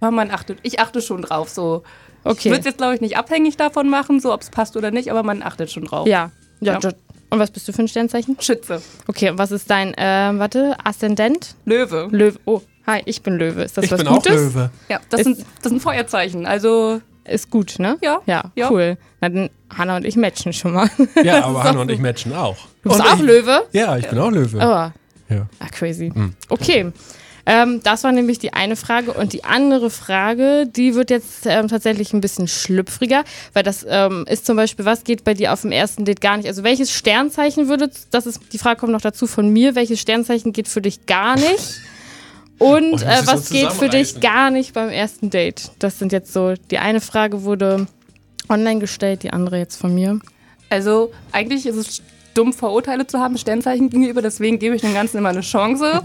Aber 0.00 0.10
man 0.10 0.30
achtet, 0.30 0.58
ich 0.62 0.78
achte 0.80 1.00
schon 1.00 1.22
drauf. 1.22 1.48
So. 1.48 1.82
Ich 2.24 2.30
Okay. 2.30 2.50
würde 2.50 2.60
es 2.60 2.66
jetzt, 2.66 2.78
glaube 2.78 2.94
ich, 2.94 3.00
nicht 3.00 3.16
abhängig 3.16 3.56
davon 3.56 3.88
machen, 3.88 4.20
so 4.20 4.32
ob 4.34 4.42
es 4.42 4.50
passt 4.50 4.76
oder 4.76 4.90
nicht, 4.90 5.10
aber 5.10 5.22
man 5.22 5.42
achtet 5.42 5.70
schon 5.70 5.84
drauf. 5.84 6.06
Ja. 6.06 6.30
ja. 6.60 6.78
Ja. 6.82 6.90
Und 7.30 7.38
was 7.40 7.50
bist 7.50 7.66
du 7.66 7.72
für 7.72 7.82
ein 7.82 7.88
Sternzeichen? 7.88 8.36
Schütze. 8.40 8.82
Okay, 9.08 9.30
und 9.30 9.38
was 9.38 9.50
ist 9.52 9.68
dein, 9.70 9.94
ähm, 9.96 10.38
warte, 10.38 10.76
Aszendent? 10.84 11.54
Löwe. 11.64 12.08
Löwe. 12.10 12.38
Oh, 12.44 12.60
hi, 12.86 13.02
ich 13.04 13.22
bin 13.22 13.36
Löwe. 13.38 13.62
Ist 13.62 13.76
das 13.76 13.84
Ich 13.86 13.90
was 13.90 13.98
bin 13.98 14.08
auch 14.08 14.14
Gutes? 14.16 14.32
Löwe. 14.32 14.70
Ja, 14.88 15.00
das 15.10 15.20
Ist- 15.20 15.24
sind, 15.36 15.46
das 15.62 15.70
sind 15.70 15.80
Feuerzeichen. 15.82 16.46
Also, 16.46 17.00
Ist 17.28 17.50
gut, 17.50 17.78
ne? 17.78 17.96
Ja, 18.02 18.20
Ja, 18.26 18.44
ja. 18.54 18.70
cool. 18.70 18.96
Na, 19.20 19.28
dann 19.28 19.50
Hanna 19.76 19.96
und 19.96 20.04
ich 20.04 20.16
matchen 20.16 20.52
schon 20.52 20.72
mal. 20.72 20.88
Ja, 21.24 21.44
aber 21.44 21.64
Hanna 21.64 21.80
und 21.80 21.90
ich 21.90 21.98
matchen 22.00 22.32
auch. 22.34 22.56
Du 22.82 22.90
bist 22.90 23.00
Und 23.00 23.06
auch 23.06 23.16
ich, 23.16 23.22
Löwe? 23.22 23.62
Ja, 23.72 23.96
ich 23.96 24.08
bin 24.08 24.18
auch 24.18 24.30
Löwe. 24.30 24.56
Oh, 24.58 25.32
Ja. 25.34 25.46
ah, 25.58 25.68
crazy. 25.72 26.12
Okay. 26.48 26.92
Ähm, 27.48 27.80
das 27.84 28.02
war 28.02 28.10
nämlich 28.10 28.40
die 28.40 28.52
eine 28.54 28.74
Frage. 28.74 29.12
Und 29.12 29.32
die 29.32 29.44
andere 29.44 29.88
Frage, 29.90 30.66
die 30.66 30.94
wird 30.96 31.10
jetzt 31.10 31.46
ähm, 31.46 31.68
tatsächlich 31.68 32.12
ein 32.12 32.20
bisschen 32.20 32.48
schlüpfriger, 32.48 33.22
weil 33.52 33.62
das 33.62 33.86
ähm, 33.88 34.24
ist 34.28 34.46
zum 34.46 34.56
Beispiel, 34.56 34.84
was 34.84 35.04
geht 35.04 35.22
bei 35.22 35.32
dir 35.34 35.52
auf 35.52 35.62
dem 35.62 35.70
ersten 35.70 36.04
Date 36.04 36.20
gar 36.20 36.36
nicht? 36.36 36.46
Also 36.48 36.64
welches 36.64 36.90
Sternzeichen 36.92 37.68
würde, 37.68 37.88
das 38.10 38.26
ist, 38.26 38.40
die 38.52 38.58
Frage 38.58 38.80
kommt 38.80 38.90
noch 38.92 39.00
dazu 39.00 39.28
von 39.28 39.48
mir, 39.52 39.76
welches 39.76 40.00
Sternzeichen 40.00 40.52
geht 40.52 40.66
für 40.66 40.82
dich 40.82 41.06
gar 41.06 41.36
nicht? 41.36 41.80
Und 42.58 42.94
Oh, 42.94 43.06
äh, 43.06 43.26
was 43.26 43.50
geht 43.50 43.72
für 43.72 43.88
dich 43.88 44.20
gar 44.20 44.50
nicht 44.50 44.72
beim 44.72 44.88
ersten 44.88 45.30
Date? 45.30 45.70
Das 45.78 45.98
sind 45.98 46.12
jetzt 46.12 46.32
so, 46.32 46.54
die 46.70 46.78
eine 46.78 47.00
Frage 47.00 47.42
wurde 47.44 47.86
online 48.48 48.80
gestellt, 48.80 49.22
die 49.22 49.32
andere 49.32 49.58
jetzt 49.58 49.76
von 49.76 49.94
mir. 49.94 50.20
also 50.70 51.12
eigentlich 51.32 51.66
ist 51.66 51.76
es 51.76 52.02
dumm, 52.34 52.52
Vorurteile 52.52 53.06
zu 53.06 53.18
haben, 53.18 53.38
Sternzeichen 53.38 53.88
gegenüber, 53.88 54.20
deswegen 54.20 54.58
gebe 54.58 54.74
ich 54.76 54.82
dem 54.82 54.92
Ganzen 54.92 55.16
immer 55.18 55.30
eine 55.30 55.40
Chance. 55.40 56.00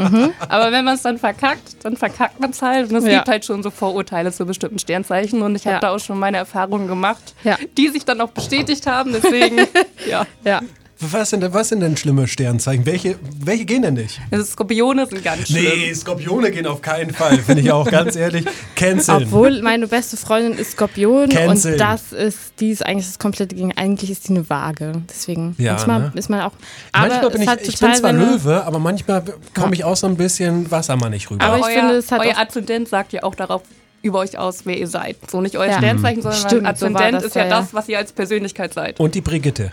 Aber 0.48 0.72
wenn 0.72 0.86
man 0.86 0.96
es 0.96 1.02
dann 1.02 1.18
verkackt, 1.18 1.84
dann 1.84 1.98
verkackt 1.98 2.40
man 2.40 2.52
es 2.52 2.62
halt. 2.62 2.90
Und 2.90 2.96
es 2.96 3.06
Ja. 3.06 3.18
gibt 3.18 3.28
halt 3.28 3.44
schon 3.44 3.62
so 3.64 3.70
Vorurteile 3.70 4.32
zu 4.32 4.46
bestimmten 4.46 4.80
Sternzeichen 4.80 5.42
und 5.42 5.56
ich 5.58 5.66
habe 5.66 5.76
Ja. 5.76 5.80
da 5.82 5.90
auch 5.94 6.00
schon 6.00 6.18
meine 6.18 6.38
Erfahrungen 6.38 6.88
gemacht, 6.88 7.34
Ja. 7.44 7.58
die 7.78 7.90
sich 7.90 8.06
dann 8.06 8.22
auch 8.22 8.32
bestätigt 8.32 8.88
haben. 8.88 9.12
Deswegen, 9.12 9.58
ja. 10.10 10.26
Ja. 10.46 10.62
Was 11.04 11.32
sind, 11.32 11.42
denn, 11.42 11.52
was 11.52 11.70
sind 11.70 11.80
denn 11.80 11.98
schlimme 11.98 12.28
Sternzeichen? 12.28 12.86
Welche, 12.86 13.16
welche 13.44 13.66
gehen 13.66 13.82
denn 13.82 13.96
nicht? 13.96 14.22
Also 14.30 14.46
Skorpione 14.46 15.08
sind 15.08 15.24
ganz 15.24 15.48
schlimm. 15.48 15.64
Nee, 15.64 15.94
Skorpione 15.96 16.52
gehen 16.52 16.68
auf 16.68 16.82
keinen 16.82 17.12
Fall, 17.12 17.40
finde 17.40 17.64
ich 17.64 17.72
auch 17.72 17.90
ganz 17.90 18.16
ehrlich. 18.16 18.46
Canceln. 18.76 19.24
Obwohl 19.24 19.64
meine 19.64 19.88
beste 19.88 20.16
Freundin 20.16 20.54
ist 20.60 20.74
Skorpion 20.74 21.30
Canceln. 21.30 21.74
und 21.74 21.80
das 21.82 22.14
ist, 22.14 22.54
die 22.60 22.70
ist 22.70 22.86
eigentlich 22.86 23.08
das 23.08 23.18
komplette 23.18 23.56
Gegenteil. 23.56 23.84
Eigentlich 23.84 24.12
ist 24.12 24.28
die 24.28 24.34
eine 24.34 24.48
Waage. 24.50 24.94
Deswegen 25.10 25.56
Ja, 25.58 25.74
manchmal 25.74 26.00
ne? 26.02 26.12
ist 26.14 26.30
man 26.30 26.42
auch. 26.42 26.52
Aber 26.92 27.08
manchmal 27.08 27.32
bin 27.32 27.42
es 27.42 27.42
ich, 27.42 27.50
hat 27.50 27.62
ich 27.68 27.80
bin 27.80 27.96
zwar 27.96 28.14
Löwe, 28.14 28.64
aber 28.64 28.78
manchmal 28.78 29.24
komme 29.56 29.74
ich 29.74 29.84
auch 29.84 29.96
so 29.96 30.06
ein 30.06 30.18
bisschen 30.18 30.70
wassermannig 30.70 31.32
rüber. 31.32 31.44
Aber 31.44 31.58
ich 31.58 31.64
euer, 31.64 31.72
finde, 31.72 31.96
es 31.96 32.12
hat 32.12 32.22
euer 32.22 32.38
Aszendent 32.38 32.88
sagt 32.90 33.12
ja 33.14 33.24
auch 33.24 33.34
darauf 33.34 33.64
über 34.04 34.20
euch 34.20 34.38
aus, 34.38 34.66
wer 34.66 34.78
ihr 34.78 34.88
seid. 34.88 35.18
So 35.32 35.42
nicht 35.42 35.58
euer 35.58 35.68
Ja. 35.68 35.78
Sternzeichen, 35.78 36.22
sondern 36.22 36.40
Stimmt, 36.42 36.62
so 36.64 36.68
Aszendent 36.86 37.14
das 37.16 37.24
ist 37.24 37.36
ja, 37.36 37.46
ja. 37.46 37.50
das, 37.50 37.74
was 37.74 37.90
ihr 37.90 37.98
als 37.98 38.12
Persönlichkeit 38.12 38.74
seid. 38.74 39.00
Und 39.00 39.16
die 39.16 39.22
Brigitte. 39.22 39.72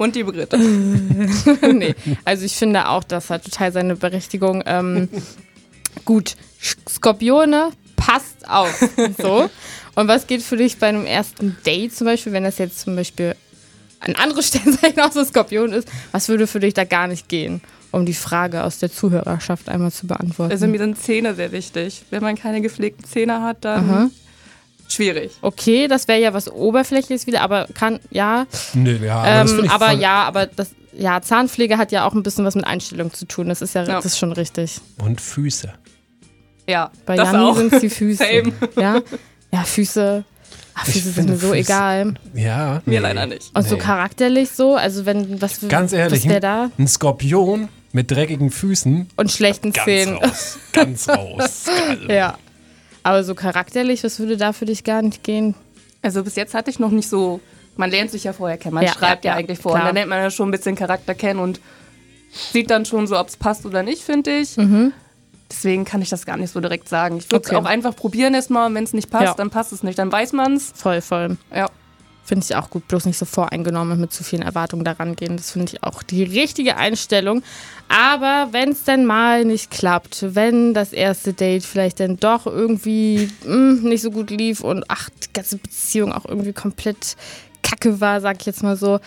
Und 0.00 0.16
die 0.16 0.24
Brigitte. 0.24 0.56
nee. 1.74 1.94
Also 2.24 2.46
ich 2.46 2.56
finde 2.56 2.88
auch, 2.88 3.04
das 3.04 3.28
hat 3.28 3.44
total 3.44 3.70
seine 3.70 3.96
Berechtigung. 3.96 4.62
Ähm, 4.64 5.10
gut, 6.06 6.36
Skorpione 6.88 7.68
passt 7.96 8.48
auf. 8.48 8.82
So. 9.18 9.50
Und 9.96 10.08
was 10.08 10.26
geht 10.26 10.40
für 10.40 10.56
dich 10.56 10.78
bei 10.78 10.86
einem 10.86 11.04
ersten 11.04 11.58
Date 11.66 11.94
zum 11.94 12.06
Beispiel, 12.06 12.32
wenn 12.32 12.44
das 12.44 12.56
jetzt 12.56 12.80
zum 12.80 12.96
Beispiel 12.96 13.36
ein 14.00 14.16
anderes 14.16 14.46
Sternzeichen 14.48 15.00
außer 15.00 15.26
Skorpion 15.26 15.70
ist, 15.74 15.86
was 16.12 16.30
würde 16.30 16.46
für 16.46 16.60
dich 16.60 16.72
da 16.72 16.84
gar 16.84 17.06
nicht 17.06 17.28
gehen? 17.28 17.60
Um 17.90 18.06
die 18.06 18.14
Frage 18.14 18.64
aus 18.64 18.78
der 18.78 18.90
Zuhörerschaft 18.90 19.68
einmal 19.68 19.92
zu 19.92 20.06
beantworten. 20.06 20.50
Also 20.50 20.66
mir 20.66 20.78
sind 20.78 20.98
Zähne 20.98 21.34
sehr 21.34 21.52
wichtig. 21.52 22.04
Wenn 22.08 22.22
man 22.22 22.36
keine 22.36 22.62
gepflegten 22.62 23.04
Zähne 23.04 23.42
hat, 23.42 23.66
dann 23.66 24.12
schwierig. 24.92 25.32
Okay, 25.42 25.88
das 25.88 26.08
wäre 26.08 26.20
ja 26.20 26.34
was 26.34 26.50
Oberflächliches 26.50 27.26
wieder, 27.26 27.42
aber 27.42 27.66
kann, 27.74 28.00
ja. 28.10 28.46
Nö, 28.74 28.96
ja, 29.04 29.16
aber 29.16 29.50
Ähm, 29.50 29.70
aber 29.70 29.86
voll- 29.90 30.00
ja, 30.00 30.22
aber 30.24 30.46
das, 30.46 30.70
ja, 30.96 31.20
Zahnpflege 31.22 31.78
hat 31.78 31.92
ja 31.92 32.06
auch 32.06 32.14
ein 32.14 32.22
bisschen 32.22 32.44
was 32.44 32.54
mit 32.54 32.66
Einstellung 32.66 33.12
zu 33.12 33.24
tun. 33.26 33.48
Das 33.48 33.62
ist 33.62 33.74
ja, 33.74 33.82
Ja. 33.84 33.94
das 33.96 34.04
ist 34.06 34.18
schon 34.18 34.32
richtig. 34.32 34.80
Und 34.98 35.20
Füße. 35.20 35.72
Ja, 36.68 36.90
Bei 37.06 37.16
das 37.16 37.32
Janni 37.32 37.44
auch. 37.44 37.56
sind 37.56 37.72
es 37.72 37.80
die 37.80 37.90
Füße. 37.90 38.24
Same. 38.24 38.52
Ja, 38.76 39.00
ja 39.52 39.62
Füße. 39.64 40.24
Ach, 40.74 40.86
Ich 40.86 40.94
Füße 40.94 41.10
sind 41.10 41.28
mir 41.30 41.36
so 41.36 41.48
Füße- 41.48 41.54
egal. 41.56 42.14
Ja. 42.34 42.74
Mir 42.74 42.80
nee. 42.84 42.98
leider 42.98 43.26
nicht. 43.26 43.50
Und 43.56 43.66
so 43.66 43.74
Nee. 43.74 43.80
charakterlich 43.80 44.50
so, 44.50 44.76
also 44.76 45.04
wenn, 45.04 45.40
was, 45.42 45.60
Ganz 45.68 45.92
ehrlich, 45.92 46.28
was 46.28 46.40
da? 46.40 46.70
ein 46.78 46.86
Skorpion 46.86 47.68
mit 47.92 48.10
dreckigen 48.10 48.50
Füßen. 48.50 49.08
Und 49.16 49.32
schlechten 49.32 49.72
Ganz 49.72 49.84
Zähnen. 49.84 50.16
raus. 50.18 50.58
Ganz 50.72 51.08
raus. 51.08 51.64
Ja. 52.08 52.38
Aber 53.02 53.24
so 53.24 53.34
charakterlich, 53.34 54.04
was 54.04 54.18
würde 54.18 54.36
da 54.36 54.52
für 54.52 54.66
dich 54.66 54.84
gar 54.84 55.02
nicht 55.02 55.22
gehen? 55.24 55.54
Also 56.02 56.22
bis 56.24 56.36
jetzt 56.36 56.54
hatte 56.54 56.70
ich 56.70 56.78
noch 56.78 56.90
nicht 56.90 57.08
so. 57.08 57.40
Man 57.76 57.90
lernt 57.90 58.10
sich 58.10 58.24
ja 58.24 58.32
vorher 58.32 58.58
kennen. 58.58 58.74
Man 58.74 58.84
Ja, 58.84 58.92
schreibt 58.92 59.24
ja, 59.24 59.32
ja, 59.32 59.38
eigentlich 59.38 59.58
vor. 59.58 59.72
klar. 59.72 59.82
Und 59.82 59.86
dann 59.88 59.94
lernt 59.94 60.10
man 60.10 60.18
ja 60.22 60.30
schon 60.30 60.48
ein 60.48 60.50
bisschen 60.50 60.74
Charakter 60.76 61.14
kennen 61.14 61.38
und 61.40 61.60
sieht 62.52 62.70
dann 62.70 62.84
schon 62.84 63.06
so, 63.06 63.18
ob 63.18 63.28
es 63.28 63.36
passt 63.36 63.64
oder 63.64 63.82
nicht, 63.82 64.02
finde 64.02 64.38
ich. 64.38 64.56
Deswegen 65.50 65.84
kann 65.84 66.00
ich 66.02 66.08
das 66.10 66.26
gar 66.26 66.36
nicht 66.36 66.52
so 66.52 66.60
direkt 66.60 66.88
sagen. 66.88 67.16
Ich 67.16 67.30
würde 67.30 67.42
es 67.44 67.50
Mhm. 67.50 67.56
Okay. 67.56 67.66
auch 67.66 67.70
einfach 67.70 67.96
probieren 67.96 68.34
erstmal. 68.34 68.66
Und 68.68 68.74
wenn 68.74 68.84
es 68.84 68.92
nicht 68.92 69.10
passt, 69.10 69.24
Ja. 69.24 69.34
dann 69.34 69.50
passt 69.50 69.72
es 69.72 69.82
nicht. 69.82 69.98
Dann 69.98 70.12
weiß 70.12 70.32
man 70.32 70.54
es. 70.54 70.72
Voll, 70.76 71.00
voll. 71.00 71.38
Ja. 71.54 71.68
Finde 72.24 72.44
ich 72.44 72.54
auch 72.54 72.70
gut, 72.70 72.86
bloß 72.86 73.06
nicht 73.06 73.18
so 73.18 73.24
voreingenommen 73.24 73.94
und 73.94 74.00
mit 74.00 74.12
zu 74.12 74.22
vielen 74.22 74.42
Erwartungen 74.42 74.84
daran 74.84 75.16
gehen. 75.16 75.36
Das 75.36 75.50
finde 75.50 75.72
ich 75.72 75.82
auch 75.82 76.02
die 76.02 76.22
richtige 76.22 76.76
Einstellung. 76.76 77.42
Aber 77.88 78.52
wenn 78.52 78.70
es 78.70 78.84
denn 78.84 79.04
mal 79.04 79.44
nicht 79.44 79.70
klappt, 79.70 80.34
wenn 80.34 80.72
das 80.72 80.92
erste 80.92 81.32
Date 81.32 81.64
vielleicht 81.64 81.98
dann 81.98 82.18
doch 82.18 82.46
irgendwie 82.46 83.28
mh, 83.44 83.88
nicht 83.88 84.02
so 84.02 84.10
gut 84.10 84.30
lief 84.30 84.60
und 84.60 84.84
ach, 84.88 85.08
die 85.10 85.32
ganze 85.32 85.56
Beziehung 85.56 86.12
auch 86.12 86.24
irgendwie 86.24 86.52
komplett 86.52 87.16
kacke 87.62 88.00
war, 88.00 88.20
sag 88.20 88.40
ich 88.40 88.46
jetzt 88.46 88.62
mal 88.62 88.76
so, 88.76 89.00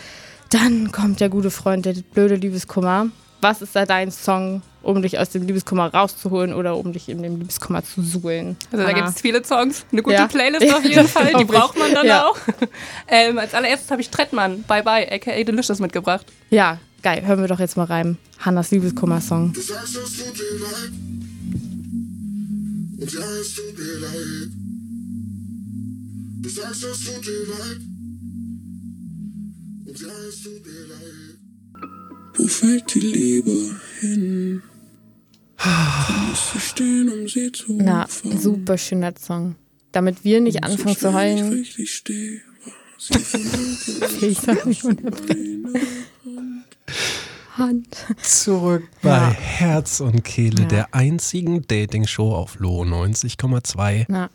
dann 0.50 0.92
kommt 0.92 1.20
der 1.20 1.30
gute 1.30 1.50
Freund, 1.50 1.86
der 1.86 1.94
blöde 2.14 2.36
Liebeskummer. 2.36 3.08
Was 3.44 3.62
ist 3.62 3.76
da 3.76 3.86
dein 3.86 4.10
Song, 4.10 4.62
um 4.82 5.02
dich 5.02 5.20
aus 5.20 5.30
dem 5.32 5.46
Liebeskummer 5.46 5.94
rauszuholen 5.94 6.54
oder 6.54 6.78
um 6.78 6.94
dich 6.94 7.10
in 7.10 7.22
dem 7.22 7.36
Liebeskummer 7.40 7.84
zu 7.84 8.02
suhlen? 8.02 8.56
Also 8.72 8.78
da 8.78 8.90
Anna? 8.90 8.94
gibt 8.94 9.10
es 9.10 9.20
viele 9.22 9.44
Songs. 9.44 9.86
Eine 9.92 10.02
gute 10.02 10.16
Ja. 10.16 10.28
Playlist 10.28 10.74
auf 10.74 10.86
jeden 10.86 11.10
Fall. 11.10 11.34
Die 11.38 11.44
braucht 11.44 11.78
man 11.78 11.94
dann 11.94 12.08
Ja. 12.08 12.26
auch. 12.26 12.38
Ähm, 13.10 13.38
als 13.38 13.54
allererstes 13.54 13.92
habe 13.92 14.00
ich 14.02 14.10
Trettmann, 14.10 14.64
Bye 14.64 14.82
Bye, 14.82 15.12
aka 15.12 15.44
Delicious 15.44 15.80
mitgebracht. 15.80 16.26
Ja, 16.52 16.80
geil. 17.02 17.22
Hören 17.26 17.42
wir 17.42 17.50
doch 17.50 17.60
jetzt 17.60 17.76
mal 17.76 17.84
rein. 17.84 18.18
Hannas 18.40 18.72
Liebeskummer-Song. 18.72 19.52
Du 19.52 19.60
sagst, 19.62 19.98
es 19.98 20.18
tut 20.18 20.38
dir 20.38 20.60
leid. 20.62 20.92
Und 23.02 23.14
ja, 23.14 23.20
es 23.42 23.56
tut 23.56 23.78
mir 23.78 24.00
leid. 24.00 24.50
Du 26.44 26.50
sagst, 26.50 26.84
es 26.86 27.04
tut 27.06 27.26
dir 27.26 27.48
leid. 27.50 27.78
Und 29.86 30.00
ja, 30.02 30.08
es 30.30 30.44
tut 30.44 30.66
mir 30.66 30.88
leid. 30.88 31.33
Wo 32.36 32.48
fällt 32.48 32.94
die 32.96 33.00
Liebe 33.00 33.76
hin? 34.00 34.62
Du 36.54 36.60
stehen, 36.60 37.10
um 37.10 37.28
sie 37.28 37.52
zu 37.52 37.74
Na, 37.78 38.04
empfangen? 38.04 38.40
super 38.40 38.78
schöner 38.78 39.14
Song. 39.20 39.56
Damit 39.92 40.24
wir 40.24 40.42
nicht 40.42 40.64
anfangen 40.64 40.98
zu 40.98 41.10
Ich 41.10 41.14
heulen. 41.14 41.54
richtig 41.54 41.94
stehe, 41.94 42.42
war 42.66 42.74
sie 42.98 43.20
von 43.20 44.30
Ich 44.30 44.40
sag 44.40 44.66
nicht 44.66 44.84
unterbrechen. 44.84 45.68
Hand. 47.56 47.88
Zurück 48.24 48.84
bei 49.04 49.30
Herz 49.30 50.00
und 50.00 50.24
Kehle, 50.24 50.66
der 50.66 50.94
einzigen 50.96 51.62
Dating-Show 51.68 52.34
auf 52.34 52.58
Lo 52.58 52.82
90,2. 52.82 54.06
Na, 54.08 54.32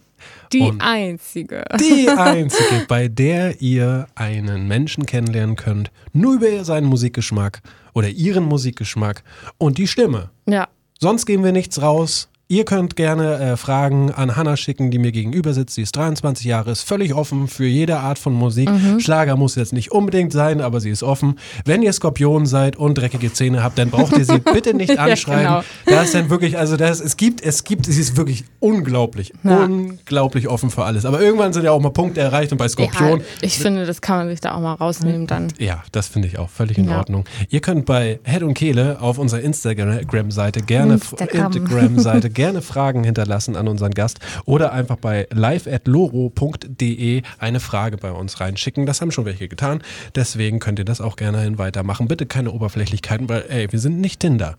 die 0.52 0.61
Und- 0.62 0.81
einzige. 0.81 1.64
Die 1.81 2.09
einzige, 2.09 2.85
bei 2.88 3.09
der 3.09 3.61
ihr 3.61 4.07
einen 4.14 4.66
Menschen 4.68 5.07
kennenlernen 5.07 5.57
könnt, 5.57 5.90
nur 6.12 6.35
über 6.35 6.64
seinen 6.64 6.87
Musikgeschmack 6.87 7.61
oder 7.94 8.09
ihren 8.09 8.44
Musikgeschmack 8.44 9.22
und 9.59 9.78
die 9.78 9.87
Stimme. 9.87 10.31
Ja, 10.46 10.68
Sonst 11.00 11.26
geben 11.26 11.44
wir 11.44 11.52
nichts 11.52 11.81
raus. 11.81 12.28
Ihr 12.50 12.64
könnt 12.64 12.96
gerne 12.96 13.34
äh, 13.38 13.56
Fragen 13.58 14.11
an 14.11 14.34
Hannah 14.34 14.56
schicken, 14.56 14.90
die 14.90 14.96
mir 14.96 15.12
gegenüber 15.12 15.52
sitzt. 15.52 15.74
Sie 15.74 15.82
ist 15.82 15.94
23 15.94 16.46
Jahre, 16.46 16.70
ist 16.70 16.80
völlig 16.82 17.12
offen 17.12 17.46
für 17.46 17.66
jede 17.66 17.98
Art 17.98 18.18
von 18.18 18.32
Musik. 18.32 18.70
Mhm. 18.70 19.00
Schlager 19.00 19.37
muss 19.37 19.54
jetzt 19.54 19.74
nicht 19.74 19.92
unbedingt 19.92 20.32
sein, 20.32 20.62
aber 20.62 20.80
sie 20.80 20.88
ist 20.88 21.02
offen. 21.02 21.38
Wenn 21.66 21.82
ihr 21.82 21.92
Skorpion 21.92 22.46
seid 22.46 22.76
und 22.76 22.96
dreckige 22.96 23.30
Zähne 23.34 23.62
habt, 23.62 23.76
dann 23.78 23.90
braucht 23.90 24.16
ihr 24.16 24.24
sie 24.24 24.38
bitte 24.54 24.72
nicht 24.72 24.94
Ja, 24.94 25.02
anschreiben. 25.04 25.42
genau. 25.42 25.62
Da 25.84 26.00
ist 26.02 26.14
dann 26.14 26.30
wirklich, 26.30 26.56
also 26.56 26.78
das, 26.78 27.00
es 27.02 27.18
gibt, 27.18 27.42
es 27.42 27.64
gibt, 27.64 27.84
sie 27.84 28.00
ist 28.00 28.16
wirklich 28.16 28.44
unglaublich, 28.61 29.34
Ja. 29.44 29.64
unglaublich 29.64 30.48
offen 30.48 30.70
für 30.70 30.84
alles. 30.87 31.04
Aber 31.04 31.20
irgendwann 31.20 31.52
sind 31.52 31.64
ja 31.64 31.72
auch 31.72 31.80
mal 31.82 31.90
Punkte 31.90 32.22
erreicht 32.22 32.50
und 32.52 32.56
bei 32.56 32.68
Skorpion 32.68 33.18
ja, 33.20 33.24
ich 33.42 33.58
finde, 33.58 33.84
das 33.84 34.00
kann 34.00 34.16
man 34.20 34.28
sich 34.30 34.40
da 34.40 34.54
auch 34.54 34.61
mal 34.62 34.72
rausnehmen 34.72 35.26
dann. 35.26 35.48
ja, 35.58 35.82
das 35.92 36.08
finde 36.08 36.28
ich 36.28 36.38
auch 36.38 36.48
völlig 36.48 36.78
in 36.78 36.88
Ja. 36.88 36.96
Ordnung. 36.96 37.26
Ihr 37.50 37.61
könnt 37.61 37.84
bei 37.84 38.20
Head 38.24 38.42
und 38.42 38.54
Kehle 38.54 39.02
auf 39.02 39.18
unserer 39.18 39.40
Instagram-Seite 39.42 40.62
gerne, 40.62 40.94
Instagram. 40.94 41.52
Instagram-Seite 41.52 42.30
gerne 42.38 42.62
Fragen 42.62 43.03
hinterlassen 43.03 43.57
an 43.57 43.66
unseren 43.66 43.90
Gast 43.90 44.20
oder 44.44 44.72
einfach 44.72 44.94
bei 44.94 45.27
live.loro.de 45.33 47.22
eine 47.40 47.59
Frage 47.59 47.96
bei 47.96 48.12
uns 48.12 48.38
reinschicken. 48.38 48.87
Das 48.87 49.01
haben 49.01 49.11
schon 49.11 49.24
welche 49.24 49.48
getan. 49.48 49.83
Deswegen 50.14 50.61
könnt 50.61 50.79
ihr 50.79 50.85
das 50.85 51.01
auch 51.01 51.16
gerne 51.16 51.40
hin 51.40 51.59
weitermachen. 51.59 52.07
Bitte 52.07 52.27
keine 52.27 52.53
Oberflächlichkeiten, 52.53 53.29
weil 53.29 53.44
ey, 53.48 53.72
wir 53.72 53.81
sind 53.81 54.01
nicht 54.01 54.20
Tinder. 54.20 54.57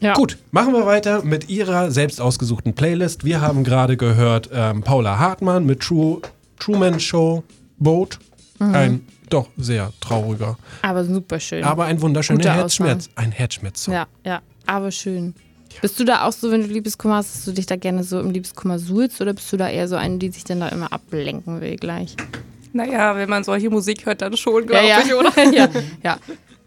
Ja. 0.00 0.14
Gut, 0.14 0.38
machen 0.50 0.72
wir 0.72 0.86
weiter 0.86 1.22
mit 1.22 1.50
ihrer 1.50 1.90
selbst 1.90 2.22
ausgesuchten 2.22 2.72
Playlist. 2.74 3.24
Wir 3.24 3.42
haben 3.42 3.64
gerade 3.64 3.98
gehört 3.98 4.48
ähm, 4.50 4.82
Paula 4.82 5.18
Hartmann 5.18 5.66
mit 5.66 5.80
True, 5.80 6.22
Truman 6.58 6.98
Show 7.00 7.44
Boat. 7.78 8.18
Mhm. 8.58 8.74
Ein 8.74 9.06
doch 9.28 9.48
sehr 9.58 9.92
trauriger, 10.00 10.56
Aber 10.80 11.04
super 11.04 11.38
schön. 11.38 11.64
aber 11.64 11.84
ein 11.84 12.00
wunderschöner 12.00 12.54
Herzschmerz. 12.54 13.10
Ein 13.14 13.30
Herzschmerz. 13.30 13.84
ja, 13.86 14.06
ja, 14.24 14.40
aber 14.64 14.90
schön. 14.90 15.34
Bist 15.82 15.98
du 16.00 16.04
da 16.04 16.24
auch 16.24 16.32
so, 16.32 16.50
wenn 16.50 16.62
du 16.62 16.68
Liebeskummer 16.68 17.16
hast, 17.16 17.34
dass 17.34 17.44
du 17.44 17.52
dich 17.52 17.66
da 17.66 17.76
gerne 17.76 18.04
so 18.04 18.20
im 18.20 18.30
Liebeskummer 18.30 18.78
suhlst 18.78 19.20
oder 19.20 19.32
bist 19.32 19.52
du 19.52 19.56
da 19.56 19.68
eher 19.68 19.88
so 19.88 19.96
eine, 19.96 20.18
die 20.18 20.30
sich 20.30 20.44
dann 20.44 20.60
da 20.60 20.68
immer 20.68 20.92
ablenken 20.92 21.60
will 21.60 21.76
gleich? 21.76 22.16
Naja, 22.72 23.16
wenn 23.16 23.28
man 23.28 23.44
solche 23.44 23.70
Musik 23.70 24.06
hört, 24.06 24.22
dann 24.22 24.36
schon, 24.36 24.66
glaube 24.66 24.86
ja, 24.86 25.00
ich, 25.00 25.08
ja. 25.08 25.14
oder? 25.16 25.32
ja, 25.52 25.68
ja. 26.02 26.18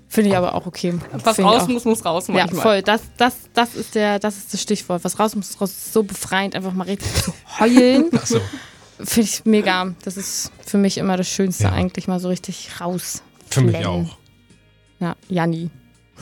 Finde 0.10 0.30
ich 0.30 0.38
aber 0.38 0.56
auch 0.56 0.66
okay. 0.66 0.94
Was 1.24 1.38
ich 1.38 1.44
raus 1.44 1.68
muss, 1.68 1.84
muss 1.84 2.06
raus 2.06 2.28
Ja, 2.28 2.34
manchmal. 2.36 2.62
voll. 2.62 2.82
Das, 2.82 3.02
das, 3.18 3.36
das, 3.54 3.76
ist 3.76 3.94
der, 3.94 4.20
das 4.20 4.38
ist 4.38 4.54
das 4.54 4.62
Stichwort. 4.62 5.04
Was 5.04 5.20
raus 5.20 5.36
muss, 5.36 5.60
raus 5.60 5.72
ist 5.72 5.92
so 5.92 6.04
befreiend, 6.04 6.56
einfach 6.56 6.74
mal 6.74 6.86
richtig 6.86 7.14
zu 7.14 7.34
heulen. 7.60 8.06
Ach 8.16 8.26
so, 8.26 8.40
Finde 9.00 9.30
ich 9.30 9.46
mega. 9.46 9.94
Das 10.04 10.16
ist 10.18 10.52
für 10.66 10.78
mich 10.78 10.98
immer 10.98 11.18
das 11.18 11.28
Schönste, 11.28 11.66
Ja. 11.66 11.74
eigentlich 11.74 12.08
mal 12.08 12.20
so 12.20 12.30
richtig 12.30 12.70
raus. 12.80 13.22
für 13.50 13.62
mich 13.62 13.86
auch. 13.86 14.18
Ja, 15.00 15.16
Janni. 15.28 15.70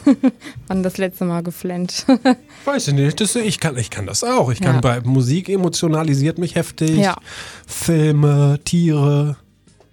Wann 0.67 0.83
das 0.83 0.97
letzte 0.97 1.25
Mal 1.25 1.41
geflennt. 1.43 2.05
Weiß 2.65 2.87
ich 2.87 2.93
nicht, 2.93 3.19
das, 3.21 3.35
ich, 3.35 3.59
kann, 3.59 3.77
ich 3.77 3.89
kann 3.89 4.05
das 4.05 4.23
auch. 4.23 4.51
Ich 4.51 4.61
kann 4.61 4.75
Ja. 4.75 4.81
bei 4.81 5.01
Musik 5.01 5.49
emotionalisiert 5.49 6.37
mich 6.37 6.55
heftig. 6.55 6.97
Ja. 6.97 7.15
Filme, 7.67 8.59
Tiere, 8.65 9.37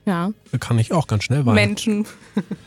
ja. 0.04 0.30
da 0.50 0.58
kann 0.58 0.78
ich 0.78 0.92
auch 0.92 1.06
ganz 1.06 1.24
schnell 1.24 1.46
weinen. 1.46 1.54
Menschen. 1.54 2.06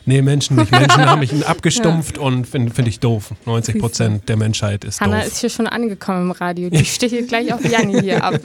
Nee, 0.05 0.21
Menschen 0.21 0.57
nicht. 0.57 0.71
Menschen 0.71 1.07
haben 1.07 1.21
mich 1.21 1.47
abgestumpft 1.47 2.19
und 2.19 2.45
finde 2.45 2.71
find 2.71 2.87
ich 2.87 2.99
doof. 2.99 3.33
90 3.47 3.79
Prozent 3.79 4.29
der 4.29 4.37
Menschheit 4.37 4.83
ist 4.83 5.01
Hanna 5.01 5.17
doof. 5.17 5.27
ist 5.27 5.37
hier 5.39 5.49
schon 5.49 5.65
angekommen 5.65 6.25
im 6.25 6.31
Radio. 6.31 6.69
Die 6.69 6.85
stichelt 6.85 7.29
gleich 7.29 7.51
auf 7.51 7.65
Janni 7.65 7.99
hier 7.99 8.23
ab. 8.23 8.39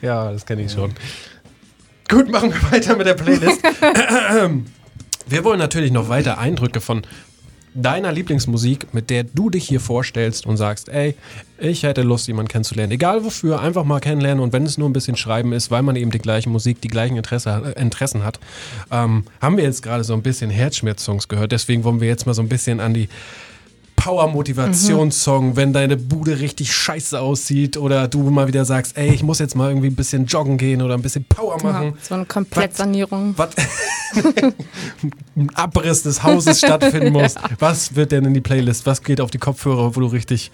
Ja, 0.00 0.30
das 0.30 0.46
kenne 0.46 0.62
ich 0.62 0.70
schon. 0.70 0.92
Gut, 2.08 2.30
machen 2.30 2.52
wir 2.52 2.70
weiter 2.70 2.94
mit 2.96 3.08
der 3.08 3.14
Playlist. 3.14 3.60
wir 5.26 5.42
wollen 5.44 5.58
natürlich 5.58 5.90
noch 5.90 6.08
weiter 6.08 6.38
Eindrücke 6.38 6.80
von 6.80 7.02
deiner 7.74 8.12
Lieblingsmusik, 8.12 8.92
mit 8.92 9.10
der 9.10 9.24
du 9.24 9.50
dich 9.50 9.66
hier 9.66 9.80
vorstellst 9.80 10.46
und 10.46 10.56
sagst, 10.56 10.88
ey, 10.88 11.14
ich 11.58 11.84
hätte 11.84 12.02
Lust, 12.02 12.26
jemanden 12.26 12.50
kennenzulernen. 12.50 12.92
Egal 12.92 13.24
wofür, 13.24 13.60
einfach 13.60 13.84
mal 13.84 14.00
kennenlernen 14.00 14.42
und 14.42 14.52
wenn 14.52 14.64
es 14.64 14.78
nur 14.78 14.88
ein 14.88 14.92
bisschen 14.92 15.16
Schreiben 15.16 15.52
ist, 15.52 15.70
weil 15.70 15.82
man 15.82 15.96
eben 15.96 16.10
die 16.10 16.18
gleiche 16.18 16.50
Musik, 16.50 16.80
die 16.80 16.88
gleichen 16.88 17.16
Interesse, 17.16 17.74
äh, 17.74 17.80
Interessen 17.80 18.24
hat, 18.24 18.40
ähm, 18.90 19.24
haben 19.40 19.56
wir 19.56 19.64
jetzt 19.64 19.82
gerade 19.82 20.04
so 20.04 20.12
ein 20.14 20.22
bisschen 20.22 20.50
Herzschmerz-Songs 20.50 21.28
gehört. 21.28 21.52
Deswegen 21.52 21.84
wollen 21.84 22.00
wir 22.00 22.08
jetzt 22.08 22.26
mal 22.26 22.34
so 22.34 22.42
ein 22.42 22.48
bisschen 22.48 22.80
an 22.80 22.94
die 22.94 23.08
Power-Motivationssong, 24.02 25.54
wenn 25.54 25.72
deine 25.72 25.96
Bude 25.96 26.40
richtig 26.40 26.72
scheiße 26.74 27.20
aussieht 27.20 27.76
oder 27.76 28.08
du 28.08 28.30
mal 28.30 28.48
wieder 28.48 28.64
sagst, 28.64 28.96
ey, 28.96 29.14
ich 29.14 29.22
muss 29.22 29.38
jetzt 29.38 29.54
mal 29.54 29.68
irgendwie 29.68 29.86
ein 29.86 29.94
bisschen 29.94 30.26
joggen 30.26 30.58
gehen 30.58 30.82
oder 30.82 30.94
ein 30.94 31.02
bisschen 31.02 31.24
Power 31.24 31.62
machen. 31.62 31.94
so 32.02 32.14
eine 32.14 32.24
Komplettsanierung. 32.26 33.34
Was 33.36 33.50
ein 35.36 35.50
Abriss 35.54 36.02
des 36.02 36.22
Hauses 36.24 36.58
stattfinden 36.58 37.12
muss. 37.12 37.36
Was 37.60 37.94
wird 37.94 38.10
denn 38.10 38.24
in 38.24 38.34
die 38.34 38.40
Playlist? 38.40 38.86
Was 38.86 39.02
geht 39.04 39.20
auf 39.20 39.30
die 39.30 39.38
Kopfhörer, 39.38 39.94
wo 39.94 40.00
du 40.00 40.06
richtig, 40.06 40.50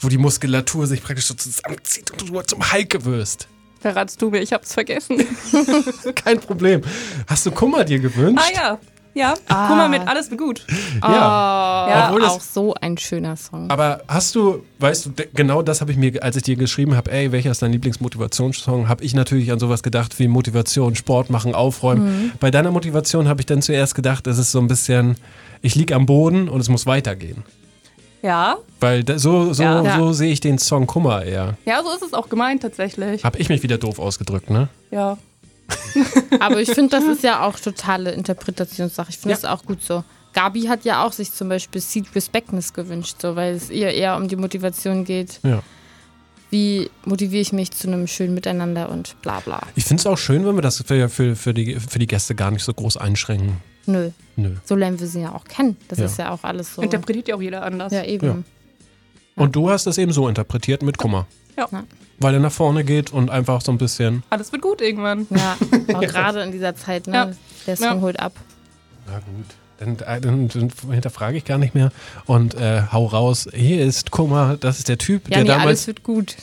wo 0.00 0.08
die 0.08 0.18
Muskulatur 0.18 0.88
sich 0.88 1.00
praktisch 1.02 1.26
so 1.26 1.34
zusammenzieht 1.34 2.10
und 2.10 2.28
du 2.28 2.42
zum 2.42 2.72
Heike 2.72 3.04
wirst? 3.04 3.46
Verratst 3.78 4.20
du 4.20 4.30
mir, 4.30 4.40
ich 4.40 4.52
hab's 4.52 4.74
vergessen. 4.74 5.22
Kein 6.16 6.40
Problem. 6.40 6.80
Hast 7.28 7.46
du 7.46 7.52
Kummer 7.52 7.84
dir 7.84 8.00
gewünscht? 8.00 8.42
ah 8.44 8.52
ja. 8.52 8.78
Ja, 9.16 9.34
guck 9.48 9.48
mal 9.76 9.88
mit, 9.88 10.06
alles 10.08 10.28
wird 10.30 10.40
gut. 10.40 10.66
Ja. 11.02 11.88
Ja, 11.88 12.06
Obwohl 12.08 12.22
das- 12.22 12.30
auch 12.32 12.40
so 12.40 12.74
ein 12.80 12.98
schöner 12.98 13.36
Song. 13.36 13.70
Aber 13.70 14.00
hast 14.08 14.34
du, 14.34 14.64
weißt 14.80 15.06
du, 15.06 15.10
genau 15.34 15.62
das 15.62 15.80
habe 15.80 15.92
ich 15.92 15.96
mir, 15.96 16.20
als 16.22 16.34
ich 16.36 16.42
dir 16.42 16.56
geschrieben 16.56 16.96
habe, 16.96 17.12
ey, 17.12 17.30
welcher 17.30 17.52
ist 17.52 17.62
dein 17.62 17.70
Lieblingsmotivationssong, 17.72 18.88
habe 18.88 19.04
ich 19.04 19.14
natürlich 19.14 19.52
an 19.52 19.58
sowas 19.60 19.82
gedacht 19.84 20.18
wie 20.18 20.26
Motivation, 20.28 20.94
Sport 20.96 21.30
machen, 21.30 21.54
aufräumen. 21.54 22.32
Bei 22.40 22.50
deiner 22.50 22.70
Motivation 22.72 23.28
habe 23.28 23.40
ich 23.40 23.46
dann 23.46 23.62
zuerst 23.62 23.94
gedacht, 23.94 24.26
es 24.26 24.38
ist 24.38 24.50
so 24.52 24.58
ein 24.58 24.66
bisschen, 24.66 25.16
ich 25.62 25.74
liege 25.76 25.94
am 25.94 26.06
Boden 26.06 26.48
und 26.48 26.60
es 26.60 26.68
muss 26.68 26.84
weitergehen. 26.86 27.44
Ja, 28.22 28.56
Weil 28.80 29.04
da, 29.04 29.18
so, 29.18 29.52
so, 29.52 29.62
Ja. 29.62 29.96
so 29.98 30.12
sehe 30.12 30.32
ich 30.32 30.40
den 30.40 30.58
Song 30.58 30.86
Kummer 30.86 31.22
eher. 31.24 31.56
ja, 31.66 31.82
so 31.82 31.90
ist 31.94 32.02
es 32.02 32.14
auch 32.14 32.28
gemeint 32.30 32.62
tatsächlich. 32.62 33.22
Habe 33.22 33.38
ich 33.38 33.48
mich 33.50 33.62
wieder 33.62 33.76
doof 33.78 33.98
ausgedrückt, 33.98 34.48
ne? 34.50 34.68
Ja. 34.90 35.18
Aber 36.40 36.60
ich 36.60 36.70
finde, 36.70 36.96
das 36.96 37.04
ist 37.04 37.22
ja 37.22 37.44
auch 37.46 37.58
totale 37.58 38.10
Interpretationssache. 38.12 39.10
Ich 39.10 39.18
finde 39.18 39.30
Ja. 39.30 39.40
das 39.40 39.44
auch 39.50 39.64
gut 39.64 39.82
so. 39.82 40.04
Gabi 40.32 40.62
hat 40.62 40.84
ja 40.84 41.04
auch 41.04 41.12
sich 41.12 41.32
zum 41.32 41.48
Beispiel 41.48 41.80
Seed 41.80 42.06
Respectness 42.14 42.72
gewünscht, 42.72 43.16
so, 43.20 43.36
weil 43.36 43.54
es 43.54 43.70
ihr 43.70 43.90
eher 43.90 44.16
um 44.16 44.26
die 44.26 44.36
Motivation 44.36 45.04
geht. 45.04 45.38
Ja. 45.44 45.62
Wie 46.50 46.90
motiviere 47.04 47.40
ich 47.42 47.52
mich 47.52 47.70
zu 47.70 47.88
einem 47.88 48.06
schönen 48.06 48.34
Miteinander 48.34 48.88
und 48.88 49.16
bla 49.22 49.40
bla. 49.40 49.62
Ich 49.76 49.84
finde 49.84 50.00
es 50.00 50.06
auch 50.06 50.18
schön, 50.18 50.44
wenn 50.46 50.54
wir 50.56 50.62
das 50.62 50.82
für, 50.84 51.08
für, 51.08 51.36
für, 51.36 51.54
die, 51.54 51.76
für 51.76 51.98
die 51.98 52.06
Gäste 52.06 52.34
gar 52.34 52.50
nicht 52.50 52.64
so 52.64 52.72
groß 52.74 52.96
einschränken. 52.96 53.58
Nö. 53.86 54.10
Nö. 54.36 54.50
So 54.64 54.74
lernen 54.76 54.98
wir 54.98 55.06
sie 55.06 55.20
ja 55.20 55.32
auch 55.34 55.44
kennen. 55.44 55.76
Das 55.88 55.98
Ja. 55.98 56.04
ist 56.06 56.18
ja 56.18 56.30
auch 56.30 56.42
alles 56.42 56.74
so. 56.74 56.82
Interpretiert 56.82 57.28
ja 57.28 57.36
auch 57.36 57.42
jeder 57.42 57.62
anders. 57.62 57.92
Ja, 57.92 58.04
eben. 58.04 58.44
Und 59.36 59.54
du 59.56 59.68
hast 59.70 59.86
das 59.86 59.98
eben 59.98 60.12
so 60.12 60.28
interpretiert 60.28 60.82
mit 60.82 60.96
Kummer. 60.98 61.26
Ja. 61.56 61.68
Weil 62.20 62.34
er 62.34 62.40
nach 62.40 62.52
vorne 62.52 62.84
geht 62.84 63.12
und 63.12 63.30
einfach 63.30 63.60
so 63.60 63.72
ein 63.72 63.78
bisschen. 63.78 64.22
Alles 64.30 64.52
wird 64.52 64.62
gut 64.62 64.80
irgendwann. 64.80 65.26
Ja, 65.30 65.56
auch 65.94 66.00
gerade 66.00 66.42
in 66.42 66.52
dieser 66.52 66.74
Zeit, 66.76 67.06
ne? 67.06 67.14
Ja. 67.14 67.30
Der 67.66 67.76
Song 67.76 67.86
Ja. 67.96 68.00
holt 68.00 68.20
ab. 68.20 68.32
Na 69.06 69.14
gut. 69.18 69.46
Dann, 69.80 69.96
äh, 70.06 70.20
dann, 70.20 70.48
dann 70.48 70.70
hinterfrage 70.92 71.36
ich 71.36 71.44
gar 71.44 71.58
nicht 71.58 71.74
mehr 71.74 71.90
und 72.26 72.54
äh, 72.54 72.82
hau 72.92 73.06
raus. 73.06 73.48
Hier 73.52 73.84
ist 73.84 74.12
Kummer, 74.12 74.56
das 74.58 74.78
ist 74.78 74.88
der 74.88 74.98
Typ, 74.98 75.28
Ja, 75.28 75.42
der, 75.42 75.44
nee, 75.44 75.50
alles 75.50 75.84
damals, 75.84 75.86
wird 75.88 76.02
gut. 76.04 76.36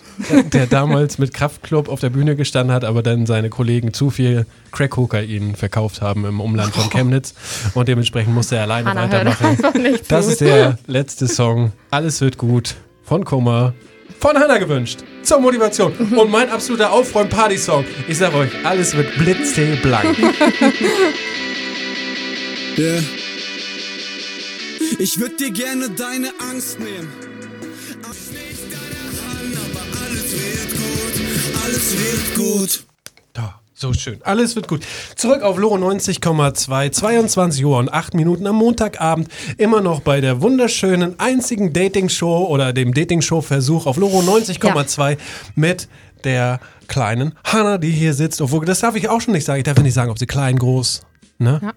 der 0.51 0.67
damals 0.67 1.17
mit 1.17 1.33
Kraftklub 1.33 1.87
auf 1.87 2.01
der 2.01 2.09
Bühne 2.09 2.35
gestanden 2.35 2.75
hat, 2.75 2.83
aber 2.83 3.01
dann 3.01 3.25
seine 3.25 3.49
Kollegen 3.49 3.93
zu 3.93 4.09
viel 4.09 4.45
Crack-Kokain 4.73 5.55
verkauft 5.55 6.01
haben 6.01 6.25
im 6.25 6.41
Umland 6.41 6.73
von 6.75 6.89
Chemnitz 6.89 7.33
und 7.73 7.87
dementsprechend 7.87 8.33
musste 8.35 8.57
er 8.57 8.63
alleine 8.63 8.89
Hannah 8.89 9.07
hört 9.09 9.25
weitermachen. 9.41 9.97
Das 10.09 10.27
ist 10.27 10.41
der 10.41 10.77
letzte 10.87 11.27
Song. 11.29 11.71
Alles 11.89 12.19
wird 12.19 12.37
gut 12.37 12.75
von 13.03 13.23
Kummer. 13.23 13.73
Von 14.21 14.37
Hannah 14.37 14.59
gewünscht. 14.59 14.99
Zur 15.23 15.39
Motivation. 15.39 15.93
Und 16.15 16.29
mein 16.29 16.47
absoluter 16.49 16.91
Aufräum-Party-Song. 16.91 17.83
Ich 18.07 18.19
sag 18.19 18.35
euch, 18.35 18.51
alles 18.63 18.95
wird 18.95 19.17
blitzblank. 19.17 20.15
Yeah. 22.77 23.01
Ich 24.97 25.19
würd 25.19 25.37
dir 25.41 25.51
gerne 25.51 25.89
deine 25.89 26.31
Angst 26.39 26.79
nehmen. 26.79 27.09
Ab 28.01 28.15
nicht 28.31 28.63
deine 28.71 29.11
Hand, 29.27 29.57
aber 29.57 30.05
alles 30.05 30.31
wird 30.31 30.71
gut. 30.71 31.63
Alles 31.65 31.95
wird 31.99 32.35
gut. 32.35 32.90
Ja, 33.81 33.87
so 33.87 33.93
schön. 33.93 34.19
Alles 34.23 34.55
wird 34.55 34.67
gut. 34.67 34.85
Zurück 35.15 35.41
auf 35.41 35.57
Loro 35.57 35.75
90,2, 35.75 36.91
22 36.91 37.65
Uhr 37.65 37.77
und 37.77 37.91
8 37.91 38.13
Minuten 38.13 38.45
am 38.47 38.55
Montagabend. 38.57 39.27
Immer 39.57 39.81
noch 39.81 40.01
bei 40.01 40.21
der 40.21 40.41
wunderschönen 40.41 41.19
einzigen 41.19 41.73
Dating-Show 41.73 42.45
oder 42.47 42.73
dem 42.73 42.93
Dating-Show-Versuch 42.93 43.85
auf 43.85 43.97
Loro 43.97 44.19
90,2 44.19 45.17
mit 45.55 45.87
der 46.23 46.59
kleinen 46.87 47.33
Hannah, 47.43 47.77
die 47.77 47.91
hier 47.91 48.13
sitzt. 48.13 48.41
Obwohl, 48.41 48.65
das 48.65 48.79
darf 48.81 48.95
ich 48.95 49.09
auch 49.09 49.21
schon 49.21 49.33
nicht 49.33 49.45
sagen. 49.45 49.59
Ich 49.59 49.65
darf 49.65 49.77
ja 49.77 49.83
nicht 49.83 49.93
sagen, 49.93 50.11
ob 50.11 50.19
sie 50.19 50.27
klein, 50.27 50.57
groß. 50.57 51.01
Ne? 51.39 51.59
Ja. 51.61 51.73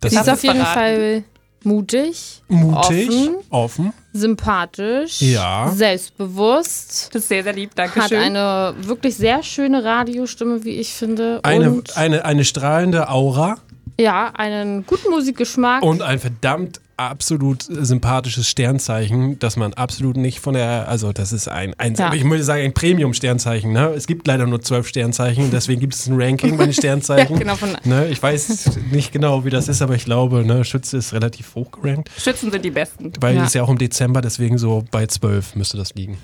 Das 0.00 0.12
Sie 0.12 0.16
ist 0.16 0.22
ist 0.22 0.32
auf 0.32 0.42
jeden 0.42 0.56
verraten. 0.56 0.74
Fall 0.78 1.24
mutig, 1.64 2.42
mutig, 2.48 3.08
offen, 3.10 3.34
offen. 3.50 3.92
sympathisch, 4.12 5.20
Ja. 5.20 5.70
selbstbewusst, 5.74 7.10
Das 7.14 7.22
ist 7.22 7.28
sehr, 7.28 7.42
sehr 7.42 7.52
lieb. 7.52 7.70
hat 7.70 7.78
Dankeschön. 7.78 8.18
eine 8.18 8.74
wirklich 8.82 9.16
sehr 9.16 9.42
schöne 9.42 9.82
Radiostimme, 9.84 10.64
wie 10.64 10.70
ich 10.72 10.92
finde. 10.92 11.40
Eine, 11.42 11.70
und 11.70 11.96
eine, 11.96 12.24
eine 12.24 12.44
strahlende 12.44 13.08
Aura 13.08 13.56
ja, 14.00 14.30
einen 14.34 14.86
guten 14.86 15.10
Musikgeschmack. 15.10 15.82
und 15.82 16.02
ein 16.02 16.20
verdammt 16.20 16.80
absolut 16.98 17.62
sympathisches 17.62 18.48
Sternzeichen, 18.48 19.38
das 19.38 19.56
man 19.56 19.72
absolut 19.74 20.16
nicht 20.16 20.40
von 20.40 20.54
der, 20.54 20.88
also 20.88 21.12
das 21.12 21.32
ist 21.32 21.48
ein, 21.48 21.72
ein 21.78 21.94
Ja. 21.94 22.12
ich 22.12 22.24
würde 22.24 22.42
sagen, 22.44 22.62
ein 22.62 22.74
Premium-Sternzeichen. 22.74 23.72
Ne? 23.72 23.88
Es 23.96 24.06
gibt 24.06 24.26
leider 24.26 24.46
nur 24.46 24.60
zwölf 24.60 24.88
Sternzeichen, 24.88 25.50
deswegen 25.50 25.80
gibt 25.80 25.94
es 25.94 26.06
ein 26.08 26.20
Ranking 26.20 26.56
bei 26.56 26.64
den 26.64 26.72
Sternzeichen. 26.74 27.34
Ja, 27.34 27.38
genau, 27.38 27.56
von- 27.56 27.76
ne? 27.84 28.08
Ich 28.08 28.22
weiß 28.22 28.78
nicht 28.90 29.12
genau, 29.12 29.44
wie 29.44 29.50
das 29.50 29.68
ist, 29.68 29.80
aber 29.80 29.94
ich 29.94 30.04
glaube, 30.04 30.44
ne, 30.44 30.64
Schütze 30.64 30.96
ist 30.96 31.12
relativ 31.12 31.54
hoch 31.54 31.70
gerankt, 31.70 32.10
Schützen 32.18 32.50
sind 32.50 32.64
die 32.64 32.70
Besten. 32.70 33.12
weil 33.20 33.36
Ja. 33.36 33.44
es 33.44 33.54
ja 33.54 33.62
auch 33.62 33.68
im 33.70 33.78
Dezember, 33.78 34.20
deswegen 34.20 34.58
so 34.58 34.84
bei 34.90 35.06
zwölf 35.06 35.54
müsste 35.54 35.76
das 35.76 35.94
liegen. 35.94 36.18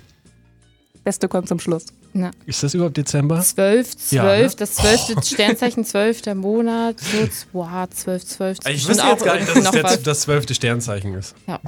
Beste 1.04 1.28
kommt 1.28 1.48
zum 1.48 1.60
Schluss. 1.60 1.86
Na, 2.16 2.30
Ist 2.46 2.62
das 2.62 2.74
überhaupt 2.74 2.96
Dezember? 2.96 3.40
zwölf, 3.40 3.96
zwölf, 3.96 4.12
Ja, 4.12 4.36
ne? 4.36 4.50
das 4.56 4.74
zwölfte 4.76 5.14
Sternzeichen, 5.20 5.84
zwölfter 5.84 6.36
Monat, 6.36 7.00
so, 7.00 7.28
wow, 7.52 7.88
zwölf, 7.90 8.24
zwölf. 8.24 8.58
das 8.60 8.72
ist 8.72 8.80
Ich 8.82 8.86
bestimmt 8.86 9.06
wüsste 9.10 9.10
jetzt 9.10 9.24
gar 9.24 9.34
nicht, 9.36 9.48
dass 9.48 9.64
es 9.64 9.70
der, 9.72 9.96
das 9.98 10.20
zwölfte 10.20 10.54
Sternzeichen 10.54 11.14
ist. 11.14 11.34
Ja, 11.48 11.58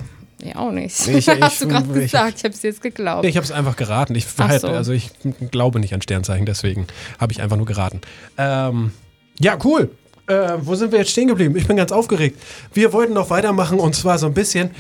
nee, 0.41 0.55
auch 0.55 0.71
nicht. 0.71 1.09
Ich- 1.09 1.29
Hast 1.41 1.61
du 1.61 1.65
ich- 1.65 1.71
gerade 1.73 1.87
ich- 2.01 2.13
gesagt, 2.13 2.35
ich 2.39 2.45
habe 2.45 2.55
es 2.55 2.63
jetzt 2.63 2.81
geglaubt. 2.81 3.25
Nee, 3.25 3.31
ich 3.31 3.37
habe 3.37 3.45
es 3.45 3.51
einfach 3.51 3.75
geraten. 3.75 4.15
Ich, 4.15 4.25
halt, 4.39 4.61
so. 4.61 4.69
also 4.69 4.93
ich 4.93 5.11
glaube 5.51 5.81
nicht 5.81 5.93
an 5.95 6.01
Sternzeichen, 6.03 6.47
deswegen 6.47 6.87
habe 7.19 7.33
ich 7.33 7.43
einfach 7.43 7.57
nur 7.57 7.67
geraten. 7.67 8.01
Ähm, 8.39 8.93
ja, 9.41 9.59
cool. 9.65 9.91
Äh, 10.29 10.53
wo 10.61 10.77
sind 10.77 10.93
wir 10.93 11.01
jetzt 11.01 11.11
stehen 11.11 11.27
geblieben? 11.27 11.57
Ich 11.57 11.67
bin 11.67 11.77
ganz 11.77 11.91
aufgeregt. 11.91 12.41
Wir 12.73 12.93
wollten 12.93 13.15
noch 13.15 13.31
weitermachen 13.31 13.81
und 13.81 13.97
zwar 13.97 14.19
so 14.19 14.27
ein 14.27 14.35
bisschen. 14.35 14.71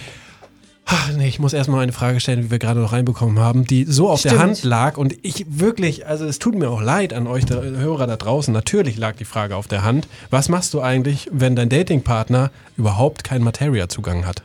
Ach, 0.88 1.10
nee, 1.16 1.26
ich 1.26 1.40
muss 1.40 1.52
erstmal 1.52 1.82
eine 1.82 1.92
Frage 1.92 2.20
stellen, 2.20 2.42
die 2.42 2.50
wir 2.52 2.60
gerade 2.60 2.78
noch 2.78 2.92
reinbekommen 2.92 3.40
haben, 3.40 3.64
die 3.64 3.84
so 3.84 4.08
auf 4.08 4.22
der 4.22 4.30
Stimmt. 4.30 4.42
Hand 4.42 4.62
lag 4.62 4.96
und 4.96 5.16
ich 5.22 5.44
wirklich, 5.48 6.06
also 6.06 6.24
es 6.24 6.38
tut 6.38 6.54
mir 6.54 6.70
auch 6.70 6.80
leid 6.80 7.12
an 7.12 7.26
euch 7.26 7.44
da, 7.44 7.60
Hörer 7.60 8.06
da 8.06 8.16
draußen. 8.16 8.54
Natürlich 8.54 8.96
lag 8.96 9.16
die 9.16 9.24
Frage 9.24 9.56
auf 9.56 9.66
der 9.66 9.82
Hand. 9.82 10.06
Was 10.30 10.48
machst 10.48 10.72
du 10.74 10.80
eigentlich, 10.80 11.28
wenn 11.32 11.56
dein 11.56 11.68
Datingpartner 11.68 12.52
überhaupt 12.76 13.24
keinen 13.24 13.42
Materia-Zugang 13.42 14.26
hat? 14.26 14.42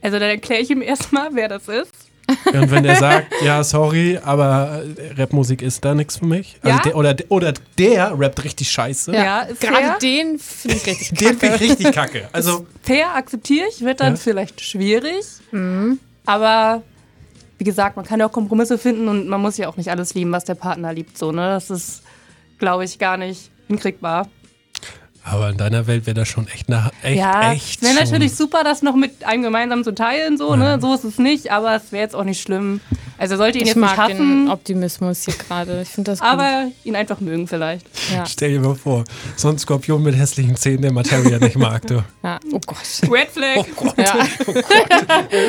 Also 0.00 0.18
dann 0.18 0.30
erkläre 0.30 0.62
ich 0.62 0.70
ihm 0.70 0.80
erstmal, 0.80 1.34
wer 1.34 1.48
das 1.48 1.68
ist. 1.68 2.07
Und 2.52 2.70
wenn 2.70 2.82
der 2.82 2.96
sagt, 2.96 3.26
ja, 3.42 3.64
sorry, 3.64 4.18
aber 4.22 4.82
Rapmusik 5.16 5.62
ist 5.62 5.84
da 5.84 5.94
nichts 5.94 6.18
für 6.18 6.26
mich. 6.26 6.56
Also 6.62 6.76
Ja? 6.76 6.82
der, 6.82 6.96
oder, 6.96 7.16
oder 7.28 7.54
der 7.78 8.18
rappt 8.18 8.44
richtig 8.44 8.70
scheiße. 8.70 9.14
Ja, 9.14 9.42
ist 9.42 9.60
Gerade 9.60 9.76
fair. 9.76 9.98
den 10.02 10.38
finde 10.38 10.76
ich 10.76 10.86
richtig 10.86 11.18
Den 11.18 11.38
finde 11.38 11.54
ich 11.56 11.60
richtig 11.70 11.92
kacke. 11.92 12.28
Also, 12.32 12.66
Fair 12.82 13.14
akzeptiere 13.14 13.66
ich, 13.68 13.80
wird 13.84 14.00
dann 14.00 14.14
Ja. 14.14 14.20
vielleicht 14.20 14.60
schwierig. 14.60 15.24
Aber 16.26 16.82
wie 17.58 17.64
gesagt, 17.64 17.96
man 17.96 18.04
kann 18.04 18.20
ja 18.20 18.26
auch 18.26 18.32
Kompromisse 18.32 18.78
finden 18.78 19.08
und 19.08 19.28
man 19.28 19.40
muss 19.40 19.56
ja 19.56 19.68
auch 19.68 19.76
nicht 19.76 19.90
alles 19.90 20.14
lieben, 20.14 20.30
was 20.32 20.44
der 20.44 20.54
Partner 20.54 20.92
liebt. 20.92 21.16
So, 21.18 21.32
ne? 21.32 21.48
Das 21.50 21.70
ist, 21.70 22.02
glaube 22.58 22.84
ich, 22.84 22.98
gar 22.98 23.16
nicht 23.16 23.50
hinkriegbar. 23.68 24.28
Aber 25.24 25.50
in 25.50 25.56
deiner 25.56 25.86
Welt 25.86 26.06
wäre 26.06 26.14
das 26.14 26.28
schon 26.28 26.46
echt 26.48 26.68
nach 26.68 26.90
echt, 27.02 27.18
ja, 27.18 27.52
echt. 27.52 27.82
es 27.82 27.82
wäre 27.82 27.94
natürlich 28.04 28.34
super, 28.34 28.64
das 28.64 28.82
noch 28.82 28.94
mit 28.96 29.24
einem 29.24 29.42
gemeinsam 29.42 29.84
zu 29.84 29.94
teilen, 29.94 30.38
so, 30.38 30.56
ne? 30.56 30.78
So 30.80 30.94
ist 30.94 31.04
es 31.04 31.18
nicht, 31.18 31.50
aber 31.52 31.74
es 31.76 31.92
wäre 31.92 32.02
jetzt 32.02 32.14
auch 32.14 32.24
nicht 32.24 32.40
schlimm. 32.40 32.80
Also 33.18 33.36
sollte 33.36 33.58
ihn 33.58 33.62
Ich 33.64 33.68
jetzt 33.68 33.76
nicht 33.76 33.84
mag 33.96 34.06
den 34.08 34.16
hassen, 34.18 34.50
Optimismus 34.50 35.24
hier 35.24 35.34
gerade. 35.34 35.82
Ich 35.82 35.88
finde 35.88 36.12
das 36.12 36.20
gut. 36.20 36.28
aber 36.28 36.68
ihn 36.84 36.94
einfach 36.96 37.20
mögen 37.20 37.48
vielleicht. 37.48 37.84
ja. 38.14 38.24
Stell 38.26 38.50
dir 38.52 38.60
mal 38.60 38.76
vor, 38.76 39.04
so 39.36 39.48
ein 39.48 39.58
Skorpion 39.58 40.02
mit 40.02 40.16
hässlichen 40.16 40.54
Zähnen, 40.56 40.82
der 40.82 40.92
Materia 40.92 41.38
nicht 41.38 41.56
mag, 41.56 41.84
du. 41.86 42.02
ja. 42.22 42.38
Oh 42.52 42.60
Gott. 42.64 43.10
Red 43.10 43.28
Flag. 43.30 43.66
Ja. 43.96 44.14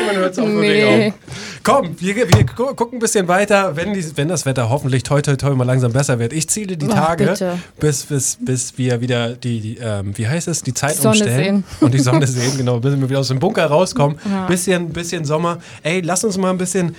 Man 0.07 0.15
hört's 0.15 0.39
auch 0.39 0.45
wirklich 0.47 0.83
Nee. 0.83 1.07
auf. 1.07 1.13
Komm, 1.63 1.95
wir, 1.99 2.15
wir 2.15 2.25
gu- 2.55 2.73
gucken 2.73 2.97
ein 2.97 2.99
bisschen 2.99 3.27
weiter, 3.27 3.75
wenn, 3.75 3.93
die, 3.93 4.05
wenn 4.17 4.27
das 4.27 4.45
Wetter 4.45 4.69
hoffentlich 4.69 5.03
toi 5.03 5.21
toi 5.21 5.35
toi 5.35 5.55
mal 5.55 5.63
langsam 5.65 5.91
besser 5.91 6.17
wird. 6.19 6.33
Ich 6.33 6.49
ziele 6.49 6.77
die 6.77 6.87
Tage, 6.87 7.25
bitte. 7.27 7.57
bis, 7.79 8.03
bis, 8.05 8.37
bis 8.41 8.77
wir 8.77 9.01
wieder 9.01 9.33
die, 9.35 9.59
die 9.59 9.77
ähm, 9.77 10.17
wie 10.17 10.27
heißt 10.27 10.47
es, 10.47 10.61
die 10.63 10.73
Zeit 10.73 10.95
Sonne 10.95 11.09
umstellen. 11.17 11.37
sehen. 11.37 11.63
Und 11.81 11.93
die 11.93 11.99
Sonne 11.99 12.25
sehen, 12.27 12.57
genau, 12.57 12.79
bis 12.79 12.97
wir 12.99 13.09
wieder 13.09 13.19
aus 13.19 13.27
dem 13.27 13.39
Bunker 13.39 13.65
rauskommen. 13.65 14.17
Bisschen, 14.47 14.89
bisschen 14.89 15.25
Sommer. 15.25 15.59
Ey, 15.83 16.01
lass 16.01 16.23
uns 16.23 16.37
mal 16.37 16.49
ein 16.51 16.57
bisschen. 16.57 16.95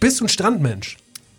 Bist 0.00 0.20
du 0.20 0.24
ein 0.24 0.28
Strandmensch? 0.28 0.96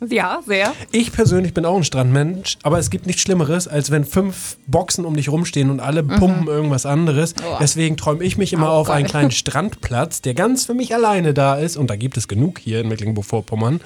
Ja, 0.10 0.39
sehr. 0.46 0.74
Ich 0.92 1.12
persönlich 1.12 1.54
bin 1.54 1.66
auch 1.66 1.76
ein 1.78 1.84
Strandmensch, 1.84 2.58
aber 2.63 2.80
es 2.80 2.89
gibt 2.89 3.06
nichts 3.08 3.22
Schlimmeres, 3.22 3.68
als 3.68 3.92
wenn 3.92 4.06
fünf 4.06 4.58
Boxen 4.68 5.06
um 5.06 5.16
dich 5.16 5.30
rumstehen 5.30 5.70
und 5.70 5.80
alle 5.80 6.04
pumpen 6.04 6.48
irgendwas 6.48 6.86
anderes. 6.86 7.34
Deswegen 7.60 7.98
träume 7.98 8.24
ich 8.24 8.38
mich 8.38 8.54
immer 8.54 8.70
Auch 8.70 8.82
auf 8.82 8.89
einen 8.89 9.04
geil. 9.04 9.12
kleinen 9.12 9.32
Strandplatz, 9.44 10.22
der 10.22 10.34
ganz 10.34 10.66
für 10.66 10.74
mich 10.74 10.94
alleine 10.94 11.34
da 11.34 11.56
ist. 11.56 11.78
Und 11.78 11.89
da 11.89 11.96
gibt 11.96 12.18
es 12.18 12.28
genug 12.28 12.60
hier 12.60 12.82
in 12.82 12.88
Mecklenburg-Vorpommern. 12.88 13.82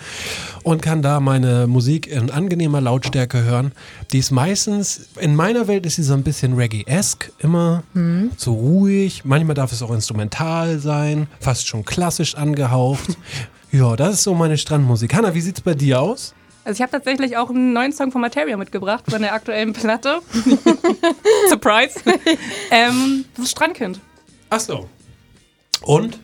Und 0.64 0.82
kann 0.82 1.02
da 1.02 1.20
meine 1.20 1.68
Musik 1.68 2.08
in 2.08 2.30
angenehmer 2.32 2.82
Lautstärke 2.82 3.44
hören. 3.44 3.72
Die 4.12 4.20
ist 4.20 4.32
meistens, 4.32 5.08
in 5.20 5.36
meiner 5.36 5.68
Welt 5.68 5.86
ist 5.86 5.96
sie 5.96 6.04
so 6.04 6.14
ein 6.14 6.24
bisschen 6.24 6.54
Reggae-esque, 6.56 7.32
immer 7.40 7.84
so 8.38 8.54
ruhig. 8.54 9.24
Manchmal 9.26 9.56
darf 9.56 9.72
es 9.72 9.82
auch 9.82 9.92
instrumental 9.92 10.80
sein, 10.80 11.28
fast 11.40 11.68
schon 11.68 11.86
klassisch 11.86 12.36
angehaucht. 12.36 13.18
Ja, 13.78 13.96
das 13.96 14.16
ist 14.16 14.24
so 14.24 14.34
meine 14.34 14.58
Strandmusik. 14.58 15.14
Hanna, 15.14 15.36
wie 15.36 15.42
sieht's 15.42 15.62
bei 15.62 15.76
dir 15.76 16.02
aus? 16.02 16.34
Also 16.66 16.78
ich 16.78 16.82
habe 16.82 16.92
tatsächlich 16.92 17.38
auch 17.38 17.52
einen 17.52 17.74
neuen 17.74 17.94
Song 17.94 18.12
von 18.12 18.22
Materia 18.22 18.58
mitgebracht, 18.58 19.04
von 19.08 19.22
der 19.22 19.34
aktuellen 19.34 19.72
Platte. 19.74 20.20
Surprise. 21.50 22.00
ähm, 22.72 23.26
das 23.36 23.46
ist 23.46 23.52
Strandkind. 23.52 24.00
Ach 24.50 24.60
so. 24.60 24.90
Und? 25.84 26.20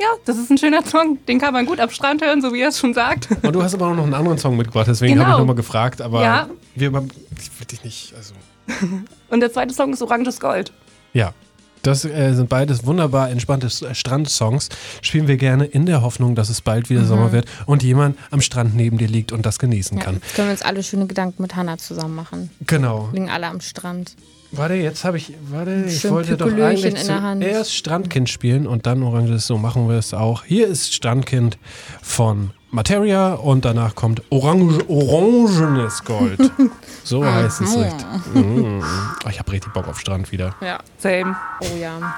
Ja, 0.00 0.06
das 0.26 0.38
ist 0.38 0.48
ein 0.50 0.58
schöner 0.58 0.84
Song. 0.84 1.18
Den 1.26 1.40
kann 1.40 1.52
man 1.52 1.66
gut 1.66 1.80
am 1.80 1.90
Strand 1.90 2.22
hören, 2.22 2.40
so 2.40 2.52
wie 2.52 2.60
er 2.60 2.68
es 2.68 2.78
schon 2.78 2.94
sagt. 2.94 3.28
Und 3.42 3.52
du 3.52 3.62
hast 3.62 3.74
aber 3.74 3.88
auch 3.88 3.94
noch 3.96 4.04
einen 4.04 4.14
anderen 4.14 4.38
Song 4.38 4.56
mitgebracht, 4.56 4.86
deswegen 4.86 5.14
Genau. 5.14 5.24
habe 5.24 5.32
ich 5.34 5.38
nochmal 5.40 5.56
gefragt, 5.56 6.00
aber 6.00 6.22
Ja. 6.22 6.48
wir 6.76 6.88
ich 6.88 7.50
will 7.60 7.66
dich 7.68 7.82
nicht, 7.82 8.14
also. 8.16 8.34
Und 9.28 9.40
der 9.40 9.52
zweite 9.52 9.74
Song 9.74 9.92
ist 9.92 10.02
Oranges 10.02 10.38
Gold. 10.38 10.72
Ja. 11.14 11.32
Das 11.84 12.04
äh, 12.04 12.32
sind 12.34 12.48
beides 12.48 12.84
wunderbar 12.86 13.30
entspannte 13.30 13.66
äh, 13.66 13.94
Strandsongs. 13.94 14.70
Spielen 15.02 15.28
wir 15.28 15.36
gerne 15.36 15.66
in 15.66 15.86
der 15.86 16.02
Hoffnung, 16.02 16.34
dass 16.34 16.48
es 16.48 16.60
bald 16.60 16.90
wieder 16.90 17.04
Sommer 17.04 17.30
wird 17.30 17.46
und 17.66 17.82
jemand 17.82 18.18
am 18.30 18.40
Strand 18.40 18.74
neben 18.74 18.98
dir 18.98 19.06
liegt 19.08 19.30
und 19.32 19.46
das 19.46 19.58
genießen 19.58 19.98
Ja. 19.98 20.04
kann. 20.04 20.14
Jetzt 20.16 20.34
können 20.34 20.48
wir 20.48 20.52
uns 20.52 20.62
alle 20.62 20.82
schöne 20.82 21.06
Gedanken 21.06 21.42
mit 21.42 21.54
Hannah 21.54 21.78
zusammen 21.78 22.14
machen. 22.14 22.50
Genau. 22.66 23.10
Liegen 23.12 23.28
alle 23.30 23.46
am 23.46 23.60
Strand. 23.60 24.16
Warte, 24.52 24.74
jetzt 24.74 25.04
habe 25.04 25.16
ich, 25.18 25.32
warte, 25.50 25.84
ich 25.88 26.00
Schön 26.00 26.12
wollte 26.12 26.36
doch 26.36 26.46
eigentlich 26.46 26.84
in 26.84 27.06
der 27.06 27.22
Hand. 27.22 27.42
zuerst 27.42 27.74
Strandkind 27.74 28.28
spielen 28.30 28.66
und 28.66 28.86
dann 28.86 29.02
Oranges, 29.02 29.46
so 29.46 29.58
machen 29.58 29.88
wir 29.88 29.96
es 29.98 30.14
auch. 30.14 30.44
Hier 30.44 30.68
ist 30.68 30.94
Strandkind 30.94 31.58
von 32.02 32.50
Materia 32.74 33.34
und 33.34 33.64
danach 33.64 33.94
kommt 33.94 34.20
Orange, 34.30 34.84
Orangenes 34.88 36.02
Gold. 36.04 36.40
So 37.06 37.22
heißt 37.22 37.60
es 37.60 37.76
richtig. 37.76 38.06
Mm. 38.32 38.80
Oh, 39.26 39.28
ich 39.28 39.38
habe 39.38 39.52
richtig 39.52 39.74
Bock 39.74 39.86
auf 39.86 40.00
Strand 40.00 40.32
wieder. 40.32 40.54
Ja. 40.62 40.78
Same. 40.96 41.36
Oh 41.60 41.76
ja. 41.78 42.14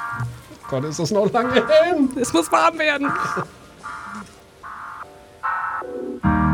Gott, 0.71 0.85
ist 0.85 1.01
das 1.01 1.11
noch 1.11 1.31
lange 1.33 1.55
hin. 1.55 2.11
Es 2.15 2.33
muss 2.33 2.53
warm 2.53 2.79
werden. 2.79 3.11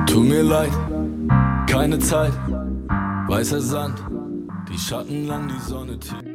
Tut 0.06 0.24
mir 0.24 0.42
leid, 0.42 0.72
keine 1.66 1.98
Zeit, 1.98 2.32
weißer 3.28 3.60
Sand, 3.60 4.02
die 4.70 4.78
Schatten 4.78 5.26
lang 5.26 5.48
die 5.48 5.60
Sonne 5.60 5.98
tief. 5.98 6.31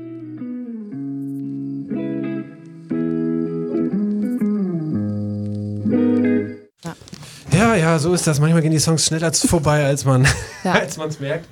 Ja, 7.57 7.75
ja, 7.75 7.99
so 7.99 8.13
ist 8.13 8.27
das. 8.27 8.39
Manchmal 8.39 8.61
gehen 8.61 8.71
die 8.71 8.79
Songs 8.79 9.05
schneller 9.05 9.33
vorbei, 9.33 9.85
als 9.85 10.05
man 10.05 10.27
Ja. 10.63 10.73
als 10.73 10.97
es 10.97 11.19
merkt. 11.19 11.47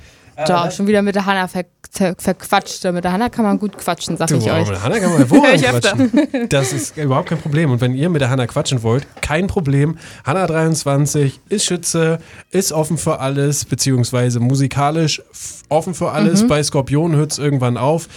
Da, 0.48 0.70
schon 0.70 0.86
wieder 0.86 1.02
mit 1.02 1.16
der 1.16 1.26
Hanna 1.26 1.48
ver 1.48 1.64
ver 1.90 2.14
verquatscht. 2.18 2.84
Mit 2.92 3.06
der 3.06 3.14
Hanna 3.14 3.30
kann 3.30 3.46
man 3.46 3.58
gut 3.58 3.78
quatschen, 3.78 4.18
sag 4.18 4.28
Du, 4.28 4.36
ich 4.36 4.52
euch. 4.52 4.70
mit 4.70 4.84
Hanna 4.84 5.00
kann 5.00 5.10
man 5.10 5.20
hervorragend 5.20 5.64
quatschen. 5.64 6.50
Das 6.50 6.74
ist 6.74 6.98
überhaupt 6.98 7.30
kein 7.30 7.38
Problem. 7.38 7.72
Und 7.72 7.80
wenn 7.80 7.94
ihr 7.96 8.10
mit 8.10 8.20
der 8.20 8.30
Hanna 8.30 8.46
quatschen 8.46 8.84
wollt, 8.84 9.08
kein 9.22 9.48
Problem. 9.48 9.98
Hanna 10.26 10.46
23 10.46 11.40
ist 11.48 11.64
Schütze, 11.66 12.20
ist 12.52 12.74
offen 12.74 12.98
für 12.98 13.22
alles, 13.22 13.64
beziehungsweise 13.64 14.42
musikalisch 14.42 15.22
offen 15.70 15.94
für 15.94 16.12
alles. 16.12 16.44
Mhm. 16.44 16.48
Bei 16.50 16.62
Skorpion 16.62 17.16
hört 17.16 17.32
es 17.32 17.38
irgendwann 17.38 17.78
auf. 17.78 18.10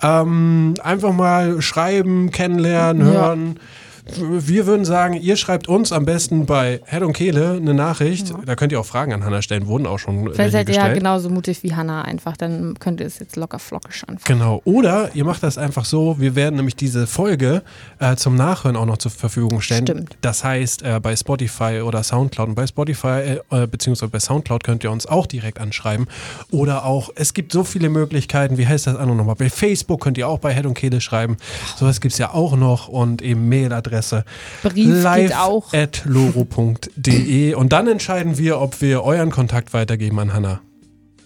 Ähm, 0.00 0.74
einfach 0.80 1.12
mal 1.12 1.60
schreiben, 1.60 2.30
kennenlernen, 2.30 3.12
Ja. 3.12 3.36
Wir 4.06 4.66
würden 4.66 4.84
sagen, 4.84 5.14
ihr 5.14 5.36
schreibt 5.36 5.66
uns 5.66 5.90
am 5.90 6.04
besten 6.04 6.44
bei 6.44 6.80
Head 6.86 7.02
und 7.02 7.14
Kehle 7.14 7.52
eine 7.52 7.72
Nachricht. 7.72 8.34
Da 8.44 8.54
könnt 8.54 8.70
ihr 8.70 8.78
auch 8.78 8.84
Fragen 8.84 9.14
an 9.14 9.24
Hanna 9.24 9.40
stellen, 9.40 9.66
wurden 9.66 9.86
auch 9.86 9.98
schon 9.98 10.30
Vielleicht 10.34 10.52
seid 10.52 10.68
ihr 10.68 10.74
ja 10.74 10.92
genauso 10.92 11.30
mutig 11.30 11.62
wie 11.62 11.74
Hanna 11.74 12.02
einfach. 12.02 12.36
Dann 12.36 12.78
könnt 12.78 13.00
ihr 13.00 13.06
es 13.06 13.18
jetzt 13.18 13.36
locker 13.36 13.58
flockig 13.58 14.02
anfangen. 14.06 14.38
Genau. 14.38 14.60
Oder 14.64 15.14
ihr 15.14 15.24
macht 15.24 15.42
das 15.42 15.56
einfach 15.56 15.86
so, 15.86 16.16
wir 16.18 16.34
werden 16.36 16.56
nämlich 16.56 16.76
diese 16.76 17.06
Folge 17.06 17.62
äh, 17.98 18.14
zum 18.16 18.34
Nachhören 18.34 18.76
auch 18.76 18.84
noch 18.84 18.98
zur 18.98 19.10
Verfügung 19.10 19.62
stellen. 19.62 19.86
Stimmt. 19.86 20.16
Das 20.20 20.44
heißt, 20.44 20.82
äh, 20.82 21.00
bei 21.00 21.16
Spotify 21.16 21.80
oder 21.82 22.02
Soundcloud 22.02 22.48
und 22.50 22.54
bei 22.54 22.66
Spotify 22.66 23.38
äh, 23.50 23.62
äh, 23.62 23.66
beziehungsweise 23.66 24.10
bei 24.10 24.20
Soundcloud 24.20 24.64
könnt 24.64 24.84
ihr 24.84 24.90
uns 24.90 25.06
auch 25.06 25.26
direkt 25.26 25.58
anschreiben. 25.60 26.08
Oder 26.50 26.84
auch, 26.84 27.08
es 27.14 27.32
gibt 27.32 27.52
so 27.52 27.64
viele 27.64 27.88
Möglichkeiten, 27.88 28.58
wie 28.58 28.66
heißt 28.66 28.86
das 28.86 28.96
andere 28.96 29.16
nochmal? 29.16 29.36
Bei 29.36 29.48
Facebook 29.48 30.02
könnt 30.02 30.18
ihr 30.18 30.28
auch 30.28 30.40
bei 30.40 30.54
Head 30.54 30.66
und 30.66 30.74
Kehle 30.74 31.00
schreiben. 31.00 31.38
Sowas 31.76 32.02
gibt 32.02 32.12
es 32.12 32.18
ja 32.18 32.34
auch 32.34 32.54
noch 32.54 32.88
und 32.88 33.22
eben 33.22 33.48
Mailadresse 33.48 33.93
Brief 34.62 35.02
live 35.02 35.32
auch. 35.36 35.72
at 35.72 36.02
loro.de 36.04 37.54
und 37.54 37.72
dann 37.72 37.86
entscheiden 37.88 38.38
wir, 38.38 38.60
ob 38.60 38.80
wir 38.80 39.02
euren 39.02 39.30
Kontakt 39.30 39.72
weitergeben 39.72 40.18
an 40.18 40.32
Hannah. 40.32 40.60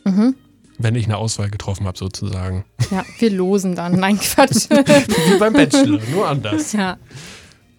Mhm. 0.05 0.35
Wenn 0.81 0.95
ich 0.95 1.07
eine 1.07 1.17
Auswahl 1.17 1.51
getroffen 1.51 1.87
habe, 1.87 1.99
sozusagen. 1.99 2.65
Ja, 2.91 3.05
wir 3.19 3.31
losen 3.31 3.75
dann. 3.75 3.97
Nein, 3.99 4.19
Quatsch. 4.21 4.69
Wie 4.71 5.39
beim 5.39 5.53
Bachelor, 5.53 6.01
nur 6.13 6.29
anders. 6.29 6.73
ja. 6.73 6.97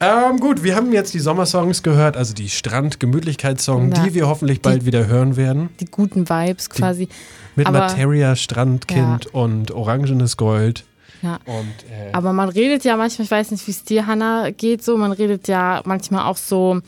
Ähm, 0.02 0.40
gut, 0.40 0.64
wir 0.64 0.76
haben 0.78 0.94
jetzt 0.94 1.14
die 1.14 1.20
Sommersongs 1.20 1.84
gehört, 1.84 2.16
also 2.16 2.34
die 2.34 2.48
Strand-Gemütlichkeitssongs, 2.50 3.98
Ja. 3.98 4.04
die 4.06 4.14
wir 4.14 4.28
hoffentlich 4.28 4.62
bald 4.62 4.86
wieder 4.86 5.08
hören 5.08 5.36
werden. 5.36 5.70
Die 5.82 5.86
guten 5.86 6.30
Vibes 6.30 6.70
quasi. 6.70 7.10
Mit 7.58 7.68
Aber- 7.68 7.80
Materia, 7.80 8.36
Strandkind 8.38 9.28
und 9.34 9.72
Orangenes 9.72 10.38
Gold. 10.38 10.86
Ja. 11.22 11.40
Und 11.46 11.74
äh, 11.92 12.12
Aber 12.14 12.34
man 12.34 12.50
redet 12.50 12.84
ja 12.86 12.96
manchmal, 12.98 13.26
ich 13.26 13.32
weiß 13.32 13.52
nicht, 13.52 13.66
wie 13.68 13.72
es 13.72 13.84
dir, 13.84 14.08
Hanna, 14.08 14.52
geht 14.52 14.84
so, 14.84 14.98
man 14.98 15.12
redet 15.12 15.48
ja 15.48 15.82
manchmal 15.86 16.26
auch 16.26 16.38
so, 16.38 16.80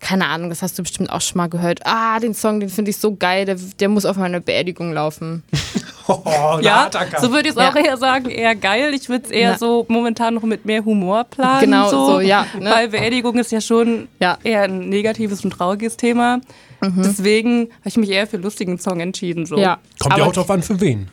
keine 0.00 0.26
Ahnung, 0.28 0.48
das 0.50 0.62
hast 0.62 0.78
du 0.78 0.82
bestimmt 0.82 1.10
auch 1.10 1.20
schon 1.20 1.38
mal 1.38 1.48
gehört. 1.48 1.80
Ah, 1.84 2.18
den 2.20 2.34
Song, 2.34 2.60
den 2.60 2.68
finde 2.68 2.90
ich 2.90 2.98
so 2.98 3.14
geil, 3.16 3.44
der, 3.46 3.56
der 3.78 3.88
muss 3.88 4.04
auf 4.04 4.16
meine 4.16 4.40
Beerdigung 4.40 4.92
laufen. 4.92 5.42
oh, 6.08 6.58
Ja, 6.62 6.90
so 7.20 7.30
würde 7.32 7.48
ich 7.48 7.54
es 7.54 7.60
Ja. 7.60 7.70
auch 7.70 7.76
eher 7.76 7.96
sagen, 7.96 8.30
eher 8.30 8.54
geil. 8.54 8.92
Ich 8.94 9.08
würde 9.08 9.24
es 9.26 9.30
eher 9.30 9.50
Ja. 9.52 9.58
so 9.58 9.84
momentan 9.88 10.34
noch 10.34 10.42
mit 10.42 10.64
mehr 10.64 10.84
Humor 10.84 11.24
planen. 11.24 11.60
Genau, 11.60 11.88
so, 11.90 12.06
so, 12.06 12.20
ja, 12.20 12.46
ne? 12.58 12.70
Weil 12.70 12.88
Beerdigung 12.88 13.38
ist 13.38 13.52
ja 13.52 13.60
schon 13.60 14.08
Ja. 14.18 14.34
Mhm. 14.42 14.46
eher 14.50 14.62
ein 14.62 14.88
negatives 14.88 15.44
und 15.44 15.50
trauriges 15.52 15.96
Thema. 15.96 16.40
Deswegen 16.82 17.68
habe 17.80 17.88
ich 17.88 17.96
mich 17.98 18.08
eher 18.10 18.26
für 18.26 18.36
einen 18.36 18.44
lustigen 18.44 18.78
Song 18.78 19.00
entschieden. 19.00 19.44
So. 19.44 19.58
Ja. 19.58 19.78
Kommt 19.98 20.16
ja 20.16 20.24
auch 20.24 20.32
drauf 20.32 20.50
an, 20.50 20.62
für 20.62 20.80
wen. 20.80 21.08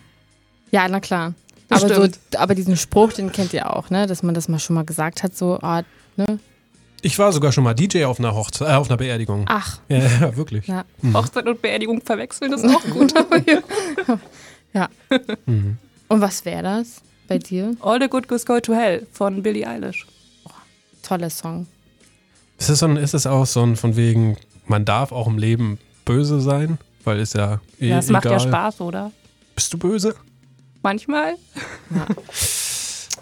Ja, 0.71 0.87
na 0.87 1.01
klar. 1.01 1.33
Das 1.69 1.83
Aber, 1.83 2.07
so, 2.07 2.11
aber 2.37 2.55
diesen 2.55 2.77
Spruch, 2.77 3.13
den 3.13 3.31
kennt 3.31 3.53
ihr 3.53 3.75
auch, 3.75 3.89
ne? 3.89 4.07
Dass 4.07 4.23
man 4.23 4.33
das 4.33 4.47
mal 4.47 4.59
schon 4.59 4.75
mal 4.75 4.85
gesagt 4.85 5.23
hat, 5.23 5.35
so, 5.35 5.59
ah, 5.61 5.83
ne? 6.15 6.39
Ich 7.01 7.19
war 7.19 7.31
sogar 7.31 7.51
schon 7.51 7.63
mal 7.63 7.73
DJ 7.73 8.05
auf 8.05 8.19
einer, 8.19 8.33
Hochze 8.33 8.65
äh, 8.65 8.69
auf 8.73 8.89
einer 8.89 8.97
Beerdigung. 8.97 9.45
Ach, 9.47 9.79
Ja, 9.89 9.97
ja, 9.97 10.35
wirklich. 10.37 10.65
ja. 10.67 10.85
Hochzeit 11.13 11.45
und 11.45 11.61
Beerdigung 11.61 12.01
verwechseln 12.01 12.53
ist 12.53 12.65
auch 12.65 12.83
gut. 12.91 13.13
ja. 14.73 14.89
Und 16.07 16.21
was 16.21 16.43
wäre 16.45 16.63
das 16.63 17.01
bei 17.27 17.37
dir? 17.37 17.75
All 17.81 17.99
the 18.01 18.07
Good 18.07 18.27
Girls 18.27 18.45
Go 18.45 18.59
to 18.59 18.73
Hell 18.73 19.05
von 19.11 19.43
Billie 19.43 19.67
Eilish. 19.67 20.07
Toller 21.03 21.29
Song. 21.29 21.67
Ist 22.57 22.69
es, 22.69 22.79
so 22.79 22.87
ein, 22.87 22.97
ist 22.97 23.13
es 23.13 23.27
auch 23.27 23.45
so 23.45 23.61
ein 23.63 23.75
von 23.75 23.95
wegen, 23.95 24.37
man 24.65 24.83
darf 24.83 25.11
auch 25.11 25.27
im 25.27 25.37
Leben 25.37 25.77
böse 26.05 26.41
sein? 26.41 26.77
Weil 27.03 27.19
ist 27.19 27.35
ja 27.35 27.59
eh 27.79 27.89
Ja, 27.89 27.99
es 27.99 28.05
egal. 28.09 28.13
macht 28.13 28.25
ja 28.25 28.39
Spaß, 28.39 28.81
oder? 28.81 29.11
Bist 29.55 29.71
du 29.73 29.77
böse? 29.77 30.15
Manchmal. 30.83 31.35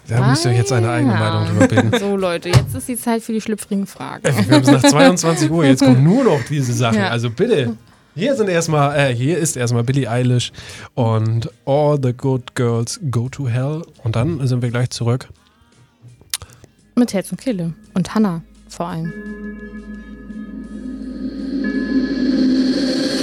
Da 0.08 0.28
müsst 0.30 0.44
ihr 0.44 0.52
euch 0.52 0.58
jetzt 0.58 0.72
eine 0.72 0.88
eigene 0.90 1.14
Ah. 1.14 1.18
Meinung 1.18 1.48
drüber 1.48 1.66
bilden. 1.68 1.98
So, 1.98 2.16
Leute, 2.16 2.48
jetzt 2.50 2.74
ist 2.76 2.86
die 2.88 2.96
Zeit 2.96 3.22
für 3.22 3.32
die 3.32 3.40
schlüpfrigen 3.40 3.86
Fragen. 3.86 4.22
Wir 4.24 4.56
haben 4.56 4.62
es 4.62 4.70
nach 4.70 4.82
22 4.82 5.50
Uhr, 5.50 5.64
jetzt 5.64 5.82
kommen 5.82 6.04
nur 6.04 6.22
noch 6.24 6.40
diese 6.48 6.72
Sachen. 6.72 6.98
Ja. 6.98 7.08
Also 7.08 7.28
bitte. 7.30 7.76
Hier 8.14 8.34
sind 8.36 8.48
erstmal, 8.48 8.96
äh, 8.98 9.14
hier 9.14 9.36
ist 9.36 9.56
erstmal 9.56 9.82
Billie 9.84 10.08
Eilish 10.08 10.52
und 10.94 11.50
All 11.66 11.98
the 12.02 12.12
Good 12.14 12.54
Girls 12.54 12.98
Go 13.10 13.28
to 13.28 13.46
Hell. 13.48 13.82
Und 14.04 14.16
dann 14.16 14.46
sind 14.46 14.62
wir 14.62 14.70
gleich 14.70 14.90
zurück. 14.90 15.28
Mit 16.94 17.12
Herz 17.12 17.30
und 17.30 17.38
Kehle. 17.40 17.74
Und 17.92 18.14
Hanna 18.14 18.42
vor 18.68 18.86
allem. 18.86 19.12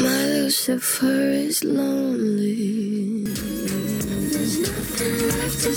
My 0.02 0.42
Lucifer 0.44 1.34
is 1.48 1.64
lonely. 1.64 2.73
Der 5.64 5.70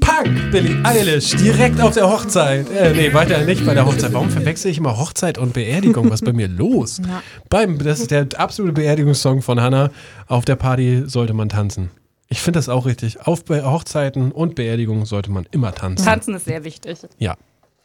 Punk 0.00 0.50
Billie 0.50 0.84
Eilish 0.84 1.36
direkt 1.36 1.80
auf 1.80 1.94
der 1.94 2.10
Hochzeit. 2.10 2.68
Äh, 2.70 2.92
nee, 2.94 3.14
weiter 3.14 3.44
nicht 3.44 3.64
bei 3.64 3.74
der 3.74 3.86
Hochzeit. 3.86 4.12
Warum 4.12 4.28
verwechsel 4.28 4.72
ich 4.72 4.78
immer 4.78 4.98
Hochzeit 4.98 5.38
und 5.38 5.52
Beerdigung? 5.52 6.10
Was 6.10 6.22
ist 6.22 6.26
bei 6.26 6.32
mir 6.32 6.48
los? 6.48 7.00
Ja. 7.06 7.22
Beim, 7.48 7.78
das 7.78 8.00
ist 8.00 8.10
der 8.10 8.26
absolute 8.36 8.72
Beerdigungssong 8.72 9.42
von 9.42 9.60
Hannah. 9.60 9.90
Auf 10.26 10.44
der 10.44 10.56
Party 10.56 11.04
sollte 11.06 11.32
man 11.32 11.48
tanzen. 11.48 11.92
Ich 12.28 12.40
finde 12.40 12.58
das 12.58 12.68
auch 12.68 12.86
richtig. 12.86 13.24
Auf 13.24 13.44
Be 13.44 13.70
Hochzeiten 13.70 14.32
und 14.32 14.56
Beerdigungen 14.56 15.04
sollte 15.04 15.30
man 15.30 15.46
immer 15.52 15.72
tanzen. 15.72 16.04
Tanzen 16.04 16.34
ist 16.34 16.46
sehr 16.46 16.64
wichtig. 16.64 16.98
Ja. 17.18 17.36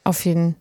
Auf 0.02 0.24
jeden 0.24 0.56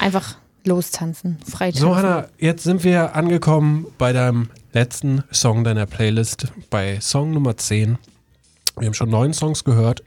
Einfach 0.00 0.36
lostanzen, 0.68 1.38
frei 1.44 1.70
tanzen. 1.70 1.80
So, 1.80 1.96
Hannah, 1.96 2.28
jetzt 2.38 2.62
sind 2.62 2.84
wir 2.84 3.16
angekommen 3.16 3.86
bei 3.98 4.12
deinem 4.12 4.50
letzten 4.72 5.24
Song 5.32 5.64
deiner 5.64 5.86
Playlist, 5.86 6.52
bei 6.70 7.00
Song 7.00 7.32
Nummer 7.32 7.56
10. 7.56 7.98
Wir 8.78 8.86
haben 8.86 8.94
schon 8.94 9.10
neun 9.10 9.34
Songs 9.34 9.64
gehört. 9.64 10.04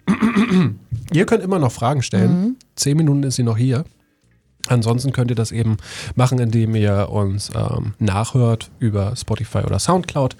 ihr 1.11 1.25
könnt 1.25 1.43
immer 1.43 1.59
noch 1.59 1.71
Fragen 1.71 2.03
stellen. 2.03 2.57
Zehn 2.75 2.95
Minuten 2.95 3.23
ist 3.23 3.35
sie 3.35 3.43
noch 3.43 3.57
hier. 3.57 3.83
Ansonsten 4.71 5.11
könnt 5.11 5.31
ihr 5.31 5.35
das 5.35 5.51
eben 5.51 5.77
machen, 6.15 6.39
indem 6.39 6.75
ihr 6.75 7.09
uns 7.09 7.51
ähm, 7.55 7.93
nachhört 7.99 8.71
über 8.79 9.15
Spotify 9.15 9.59
oder 9.59 9.79
Soundcloud. 9.79 10.35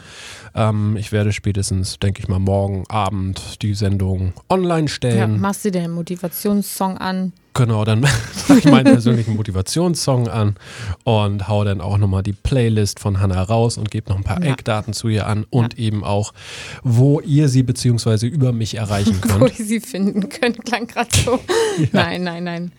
Ähm, 0.56 0.96
ich 0.98 1.12
werde 1.12 1.32
spätestens, 1.34 2.00
denke 2.00 2.22
ich 2.22 2.28
mal, 2.28 2.40
morgen 2.40 2.84
Abend 2.90 3.62
die 3.62 3.74
Sendung 3.74 4.34
online 4.50 4.84
ja, 4.84 4.88
stellen. 4.88 5.40
machst 5.40 5.66
du 5.66 5.70
einen 5.78 5.92
Motivationssong 5.94 6.98
an? 6.98 7.34
Genau, 7.54 7.84
dann 7.84 8.00
mache 8.48 8.58
ich 8.60 8.64
meinen 8.66 8.86
persönlichen 8.86 9.36
Motivationssong 9.36 10.30
an 10.30 10.56
und 11.04 11.50
hau 11.50 11.66
dann 11.66 11.82
auch 11.82 11.98
nochmal 11.98 12.24
die 12.24 12.32
Playlist 12.32 13.00
von 13.02 13.20
Hannah 13.20 13.42
raus 13.44 13.78
und 13.78 13.92
gebe 13.92 14.10
noch 14.10 14.16
ein 14.18 14.24
paar 14.24 14.42
Ja. 14.42 14.54
Eckdaten 14.54 14.94
zu 14.94 15.10
ihr 15.10 15.28
an 15.28 15.46
und 15.50 15.78
eben 15.78 16.06
auch, 16.06 16.34
wo 16.84 17.20
ihr 17.20 17.50
sie 17.50 17.64
beziehungsweise 17.64 18.26
über 18.28 18.54
mich 18.54 18.76
erreichen 18.76 19.20
Wo 19.24 19.40
könnt. 19.40 19.60
ihr 19.60 19.66
sie 19.66 19.82
finden 19.82 20.30
könnt, 20.30 20.64
klang 20.66 20.88
gerade 20.88 21.10
so. 21.14 21.40
Nein, 21.92 22.24
nein, 22.24 22.44
nein. 22.46 22.72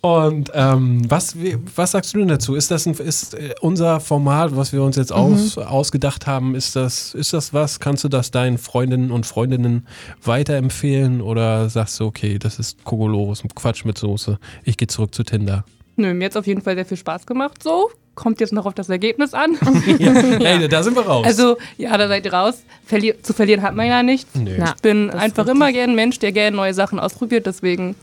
Und 0.00 0.50
ähm, 0.54 1.08
was, 1.08 1.36
was 1.76 1.92
sagst 1.92 2.14
du 2.14 2.18
denn 2.18 2.28
dazu? 2.28 2.54
Ist 2.54 2.70
das 2.70 2.86
ein, 2.86 2.94
ist 2.94 3.34
äh, 3.34 3.54
unser 3.60 4.00
Format, 4.00 4.56
was 4.56 4.72
wir 4.72 4.82
uns 4.82 4.96
jetzt 4.96 5.12
aus, 5.12 5.56
ausgedacht 5.58 6.26
haben, 6.26 6.54
ist 6.54 6.74
das, 6.74 7.14
ist 7.14 7.32
das 7.32 7.54
was? 7.54 7.78
Kannst 7.78 8.02
du 8.02 8.08
das 8.08 8.30
deinen 8.30 8.58
Freundinnen 8.58 9.12
und 9.12 9.26
Freundinnen 9.26 9.86
weiterempfehlen 10.24 11.20
oder 11.20 11.68
sagst 11.68 12.00
du, 12.00 12.06
okay, 12.06 12.38
das 12.38 12.58
ist 12.58 12.82
Kokolores 12.84 13.42
und 13.42 13.54
Quatsch 13.54 13.84
mit 13.84 13.96
Soße, 13.96 14.38
ich 14.64 14.76
gehe 14.76 14.88
zurück 14.88 15.14
zu 15.14 15.22
Tinder? 15.22 15.64
Nö, 15.96 16.14
mir 16.14 16.26
hat 16.26 16.36
auf 16.36 16.46
jeden 16.46 16.62
Fall 16.62 16.74
sehr 16.74 16.86
viel 16.86 16.96
Spaß 16.96 17.26
gemacht. 17.26 17.62
So, 17.62 17.90
kommt 18.14 18.40
jetzt 18.40 18.52
noch 18.52 18.66
auf 18.66 18.74
das 18.74 18.88
Ergebnis 18.88 19.34
an. 19.34 19.56
ja. 19.98 20.12
Ey, 20.12 20.68
da 20.68 20.82
sind 20.82 20.96
wir 20.96 21.02
raus. 21.02 21.26
Also, 21.26 21.58
ja, 21.76 21.96
da 21.96 22.08
seid 22.08 22.24
ihr 22.24 22.32
raus. 22.32 22.62
Verli 22.84 23.14
zu 23.22 23.32
verlieren 23.32 23.62
hat 23.62 23.74
man 23.74 23.86
ja 23.86 24.02
nichts. 24.02 24.34
Nee. 24.34 24.56
Ich 24.56 24.82
bin 24.82 25.10
einfach 25.10 25.46
immer 25.46 25.70
gern 25.70 25.90
ein 25.90 25.96
Mensch, 25.96 26.18
der 26.18 26.32
gerne 26.32 26.56
neue 26.56 26.74
Sachen 26.74 26.98
ausprobiert. 26.98 27.46
Deswegen 27.46 27.94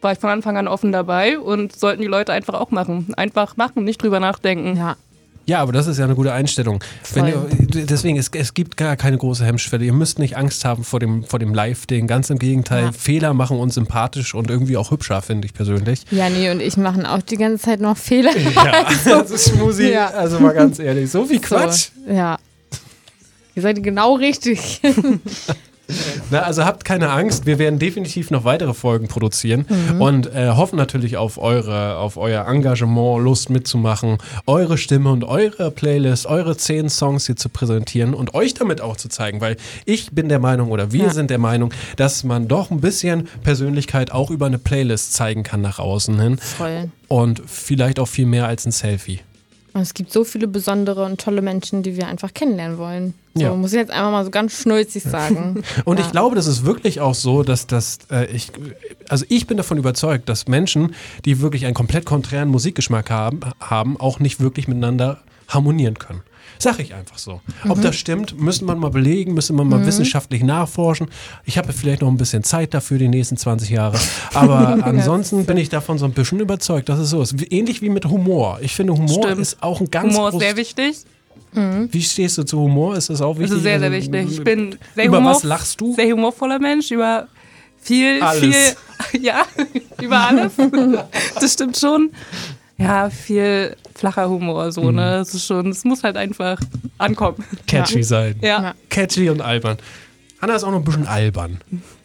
war 0.00 0.12
ich 0.12 0.18
von 0.18 0.30
Anfang 0.30 0.56
an 0.56 0.68
offen 0.68 0.92
dabei 0.92 1.38
und 1.38 1.74
sollten 1.74 2.00
die 2.00 2.08
Leute 2.08 2.32
einfach 2.32 2.54
auch 2.54 2.70
machen. 2.70 3.12
Einfach 3.16 3.56
machen, 3.56 3.84
nicht 3.84 4.02
drüber 4.02 4.20
nachdenken. 4.20 4.76
Ja. 4.76 4.96
Ja, 5.46 5.60
aber 5.60 5.72
das 5.72 5.86
ist 5.86 5.96
ja 5.96 6.04
eine 6.04 6.14
gute 6.14 6.30
Einstellung. 6.30 6.84
Ihr, 7.16 7.48
deswegen, 7.86 8.18
es, 8.18 8.28
es 8.34 8.52
gibt 8.52 8.76
gar 8.76 8.96
keine 8.96 9.16
große 9.16 9.46
Hemmschwelle. 9.46 9.82
Ihr 9.82 9.94
müsst 9.94 10.18
nicht 10.18 10.36
Angst 10.36 10.66
haben 10.66 10.84
vor 10.84 11.00
dem, 11.00 11.24
vor 11.24 11.38
dem 11.38 11.54
Live-Ding. 11.54 12.06
Ganz 12.06 12.28
im 12.28 12.38
Gegenteil, 12.38 12.84
Ja. 12.84 12.92
Fehler 12.92 13.32
machen 13.32 13.58
uns 13.58 13.76
sympathisch 13.76 14.34
und 14.34 14.50
irgendwie 14.50 14.76
auch 14.76 14.90
hübscher, 14.90 15.22
finde 15.22 15.46
ich 15.46 15.54
persönlich. 15.54 16.02
Ja, 16.10 16.28
nee, 16.28 16.50
und 16.50 16.60
ich 16.60 16.76
machen 16.76 17.06
auch 17.06 17.22
die 17.22 17.38
ganze 17.38 17.64
Zeit 17.64 17.80
noch 17.80 17.96
Fehler. 17.96 18.36
Ja, 18.36 18.84
das 19.04 19.30
ist 19.30 19.56
Musi. 19.56 19.90
Ja. 19.90 20.08
Also 20.08 20.38
mal 20.38 20.52
ganz 20.52 20.80
ehrlich, 20.80 21.10
so 21.10 21.24
viel 21.24 21.40
Quatsch. 21.40 21.92
So, 22.06 22.12
ja. 22.12 22.36
Ihr 23.54 23.62
seid 23.62 23.82
genau 23.82 24.16
richtig. 24.16 24.82
Na, 26.30 26.40
also 26.42 26.64
habt 26.64 26.84
keine 26.84 27.10
Angst, 27.10 27.46
wir 27.46 27.58
werden 27.58 27.78
definitiv 27.78 28.30
noch 28.30 28.44
weitere 28.44 28.74
Folgen 28.74 29.08
produzieren 29.08 29.64
Mhm. 29.68 30.00
und 30.02 30.26
äh, 30.34 30.50
hoffen 30.50 30.76
natürlich 30.76 31.16
auf 31.16 31.38
eure, 31.38 31.96
auf 31.96 32.16
euer 32.18 32.46
Engagement, 32.46 33.22
Lust 33.24 33.48
mitzumachen, 33.50 34.18
eure 34.46 34.76
Stimme 34.76 35.10
und 35.10 35.24
eure 35.24 35.70
Playlist, 35.70 36.26
eure 36.26 36.56
zehn 36.56 36.90
Songs 36.90 37.26
hier 37.26 37.36
zu 37.36 37.48
präsentieren 37.48 38.12
und 38.14 38.34
euch 38.34 38.52
damit 38.54 38.80
auch 38.82 38.96
zu 38.96 39.08
zeigen, 39.08 39.40
weil 39.40 39.56
ich 39.86 40.10
bin 40.12 40.28
der 40.28 40.38
Meinung 40.38 40.70
oder 40.70 40.92
wir 40.92 41.04
Ja. 41.06 41.10
sind 41.10 41.30
der 41.30 41.38
Meinung, 41.38 41.72
dass 41.96 42.22
man 42.24 42.48
doch 42.48 42.70
ein 42.70 42.80
bisschen 42.80 43.26
Persönlichkeit 43.42 44.12
auch 44.12 44.30
über 44.30 44.46
eine 44.46 44.58
Playlist 44.58 45.14
zeigen 45.14 45.42
kann 45.42 45.62
nach 45.62 45.78
außen 45.78 46.20
hin 46.20 46.38
Voll. 46.38 46.90
und 47.08 47.40
vielleicht 47.46 47.98
auch 47.98 48.08
viel 48.08 48.26
mehr 48.26 48.46
als 48.46 48.66
ein 48.66 48.72
Selfie. 48.72 49.20
Und 49.78 49.82
es 49.82 49.94
gibt 49.94 50.12
so 50.12 50.24
viele 50.24 50.48
besondere 50.48 51.04
und 51.04 51.20
tolle 51.20 51.40
Menschen, 51.40 51.84
die 51.84 51.96
wir 51.96 52.08
einfach 52.08 52.34
kennenlernen 52.34 52.78
wollen. 52.78 53.14
So, 53.34 53.42
Ja. 53.42 53.54
muss 53.54 53.72
ich 53.72 53.78
jetzt 53.78 53.92
einfach 53.92 54.10
mal 54.10 54.24
so 54.24 54.30
ganz 54.32 54.60
schnulzig 54.60 55.04
sagen. 55.04 55.62
Und 55.84 56.00
Ja. 56.00 56.04
ich 56.04 56.10
glaube, 56.10 56.34
das 56.34 56.48
ist 56.48 56.64
wirklich 56.64 57.00
auch 57.00 57.14
so, 57.14 57.44
dass 57.44 57.68
das, 57.68 57.98
äh, 58.10 58.24
ich, 58.34 58.50
also 59.08 59.24
ich 59.28 59.46
bin 59.46 59.56
davon 59.56 59.78
überzeugt, 59.78 60.28
dass 60.28 60.48
Menschen, 60.48 60.96
die 61.24 61.40
wirklich 61.40 61.64
einen 61.64 61.74
komplett 61.74 62.04
konträren 62.06 62.48
Musikgeschmack 62.48 63.08
haben, 63.08 63.38
haben 63.60 63.96
auch 64.00 64.18
nicht 64.18 64.40
wirklich 64.40 64.66
miteinander 64.66 65.18
harmonieren 65.46 65.96
können. 66.00 66.22
Sag 66.58 66.78
ich 66.80 66.94
einfach 66.94 67.18
so. 67.18 67.40
Mhm. 67.64 67.70
Ob 67.70 67.82
das 67.82 67.96
stimmt, 67.96 68.40
müssen 68.40 68.66
wir 68.66 68.74
mal 68.74 68.90
belegen, 68.90 69.34
müssen 69.34 69.56
wir 69.56 69.64
mal 69.64 69.84
wissenschaftlich 69.86 70.42
nachforschen. 70.42 71.08
Ich 71.44 71.56
habe 71.58 71.72
vielleicht 71.72 72.02
noch 72.02 72.08
ein 72.08 72.16
bisschen 72.16 72.42
Zeit 72.42 72.74
dafür, 72.74 72.98
die 72.98 73.08
nächsten 73.08 73.36
20 73.36 73.70
Jahre. 73.70 73.98
Aber 74.34 74.78
ansonsten 74.84 75.44
bin 75.46 75.56
ich 75.56 75.68
davon 75.68 75.98
so 75.98 76.04
ein 76.04 76.12
bisschen 76.12 76.40
überzeugt, 76.40 76.88
dass 76.88 76.98
es 76.98 77.10
so 77.10 77.22
ist. 77.22 77.34
Ähnlich 77.52 77.82
wie 77.82 77.90
mit 77.90 78.06
Humor. 78.06 78.58
Ich 78.62 78.74
finde, 78.74 78.92
Humor 78.94 79.24
Stimmt. 79.24 79.40
ist 79.40 79.62
auch 79.62 79.80
ein 79.80 79.90
ganz 79.90 80.14
Humor 80.14 80.30
ist 80.32 80.38
sehr 80.40 80.56
wichtig. 80.56 80.96
Wie 81.52 82.02
stehst 82.02 82.36
du 82.38 82.42
zu 82.42 82.58
Humor? 82.60 82.96
Ist 82.96 83.08
das 83.10 83.20
auch 83.22 83.32
Das 83.34 83.40
wichtig? 83.44 83.56
ist 83.58 83.62
sehr, 83.62 83.78
sehr 83.80 83.90
Also, 83.90 84.12
wichtig. 84.12 84.30
Ich 84.38 84.44
bin 84.44 84.76
sehr 84.94 85.04
über 85.06 85.18
humor- 85.18 85.32
was 85.32 85.42
lachst 85.44 85.80
du? 85.80 85.94
Sehr 85.94 86.12
humorvoller 86.12 86.58
Mensch, 86.58 86.90
über 86.90 87.26
viel, 87.80 88.20
Alles. 88.22 88.76
viel, 89.10 89.22
ja, 89.22 89.44
über 90.02 90.18
alles. 90.28 90.52
Das 91.40 91.52
stimmt 91.54 91.76
schon. 91.78 92.10
Ja, 92.78 93.10
viel 93.10 93.76
flacher 93.94 94.28
Humor, 94.28 94.70
so, 94.70 94.82
Mhm. 94.84 94.94
ne? 94.96 95.10
Das 95.18 95.34
ist 95.34 95.44
schon, 95.44 95.68
es 95.70 95.84
muss 95.84 96.04
halt 96.04 96.16
einfach 96.16 96.60
ankommen. 96.98 97.44
catchy 97.66 98.02
sein. 98.04 98.36
Ja. 98.40 98.62
Ja. 98.62 98.74
Catchy 98.88 99.28
und 99.30 99.40
albern. 99.40 99.76
Anna 100.40 100.54
ist 100.54 100.62
auch 100.62 100.70
noch 100.70 100.78
ein 100.78 100.84
bisschen 100.84 101.08
albern. 101.08 101.58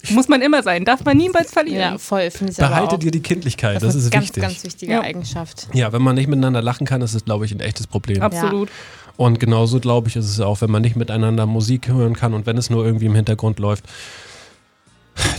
Muss 0.10 0.28
man 0.28 0.42
immer 0.42 0.64
sein, 0.64 0.84
darf 0.86 1.06
man 1.06 1.16
niemals 1.16 1.52
verlieren. 1.54 1.80
ja, 1.94 1.98
voll, 2.00 2.32
finde 2.32 2.52
ich 2.52 2.60
aber 2.60 2.70
Behalte 2.70 2.96
auch. 2.96 3.00
dir 3.00 3.12
die 3.12 3.22
Kindlichkeit, 3.22 3.76
das, 3.76 3.84
das, 3.84 3.96
ist 3.96 4.04
eine 4.06 4.10
ganz, 4.12 4.24
wichtig. 4.30 4.42
ganz 4.42 4.64
wichtige 4.64 4.92
Ja. 4.94 5.02
Eigenschaft. 5.02 5.68
ja, 5.74 5.94
wenn 5.94 6.02
man 6.02 6.16
nicht 6.16 6.28
miteinander 6.28 6.64
lachen 6.64 6.88
kann, 6.88 7.02
ist 7.04 7.14
es, 7.14 7.24
glaube 7.26 7.46
ich, 7.46 7.52
ein 7.52 7.60
echtes 7.60 7.86
Problem. 7.86 8.24
Absolut. 8.24 8.70
Und 9.16 9.40
genauso, 9.40 9.80
glaube 9.80 10.08
ich, 10.10 10.16
ist 10.16 10.26
es 10.28 10.40
auch, 10.40 10.62
wenn 10.62 10.72
man 10.72 10.82
nicht 10.82 10.96
miteinander 10.96 11.46
Musik 11.46 11.88
hören 11.88 12.16
kann 12.16 12.34
und 12.34 12.48
wenn 12.48 12.58
es 12.58 12.72
nur 12.72 12.84
irgendwie 12.84 13.06
im 13.06 13.14
Hintergrund 13.14 13.60
läuft, 13.60 13.86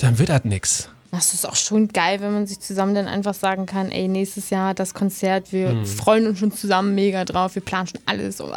dann 0.00 0.16
wird 0.20 0.28
das 0.28 0.44
nix. 0.44 0.88
Das 1.14 1.32
ist 1.32 1.48
auch 1.48 1.54
schon 1.56 1.88
geil, 1.88 2.20
wenn 2.20 2.32
man 2.32 2.46
sich 2.46 2.58
zusammen 2.60 2.94
dann 2.94 3.06
einfach 3.06 3.34
sagen 3.34 3.66
kann, 3.66 3.90
ey, 3.92 4.08
nächstes 4.08 4.50
Jahr 4.50 4.74
das 4.74 4.94
Konzert, 4.94 5.52
wir 5.52 5.70
Hm. 5.70 5.86
freuen 5.86 6.26
uns 6.26 6.38
schon 6.40 6.50
zusammen 6.52 6.94
mega 6.94 7.24
drauf, 7.24 7.54
wir 7.54 7.62
planen 7.62 7.86
schon 7.86 8.00
alles. 8.06 8.38
So. 8.38 8.46
äh. 8.50 8.56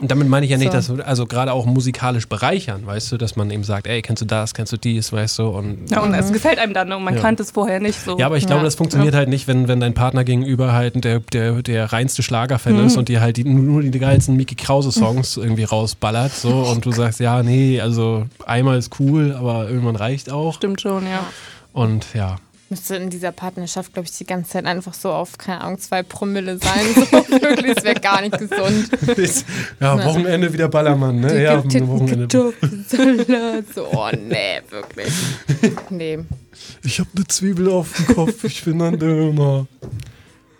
Und 0.00 0.10
damit 0.10 0.26
meine 0.28 0.44
ich 0.44 0.50
ja 0.50 0.58
nicht, 0.58 0.72
So. 0.72 0.96
dass, 0.96 1.06
also 1.06 1.26
gerade 1.26 1.52
auch 1.52 1.64
musikalisch 1.64 2.28
bereichern, 2.28 2.84
weißt 2.84 3.12
du, 3.12 3.18
dass 3.18 3.36
man 3.36 3.50
eben 3.50 3.62
sagt, 3.62 3.86
ey, 3.86 4.02
kennst 4.02 4.20
du 4.22 4.26
das, 4.26 4.52
kennst 4.52 4.72
du 4.72 4.76
dies, 4.76 5.12
weißt 5.12 5.38
du, 5.38 5.46
und 5.48 5.90
Ja, 5.90 6.00
und 6.00 6.12
es 6.14 6.32
gefällt 6.32 6.58
einem 6.58 6.74
dann 6.74 6.90
und 6.92 7.04
man 7.04 7.14
Ja. 7.14 7.20
kannte 7.20 7.42
es 7.44 7.52
vorher 7.52 7.78
nicht 7.78 8.00
so. 8.00 8.18
Ja, 8.18 8.26
aber 8.26 8.36
ich 8.36 8.46
glaube, 8.46 8.60
Ja. 8.62 8.64
das 8.64 8.74
funktioniert 8.74 9.14
halt 9.14 9.28
nicht, 9.28 9.46
wenn, 9.46 9.68
wenn 9.68 9.78
dein 9.78 9.94
Partner 9.94 10.24
gegenüber 10.24 10.72
halt 10.72 11.04
der, 11.04 11.20
der, 11.20 11.62
der 11.62 11.92
reinste 11.92 12.22
Schlagerfan 12.24 12.74
Mhm. 12.80 12.86
ist 12.86 12.96
und 12.96 13.08
dir 13.08 13.20
halt 13.20 13.36
die, 13.36 13.44
nur 13.44 13.82
die 13.82 13.98
geilsten 13.98 14.36
Mickey 14.36 14.56
Krause-Songs 14.56 15.36
irgendwie 15.36 15.64
rausballert 15.64 16.32
so 16.34 16.50
und 16.62 16.84
du 16.84 16.90
sagst, 16.90 17.20
ja, 17.20 17.42
nee, 17.44 17.80
also 17.80 18.26
einmal 18.46 18.78
ist 18.78 18.98
cool, 18.98 19.34
aber 19.38 19.68
irgendwann 19.68 19.96
reicht 19.96 20.30
auch. 20.30 20.54
Stimmt 20.54 20.80
schon, 20.80 21.06
ja. 21.06 21.24
Und 21.72 22.14
ja. 22.14 22.36
Müsste 22.68 22.96
in 22.96 23.10
dieser 23.10 23.32
Partnerschaft, 23.32 23.92
glaube 23.92 24.08
ich, 24.08 24.16
die 24.16 24.24
ganze 24.24 24.52
Zeit 24.52 24.64
einfach 24.64 24.94
so 24.94 25.12
auf, 25.12 25.36
keine 25.36 25.60
Ahnung, 25.60 25.78
zwei 25.78 26.02
Promille 26.02 26.56
sein. 26.56 26.86
So, 26.94 27.02
wirklich, 27.42 27.76
es 27.76 27.84
wäre 27.84 28.00
gar 28.00 28.22
nicht 28.22 28.38
gesund. 28.38 28.88
ja, 29.78 30.04
Wochenende 30.04 30.50
wieder 30.52 30.68
Ballermann, 30.68 31.20
ne? 31.20 31.42
Ja, 31.42 31.62
Wochenende. 31.62 32.28
Kartoffelsalat. 32.28 33.64
So, 33.74 33.86
oh 33.92 34.08
nee, 34.16 34.60
wirklich. 34.70 35.12
Nee. 35.90 36.20
Ich 36.82 36.98
habe 36.98 37.10
eine 37.14 37.26
Zwiebel 37.26 37.68
auf 37.70 37.92
dem 37.94 38.14
Kopf, 38.14 38.44
ich 38.44 38.64
bin 38.64 38.80
ein 38.80 38.98
Döner. 38.98 39.66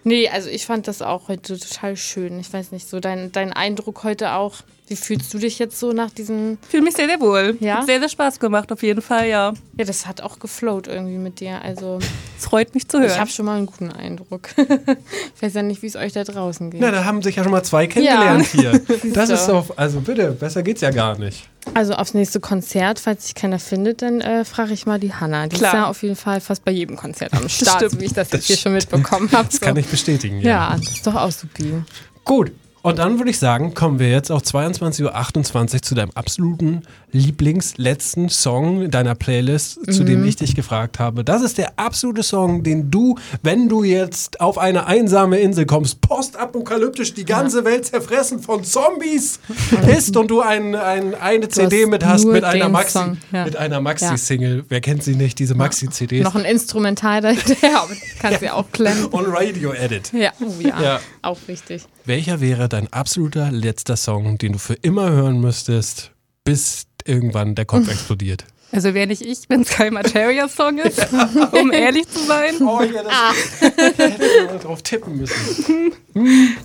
Nee, 0.04 0.28
also 0.28 0.48
ich 0.48 0.66
fand 0.66 0.88
das 0.88 1.00
auch 1.00 1.28
heute 1.28 1.58
total 1.58 1.96
schön. 1.96 2.38
Ich 2.40 2.52
weiß 2.52 2.72
nicht, 2.72 2.88
so 2.88 3.00
dein, 3.00 3.32
dein 3.32 3.52
Eindruck 3.52 4.04
heute 4.04 4.32
auch. 4.32 4.56
Wie 4.92 4.96
fühlst 4.96 5.32
du 5.32 5.38
dich 5.38 5.58
jetzt 5.58 5.80
so 5.80 5.92
nach 5.92 6.10
diesem. 6.10 6.58
Fühle 6.68 6.82
mich 6.82 6.94
sehr, 6.94 7.08
sehr 7.08 7.18
wohl. 7.18 7.56
Ja? 7.60 7.78
Hat 7.78 7.86
sehr, 7.86 7.98
sehr 7.98 8.10
Spaß 8.10 8.38
gemacht, 8.38 8.70
auf 8.70 8.82
jeden 8.82 9.00
Fall, 9.00 9.26
ja. 9.26 9.54
Ja, 9.78 9.84
das 9.86 10.06
hat 10.06 10.20
auch 10.20 10.38
geflowt 10.38 10.86
irgendwie 10.86 11.16
mit 11.16 11.40
dir. 11.40 11.62
Also, 11.62 11.98
Es 12.38 12.44
freut 12.44 12.74
mich 12.74 12.86
zu 12.86 12.98
hören. 12.98 13.08
ich 13.10 13.18
habe 13.18 13.30
schon 13.30 13.46
mal 13.46 13.56
einen 13.56 13.64
guten 13.64 13.90
Eindruck. 13.90 14.50
ich 14.54 14.66
weiß 15.42 15.54
ja 15.54 15.62
nicht, 15.62 15.80
wie 15.80 15.86
es 15.86 15.96
euch 15.96 16.12
da 16.12 16.24
draußen 16.24 16.70
geht. 16.70 16.82
Na, 16.82 16.90
da 16.90 17.06
haben 17.06 17.22
sich 17.22 17.36
ja 17.36 17.42
schon 17.42 17.52
mal 17.52 17.62
zwei 17.62 17.86
kennengelernt 17.86 18.46
hier. 18.52 18.82
Das 19.14 19.30
ist 19.30 19.46
doch, 19.46 19.78
also 19.78 20.00
bitte, 20.00 20.32
besser 20.32 20.62
geht's 20.62 20.82
ja 20.82 20.90
gar 20.90 21.18
nicht. 21.18 21.48
Also 21.72 21.94
aufs 21.94 22.12
nächste 22.12 22.38
Konzert, 22.40 22.98
falls 23.00 23.24
sich 23.24 23.34
keiner 23.34 23.58
findet, 23.58 24.02
dann 24.02 24.20
äh, 24.20 24.44
frage 24.44 24.74
ich 24.74 24.84
mal 24.84 25.00
die 25.00 25.14
Hanna. 25.14 25.46
Die 25.46 25.56
Klar. 25.56 25.72
ist 25.72 25.74
ja 25.74 25.86
auf 25.86 26.02
jeden 26.02 26.16
Fall 26.16 26.42
fast 26.42 26.66
bei 26.66 26.72
jedem 26.72 26.96
Konzert 26.96 27.32
am 27.32 27.48
Start, 27.48 27.90
so 27.90 27.98
wie 27.98 28.04
ich 28.04 28.12
das 28.12 28.30
jetzt 28.30 28.44
hier 28.44 28.56
schon 28.58 28.74
mitbekommen 28.74 29.30
habe. 29.32 29.48
Das 29.50 29.58
kann 29.58 29.76
ich 29.76 29.86
bestätigen, 29.86 30.40
Ja, 30.42 30.76
das 30.78 30.90
ist 30.90 31.06
doch 31.06 31.14
auch 31.14 31.30
supi. 31.30 31.82
Gut. 32.24 32.52
Und 32.82 32.98
dann 32.98 33.18
würde 33.18 33.30
ich 33.30 33.38
sagen, 33.38 33.74
kommen 33.74 34.00
wir 34.00 34.10
jetzt 34.10 34.32
auf 34.32 34.42
22.28 34.42 35.74
Uhr 35.74 35.82
zu 35.82 35.94
deinem 35.94 36.10
absoluten 36.14 36.82
Lieblingsletzten 37.12 38.28
Song 38.28 38.90
deiner 38.90 39.14
Playlist, 39.14 39.92
zu 39.92 40.02
dem 40.02 40.24
ich 40.24 40.36
dich 40.36 40.56
gefragt 40.56 40.98
habe. 40.98 41.22
Das 41.22 41.42
ist 41.42 41.58
der 41.58 41.78
absolute 41.78 42.24
Song, 42.24 42.64
den 42.64 42.90
du, 42.90 43.16
wenn 43.42 43.68
du 43.68 43.84
jetzt 43.84 44.40
auf 44.40 44.58
eine 44.58 44.86
einsame 44.86 45.38
Insel 45.38 45.66
kommst, 45.66 46.00
postapokalyptisch 46.00 47.14
die 47.14 47.24
ganze 47.24 47.64
Welt 47.64 47.86
zerfressen 47.86 48.40
von 48.40 48.64
Zombies 48.64 49.38
ist 49.96 50.16
und 50.16 50.30
du 50.30 50.40
ein, 50.40 50.74
ein, 50.74 51.14
eine 51.14 51.48
CD 51.48 51.82
hast 51.82 51.90
mit 51.90 52.04
hast 52.04 52.24
mit 52.24 52.44
einer 52.44 52.68
Maxi, 52.68 52.98
ja. 53.30 53.44
mit 53.44 53.56
einer 53.56 53.80
Maxi-Single. 53.80 54.64
Wer 54.68 54.80
kennt 54.80 55.04
sie 55.04 55.14
nicht, 55.14 55.38
diese 55.38 55.54
Maxi-CDs? 55.54 56.24
Noch 56.24 56.34
ein 56.34 56.44
Instrumental 56.46 57.20
dahinter, 57.20 57.82
aber 57.82 57.92
kannst 58.18 58.40
du 58.40 58.46
ja 58.46 58.54
auch 58.54 58.72
klemmen. 58.72 59.04
Und 59.06 59.26
Radio 59.26 59.72
Edit. 59.72 60.12
Ja, 60.12 60.32
oh 60.40 60.50
ja, 60.60 60.82
Ja. 60.82 61.00
auch 61.20 61.38
richtig. 61.46 61.84
Welcher 62.04 62.40
wäre 62.40 62.68
dein 62.72 62.92
absoluter 62.92 63.50
letzter 63.50 63.96
Song, 63.96 64.38
den 64.38 64.52
du 64.52 64.58
für 64.58 64.74
immer 64.74 65.10
hören 65.10 65.40
müsstest, 65.40 66.10
bis 66.44 66.86
irgendwann 67.04 67.54
der 67.54 67.64
Kopf 67.64 67.88
explodiert? 67.90 68.44
Also 68.72 68.94
wäre 68.94 69.06
nicht 69.06 69.20
ich, 69.20 69.40
wenn 69.48 69.60
es 69.60 69.68
kein 69.68 69.92
Materia-Song 69.92 70.78
ist, 70.78 71.12
um 71.52 71.72
ehrlich 71.72 72.08
zu 72.08 72.20
sein. 72.20 72.54
Oh 72.62 72.80
ja, 72.82 73.02
das 73.02 73.60
hätte 73.60 74.24
ich 74.24 74.46
mal 74.46 74.58
drauf 74.58 74.82
tippen 74.82 75.18
müssen. 75.18 75.92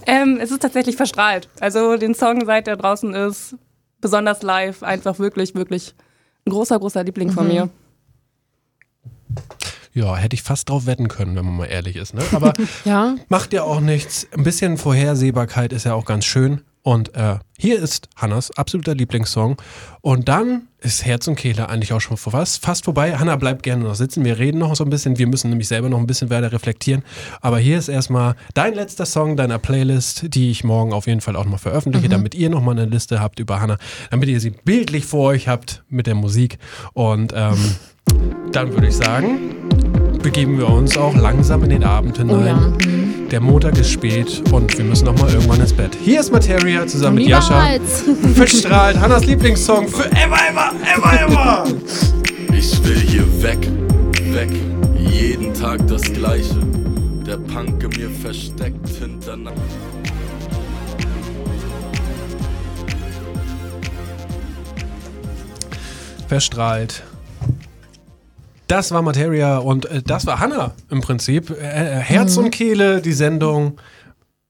Ähm, 0.05 0.39
es 0.41 0.51
ist 0.51 0.62
tatsächlich 0.62 0.97
verstrahlt. 0.97 1.47
Also 1.62 1.95
den 1.95 2.14
Song, 2.14 2.45
seit 2.45 2.68
der 2.68 2.76
draußen 2.76 3.14
ist, 3.14 3.55
besonders 4.01 4.41
live, 4.41 4.84
einfach 4.84 5.20
wirklich, 5.20 5.55
wirklich 5.55 5.95
ein 6.45 6.51
großer, 6.51 6.78
großer 6.78 7.05
Liebling 7.05 7.32
von 7.32 7.47
mir. 7.47 7.70
Ja, 9.98 10.16
hätte 10.16 10.36
ich 10.36 10.43
fast 10.43 10.70
drauf 10.70 10.86
wetten 10.86 11.08
können, 11.08 11.36
wenn 11.36 11.43
man 11.43 11.58
mal 11.58 11.66
ehrlich 11.66 11.95
ist. 11.95 12.14
Ne? 12.14 12.22
Aber 12.32 12.54
Ja, 12.86 13.16
macht 13.30 13.52
ja 13.52 13.64
auch 13.64 13.80
nichts. 13.80 14.28
Ein 14.32 14.43
bisschen 14.43 14.78
Vorhersehbarkeit 14.78 15.74
ist 15.74 15.86
ja 15.86 15.95
auch 15.95 16.06
ganz 16.06 16.24
schön. 16.26 16.62
Und 16.84 17.16
äh, 17.16 17.39
hier 17.58 17.80
ist 17.80 18.08
Hannas 18.16 18.52
absoluter 18.52 18.93
Lieblingssong. 18.93 19.60
Und 20.02 20.30
dann 20.30 20.68
ist 20.80 21.04
Herz 21.04 21.28
und 21.28 21.36
Kehle 21.36 21.68
eigentlich 21.68 21.93
auch 21.93 22.00
schon 22.00 22.16
vor 22.16 22.32
fast, 22.32 22.64
fast 22.64 22.86
vorbei. 22.86 23.18
Hanna 23.18 23.38
bleibt 23.38 23.64
gerne 23.64 23.86
noch 23.86 23.95
sitzen. 23.95 24.24
Wir 24.24 24.38
reden 24.38 24.60
noch 24.60 24.76
so 24.76 24.84
ein 24.84 24.91
bisschen. 24.91 25.18
Wir 25.18 25.26
müssen 25.26 25.50
nämlich 25.50 25.68
selber 25.68 25.89
noch 25.89 25.98
ein 25.98 26.06
bisschen 26.06 26.30
weiter 26.30 26.52
reflektieren. 26.52 27.04
Aber 27.41 27.58
hier 27.58 27.80
ist 27.80 27.88
erstmal 27.88 28.36
dein 28.54 28.76
letzter 28.76 29.08
Song 29.08 29.36
deiner 29.36 29.58
Playlist, 29.58 30.28
die 30.36 30.52
ich 30.52 30.64
morgen 30.64 30.93
auf 30.93 31.08
jeden 31.08 31.22
Fall 31.22 31.36
auch 31.36 31.45
noch 31.45 31.60
veröffentliche, 31.60 32.08
damit 32.08 32.36
ihr 32.36 32.52
nochmal 32.52 32.78
eine 32.78 32.86
Liste 32.86 33.20
habt 33.20 33.39
über 33.39 33.60
Hanna, 33.60 33.80
damit 34.12 34.30
ihr 34.30 34.39
sie 34.39 34.52
bildlich 34.52 35.08
vor 35.08 35.26
euch 35.30 35.48
habt 35.48 35.84
mit 35.89 36.06
der 36.06 36.16
Musik. 36.16 36.60
Und 36.93 37.34
ähm, 37.36 37.58
dann 38.52 38.72
würde 38.72 38.88
ich 38.88 38.95
sagen, 38.95 39.66
begeben 40.28 40.57
wir 40.57 40.69
uns 40.69 40.97
auch 40.97 41.15
langsam 41.15 41.63
in 41.63 41.69
den 41.69 41.86
Abend 41.86 42.17
hinein. 42.17 42.38
Oh 42.38 42.45
ja. 42.45 42.55
Mhm. 42.86 43.30
Der 43.30 43.39
Montag 43.39 43.78
ist 43.78 43.91
spät 43.91 44.43
und 44.51 44.78
wir 44.78 44.84
müssen 44.84 45.05
noch 45.05 45.17
mal 45.17 45.32
irgendwann 45.32 45.61
ins 45.61 45.71
Bett. 45.71 45.95
Hier 46.03 46.19
ist 46.19 46.34
Materia 46.34 46.86
zusammen 46.86 47.15
Niemals. 47.15 47.49
mit 48.05 48.17
Jascha. 48.17 48.34
Fisch 48.36 48.59
strahlt, 48.59 48.99
Hannas 48.99 49.23
Lieblingssong 49.23 49.88
für 49.88 50.05
ever, 50.11 50.38
ever, 50.49 50.73
ever, 50.97 51.21
ever. 51.21 51.63
Ich 52.53 52.84
will 52.84 52.99
hier 52.99 53.41
weg, 53.41 53.69
weg, 54.34 54.49
jeden 54.99 55.53
Tag 55.53 55.88
das 55.88 56.01
Gleiche. 56.01 56.57
Der 57.25 57.38
Panke 57.38 57.88
mir 57.88 58.09
versteckt 58.09 58.86
hinter 58.99 59.38
verstrahlt. 66.28 67.03
Das 68.68 68.91
war 68.91 69.01
Materia 69.01 69.57
und 69.59 69.86
äh, 69.86 70.01
das 70.03 70.26
war 70.26 70.39
Hanna 70.39 70.74
im 70.89 71.01
Prinzip. 71.01 71.49
Äh, 71.51 71.63
äh, 71.63 71.99
Herz 71.99 72.36
und 72.38 72.51
Kehle, 72.51 73.01
die 73.01 73.13
Sendung 73.13 73.80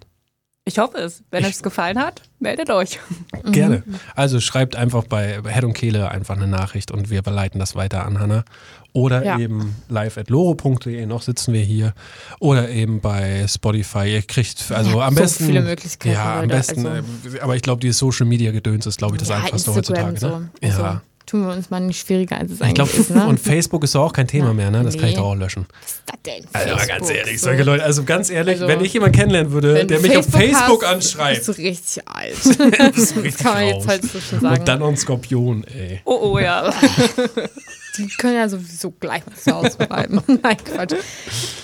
Ich 0.67 0.79
hoffe 0.79 0.99
es. 0.99 1.25
Wenn 1.31 1.45
euch 1.45 1.53
es 1.53 1.63
gefallen 1.63 1.99
hat, 1.99 2.23
meldet 2.39 2.71
euch. 2.71 3.01
Gerne. 3.45 3.83
Also 4.15 4.41
schreibt 4.41 4.77
einfach 4.77 5.05
bei 5.05 5.41
Head 5.49 5.65
und 5.65 5.73
Kehle 5.73 6.11
einfach 6.11 6.37
eine 6.37 6.47
Nachricht 6.47 6.91
und 6.91 7.09
wir 7.11 7.23
leiten 7.23 7.59
das 7.59 7.75
weiter 7.75 8.05
an 8.07 8.21
Hanna. 8.21 8.45
Oder 8.93 9.25
Ja. 9.25 9.39
eben 9.39 9.75
live 9.89 10.19
at 10.19 10.29
loro.de, 10.31 11.07
noch 11.07 11.23
sitzen 11.23 11.55
wir 11.55 11.63
hier. 11.63 11.95
Oder 12.41 12.69
eben 12.69 13.01
bei 13.01 13.47
Spotify. 13.49 14.13
Ihr 14.13 14.23
kriegt 14.23 14.71
also 14.71 15.01
am 15.01 15.15
so 15.15 15.21
besten. 15.23 15.47
viele 15.47 15.63
Möglichkeiten, 15.63 16.15
Ja, 16.15 16.35
am 16.35 16.41
Leute, 16.43 16.57
besten. 16.57 16.87
also- 16.87 17.37
äh, 17.37 17.41
aber 17.41 17.57
ich 17.57 17.63
glaube, 17.63 17.81
dieses 17.81 17.99
Social 17.99 18.27
Media 18.27 18.53
Gedöns 18.53 18.87
ist, 18.87 18.99
glaube 18.99 19.15
ich, 19.17 19.21
das 19.21 19.29
ja, 19.31 19.37
einfachste 19.37 19.71
Instagram 19.71 20.07
heutzutage. 20.11 20.21
so. 20.61 20.67
Ne? 20.67 20.69
Ja. 20.69 21.03
Tun 21.31 21.47
wir 21.47 21.53
uns 21.53 21.71
mal 21.71 21.81
nicht 21.81 22.01
schwieriger, 22.07 22.37
als 22.39 22.51
es 22.51 22.57
Ich 22.57 22.63
eigentlich 22.63 22.75
glaube, 22.75 22.91
ist. 22.93 23.11
Ne? 23.11 23.27
und 23.27 23.39
Facebook 23.39 23.85
ist 23.85 23.95
auch 23.97 24.13
kein 24.13 24.27
Thema 24.27 24.49
Ja. 24.49 24.53
mehr, 24.55 24.71
ne? 24.71 24.83
Das 24.83 24.95
kann 24.97 25.05
ich 25.05 25.11
Nee. 25.15 25.17
doch 25.21 25.27
auch 25.31 25.35
löschen. 25.37 25.67
Was 25.71 25.91
ist 25.93 26.03
das 26.07 26.23
denn? 26.25 26.45
Also 26.53 26.69
mal 26.75 26.87
ganz 26.87 26.89
Facebook, 27.07 27.17
ehrlich, 27.17 27.41
so. 27.41 27.47
solche 27.47 27.63
Leute, 27.63 27.85
also 27.85 28.05
ganz 28.05 28.31
ehrlich, 28.31 28.55
Also, 28.55 28.69
wenn 28.69 28.85
ich 28.85 28.93
jemanden 28.93 29.17
kennenlernen 29.17 29.53
würde, 29.53 29.87
der 29.87 30.01
mich 30.01 30.17
auf 30.17 30.27
Facebook 30.27 30.85
hast, 30.85 30.93
anschreibt, 30.95 31.37
Bist 31.47 31.49
du 31.49 31.53
richtig 31.63 32.03
alt. 32.09 32.35
bist 32.43 32.61
du 32.61 32.71
das 32.71 33.17
richtig 33.17 33.37
kann 33.39 33.55
man 33.55 33.63
raus. 33.63 33.73
jetzt 33.75 33.89
halt 33.89 34.03
so 34.05 34.21
schon 34.21 34.41
sagen. 34.41 34.59
Und 34.61 34.69
dann 34.69 34.79
noch 34.81 34.89
ein 34.89 34.97
Skorpion, 34.97 35.65
ey. 35.65 36.01
Oh, 36.05 36.19
oh, 36.33 36.39
ja. 36.39 36.73
Die 37.99 38.07
können 38.19 38.37
ja 38.37 38.49
sowieso 38.49 38.91
gleich 38.93 39.27
mal 39.27 39.35
zu 39.37 39.53
Hause 39.53 39.77
bleiben. 39.79 40.23
Nein, 40.43 40.57
Quatsch. 40.65 40.95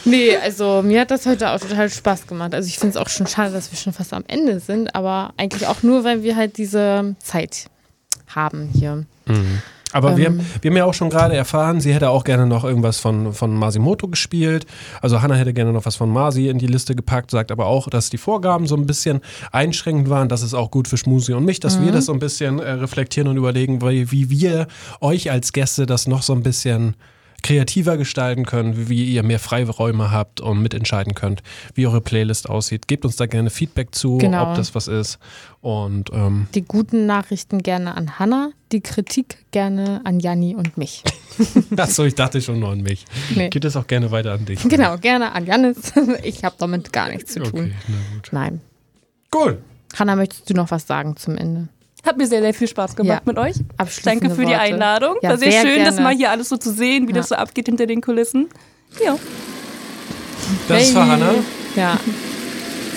Nee, 0.05 0.37
also 0.37 0.83
mir 0.83 1.01
hat 1.03 1.11
das 1.11 1.25
heute 1.27 1.51
auch 1.51 1.61
total 1.61 1.89
Spaß 1.89 2.27
gemacht. 2.27 2.53
Also 2.55 2.67
ich 2.69 2.79
finde 2.79 2.91
es 2.91 2.97
auch 2.97 3.09
schon 3.09 3.27
schade, 3.27 3.53
dass 3.53 3.71
wir 3.71 3.79
schon 3.79 3.93
fast 3.93 4.13
am 4.13 4.25
Ende 4.27 4.59
sind, 4.61 4.95
aber 4.95 5.33
eigentlich 5.37 5.67
auch 5.67 5.83
nur, 5.83 6.05
weil 6.05 6.23
wir 6.23 6.37
halt 6.37 6.59
diese 6.59 7.15
Zeit 7.23 7.67
haben 8.37 8.69
hier. 8.73 9.05
Aber 9.93 10.17
wir, 10.17 10.27
Ähm. 10.27 10.41
wir 10.61 10.71
haben 10.71 10.77
ja 10.77 10.85
auch 10.85 10.95
schon 10.95 11.11
gerade 11.11 11.35
erfahren, 11.35 11.81
sie 11.81 11.95
hätte 11.95 12.11
auch 12.11 12.25
gerne 12.25 12.47
noch 12.47 12.65
irgendwas 12.65 12.99
von, 12.99 13.33
von 13.33 13.55
Masimoto 13.55 14.09
gespielt. 14.09 14.67
Also 15.01 15.23
Hannah 15.23 15.37
hätte 15.37 15.55
gerne 15.55 15.73
noch 15.73 15.87
was 15.87 15.97
von 15.97 16.11
Masi 16.11 16.49
in 16.49 16.59
die 16.59 16.67
Liste 16.67 16.95
gepackt, 16.95 17.31
sagt 17.31 17.51
aber 17.51 17.67
auch, 17.67 17.89
dass 17.89 18.11
die 18.11 18.19
Vorgaben 18.19 18.67
so 18.67 18.77
ein 18.77 18.87
bisschen 18.87 19.21
einschränkend 19.53 20.11
waren. 20.11 20.29
Das 20.29 20.43
ist 20.43 20.55
auch 20.55 20.71
gut 20.71 20.87
für 20.87 20.97
Schmusi 20.99 21.33
und 21.33 21.45
mich, 21.45 21.61
dass 21.61 21.81
wir 21.81 21.93
das 21.93 22.07
so 22.07 22.13
ein 22.13 22.19
bisschen 22.19 22.59
äh, 22.59 22.73
reflektieren 22.73 23.29
und 23.29 23.37
überlegen, 23.37 23.81
wie, 23.81 24.11
wie 24.11 24.29
wir 24.29 24.67
euch 25.01 25.31
als 25.31 25.53
Gäste 25.53 25.87
das 25.87 26.07
noch 26.07 26.23
so 26.23 26.35
ein 26.35 26.43
bisschen 26.43 26.95
kreativer 27.47 27.97
gestalten 27.97 28.45
können, 28.45 28.89
wie 28.89 29.05
ihr 29.05 29.23
mehr 29.23 29.39
Freiräume 29.39 30.11
habt 30.11 30.41
und 30.41 30.61
mitentscheiden 30.61 31.15
könnt, 31.15 31.43
wie 31.75 31.87
eure 31.87 32.01
Playlist 32.01 32.49
aussieht. 32.49 32.89
Gebt 32.89 33.05
uns 33.05 33.15
da 33.17 33.27
gerne 33.27 33.51
Feedback 33.51 33.95
zu, 33.95 34.19
Genau. 34.19 34.51
ob 34.51 34.57
das 34.57 34.75
was 34.75 34.89
ist. 34.89 35.19
Und 35.61 36.11
ähm, 36.13 36.49
Die 36.55 36.63
guten 36.63 37.07
Nachrichten 37.07 37.63
gerne 37.63 37.97
an 37.97 38.19
Hannah, 38.19 38.51
die 38.73 38.81
Kritik 38.81 39.45
gerne 39.53 40.01
an 40.05 40.19
Janni 40.19 40.57
und 40.57 40.77
mich. 40.77 41.05
achso, 41.77 42.05
ich 42.05 42.17
dachte 42.17 42.41
schon 42.43 42.59
nur 42.59 42.71
an 42.71 42.81
mich. 42.81 43.05
Nee. 43.35 43.49
Geht 43.51 43.65
es 43.65 43.77
auch 43.77 43.87
gerne 43.87 44.11
weiter 44.11 44.33
an 44.33 44.45
dich. 44.45 44.63
Genau, 44.69 44.97
gerne 44.99 45.33
an 45.33 45.47
Jannis. 45.47 45.93
Ich 46.25 46.43
habe 46.43 46.57
damit 46.59 46.93
gar 46.93 47.09
nichts 47.11 47.33
zu 47.35 47.41
tun. 47.41 47.51
Okay. 47.53 47.73
Nein. 48.33 48.61
Cool. 49.35 49.59
Hannah, 49.97 50.17
möchtest 50.17 50.51
du 50.51 50.55
noch 50.55 50.71
was 50.73 50.87
sagen 50.87 51.17
zum 51.17 51.37
Ende? 51.37 51.69
Hat 52.07 52.17
mir 52.17 52.27
sehr, 52.27 52.41
sehr 52.41 52.55
viel 52.55 52.69
Spaß 52.69 52.95
gemacht 52.97 53.23
Ja. 53.27 53.33
mit 53.33 53.37
euch. 53.37 53.57
Danke 54.05 54.31
für 54.31 54.43
die 54.43 54.47
Worte. 54.53 54.61
Einladung. 54.61 55.17
Ja, 55.23 55.31
War 55.31 55.39
sehr, 55.39 55.51
sehr 55.51 55.61
schön, 55.63 55.79
das 55.85 55.97
gerne. 55.97 56.01
mal 56.03 56.15
hier 56.15 56.31
alles 56.31 56.49
so 56.49 56.57
zu 56.57 56.73
sehen, 56.73 57.09
wie 57.09 57.13
Ja. 57.13 57.17
das 57.19 57.29
so 57.31 57.35
abgeht 57.35 57.67
hinter 57.67 57.87
den 57.87 58.01
Kulissen. 58.01 58.49
Ja. 59.05 59.19
Das 60.69 60.95
war 60.95 61.09
Hannah. 61.09 61.35
Ja, 61.75 61.99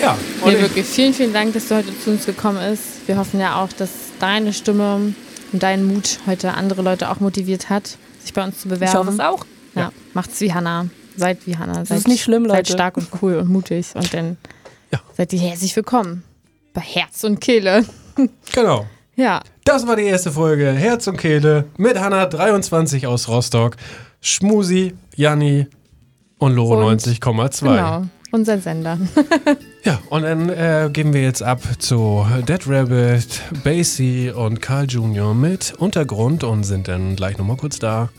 Ja. 0.00 0.16
Ich, 0.46 0.60
wirklich. 0.60 0.86
Vielen, 0.86 1.12
vielen 1.12 1.32
Dank, 1.32 1.52
dass 1.52 1.68
du 1.68 1.74
heute 1.76 1.98
zu 1.98 2.10
uns 2.10 2.24
gekommen 2.24 2.58
bist. 2.70 3.06
Wir 3.06 3.18
hoffen 3.18 3.40
ja 3.40 3.62
auch, 3.62 3.68
dass 3.72 3.90
deine 4.20 4.52
Stimme 4.52 5.12
und 5.52 5.62
dein 5.62 5.84
Mut 5.84 6.20
heute 6.26 6.54
andere 6.54 6.80
Leute 6.82 7.10
auch 7.10 7.20
motiviert 7.20 7.68
hat, 7.68 7.98
sich 8.22 8.32
bei 8.32 8.44
uns 8.44 8.60
zu 8.60 8.68
bewerben. 8.68 8.84
Ich 8.92 8.94
hoffe 8.94 9.10
es 9.10 9.20
auch. 9.20 9.44
Ja, 9.74 9.92
macht's 10.14 10.40
wie 10.40 10.54
Hannah. 10.54 10.86
Seid 11.16 11.46
wie 11.46 11.56
Hannah. 11.58 11.84
Seid, 11.84 11.98
ist 11.98 12.08
nicht 12.08 12.22
schlimm, 12.22 12.44
Seid 12.48 12.56
Leute. 12.68 12.72
stark 12.72 12.96
und 12.96 13.08
cool 13.20 13.34
und 13.36 13.48
mutig. 13.50 13.88
Und 13.94 14.14
dann 14.14 14.36
Ja. 14.92 15.00
seid 15.16 15.32
ihr 15.32 15.40
herzlich 15.40 15.74
willkommen. 15.76 16.22
Bei 16.72 16.80
Herz 16.80 17.24
und 17.24 17.40
Kehle. 17.40 17.84
genau. 18.52 18.86
Ja. 19.20 19.42
Das 19.64 19.86
war 19.86 19.96
die 19.96 20.04
erste 20.04 20.32
Folge 20.32 20.70
Herz 20.72 21.06
und 21.06 21.18
Kehle 21.18 21.66
mit 21.76 22.00
Hannah 22.00 22.24
23 22.26 23.06
aus 23.06 23.28
Rostock, 23.28 23.76
Schmusi, 24.22 24.94
Janni 25.14 25.66
und 26.38 26.54
Loro 26.54 26.88
Und- 26.88 27.00
90,2. 27.02 27.60
Genau. 27.76 28.06
Unser 28.32 28.58
Sender. 28.58 28.96
Ja, 29.82 29.98
und 30.10 30.22
dann 30.24 30.50
äh, 30.50 30.90
geben 30.92 31.14
wir 31.14 31.22
jetzt 31.22 31.42
ab 31.42 31.62
zu 31.78 32.26
Dead 32.46 32.60
Rabbit, 32.66 33.40
Basie 33.64 34.30
und 34.30 34.60
Carl 34.60 34.84
Jr. 34.84 35.32
mit 35.34 35.72
Untergrund 35.78 36.44
und 36.44 36.64
sind 36.64 36.86
dann 36.86 37.16
gleich 37.16 37.38
nochmal 37.38 37.56
kurz 37.56 37.78
da 37.78 38.10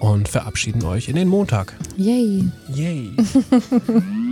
und 0.00 0.28
verabschieden 0.28 0.84
euch 0.84 1.08
in 1.08 1.14
den 1.14 1.28
Montag. 1.28 1.72
Yay. 1.96 2.50
Yay. 2.74 3.12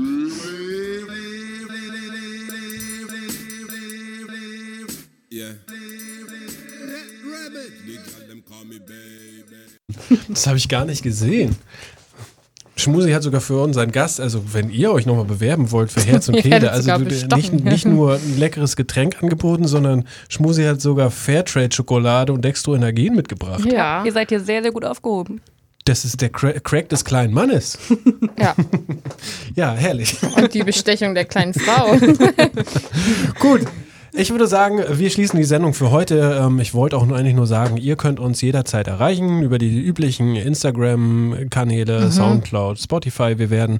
Das 10.28 10.47
habe 10.47 10.59
ich 10.59 10.68
gar 10.68 10.84
nicht 10.84 11.03
gesehen. 11.03 11.57
Schmusi 12.74 13.12
hat 13.12 13.22
sogar 13.22 13.40
für 13.40 13.62
unseren 13.62 13.93
Gast, 13.93 14.18
also 14.18 14.43
wenn 14.55 14.70
ihr 14.70 14.93
euch 14.93 15.05
nochmal 15.05 15.26
bewerben 15.26 15.70
wollt 15.70 15.93
für 15.93 16.01
Herz 16.01 16.28
und 16.28 16.36
Kehle, 16.40 16.72
also 16.72 16.97
nicht, 16.97 17.64
nicht 17.64 17.84
nur 17.84 18.14
ein 18.14 18.38
leckeres 18.38 18.76
Getränk 18.76 19.22
angeboten, 19.22 19.66
sondern 19.68 20.05
Schmusi 20.28 20.64
hat 20.64 20.80
sogar 20.80 21.11
Fairtrade-Schokolade 21.11 22.32
und 22.32 22.43
Dextroenergien 22.45 23.14
mitgebracht. 23.14 23.64
Ja. 23.70 24.03
Ihr 24.05 24.12
seid 24.12 24.30
hier 24.30 24.40
sehr, 24.40 24.62
sehr 24.62 24.72
gut 24.72 24.84
aufgehoben. 24.84 25.43
Das 25.84 26.05
ist 26.05 26.20
der 26.20 26.28
Cra 26.30 26.53
Crack 26.53 26.88
des 26.88 27.05
kleinen 27.05 27.34
Mannes. 27.34 27.76
ja. 28.38 28.55
Ja, 29.55 29.74
herrlich. 29.74 30.16
Und 30.36 30.55
die 30.55 30.62
Bestechung 30.62 31.14
der 31.14 31.26
kleinen 31.26 31.53
Frau. 31.53 31.95
Gut. 33.38 33.66
Ich 34.14 34.30
würde 34.30 34.46
sagen, 34.46 34.78
wir 34.90 35.08
schließen 35.08 35.38
die 35.38 35.44
Sendung 35.44 35.72
für 35.72 35.90
heute. 35.90 36.38
Ähm, 36.42 36.60
Ich 36.60 36.74
wollte 36.74 36.98
auch 36.98 37.06
nur 37.06 37.16
eigentlich 37.16 37.34
nur 37.34 37.46
sagen, 37.46 37.78
ihr 37.78 37.96
könnt 37.96 38.20
uns 38.20 38.42
jederzeit 38.42 38.86
erreichen 38.86 39.42
über 39.42 39.56
die 39.56 39.80
üblichen 39.80 40.36
Instagram-Kanäle, 40.36 42.12
Soundcloud, 42.12 42.78
Spotify. 42.78 43.38
Wir 43.38 43.48
werden 43.48 43.78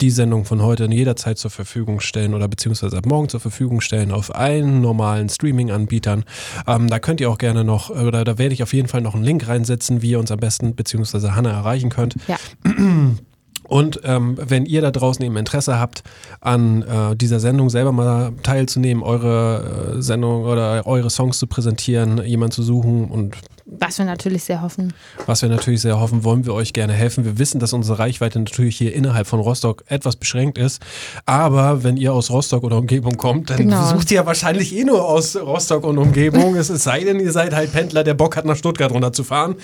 die 0.00 0.10
Sendung 0.10 0.44
von 0.44 0.62
heute 0.62 0.84
jederzeit 0.86 1.36
zur 1.36 1.50
Verfügung 1.50 1.98
stellen 1.98 2.32
oder 2.34 2.46
beziehungsweise 2.46 2.96
ab 2.96 3.06
morgen 3.06 3.28
zur 3.28 3.40
Verfügung 3.40 3.80
stellen 3.80 4.12
auf 4.12 4.32
allen 4.32 4.82
normalen 4.82 5.28
Streaming-Anbietern. 5.28 6.24
Ähm, 6.68 6.88
da 6.88 7.00
könnt 7.00 7.20
ihr 7.20 7.28
auch 7.28 7.38
gerne 7.38 7.64
noch, 7.64 7.90
oder 7.90 8.22
da 8.22 8.38
werde 8.38 8.54
ich 8.54 8.62
auf 8.62 8.72
jeden 8.72 8.86
Fall 8.86 9.00
noch 9.00 9.16
einen 9.16 9.24
Link 9.24 9.48
reinsetzen, 9.48 10.00
wie 10.00 10.10
ihr 10.10 10.20
uns 10.20 10.30
am 10.30 10.38
besten 10.38 10.76
beziehungsweise 10.76 11.34
Hannah 11.34 11.50
erreichen 11.50 11.90
könnt. 11.90 12.14
Ja. 12.28 12.36
Und 13.64 14.00
ähm, 14.04 14.36
wenn 14.38 14.66
ihr 14.66 14.82
da 14.82 14.90
draußen 14.90 15.24
eben 15.24 15.36
Interesse 15.36 15.78
habt, 15.78 16.02
an 16.40 16.82
äh, 16.82 17.16
dieser 17.16 17.40
Sendung 17.40 17.70
selber 17.70 17.92
mal 17.92 18.32
teilzunehmen, 18.42 19.02
eure 19.02 19.96
äh, 19.96 20.02
Sendung 20.02 20.44
oder 20.44 20.86
eure 20.86 21.10
Songs 21.10 21.38
zu 21.38 21.46
präsentieren, 21.46 22.22
jemanden 22.24 22.52
zu 22.52 22.62
suchen 22.62 23.10
und 23.10 23.36
Was 23.64 23.98
wir 23.98 24.04
natürlich 24.04 24.44
sehr 24.44 24.60
hoffen. 24.62 24.92
Was 25.26 25.42
wir 25.42 25.48
natürlich 25.48 25.80
sehr 25.80 26.00
hoffen, 26.00 26.24
wollen 26.24 26.44
wir 26.46 26.54
euch 26.54 26.72
gerne 26.72 26.92
helfen. 26.92 27.24
Wir 27.24 27.38
wissen, 27.38 27.60
dass 27.60 27.72
unsere 27.72 27.98
Reichweite 27.98 28.38
natürlich 28.40 28.76
hier 28.76 28.94
innerhalb 28.94 29.26
von 29.26 29.40
Rostock 29.40 29.84
etwas 29.86 30.16
beschränkt 30.16 30.58
ist. 30.58 30.82
Aber 31.26 31.84
wenn 31.84 31.96
ihr 31.96 32.12
aus 32.12 32.30
Rostock 32.30 32.64
oder 32.64 32.76
Umgebung 32.78 33.16
kommt, 33.16 33.50
dann 33.50 33.58
Genau. 33.58 33.88
sucht 33.90 34.10
ihr 34.10 34.16
ja 34.16 34.26
wahrscheinlich 34.26 34.76
eh 34.76 34.84
nur 34.84 35.04
aus 35.06 35.36
Rostock 35.36 35.84
und 35.84 35.98
Umgebung. 35.98 36.56
es 36.56 36.68
sei 36.68 37.04
denn, 37.04 37.20
ihr 37.20 37.32
seid 37.32 37.54
halt 37.54 37.72
Pendler, 37.72 38.02
der 38.04 38.14
Bock 38.14 38.36
hat, 38.36 38.44
nach 38.44 38.56
Stuttgart 38.56 38.90
runterzufahren. 38.92 39.56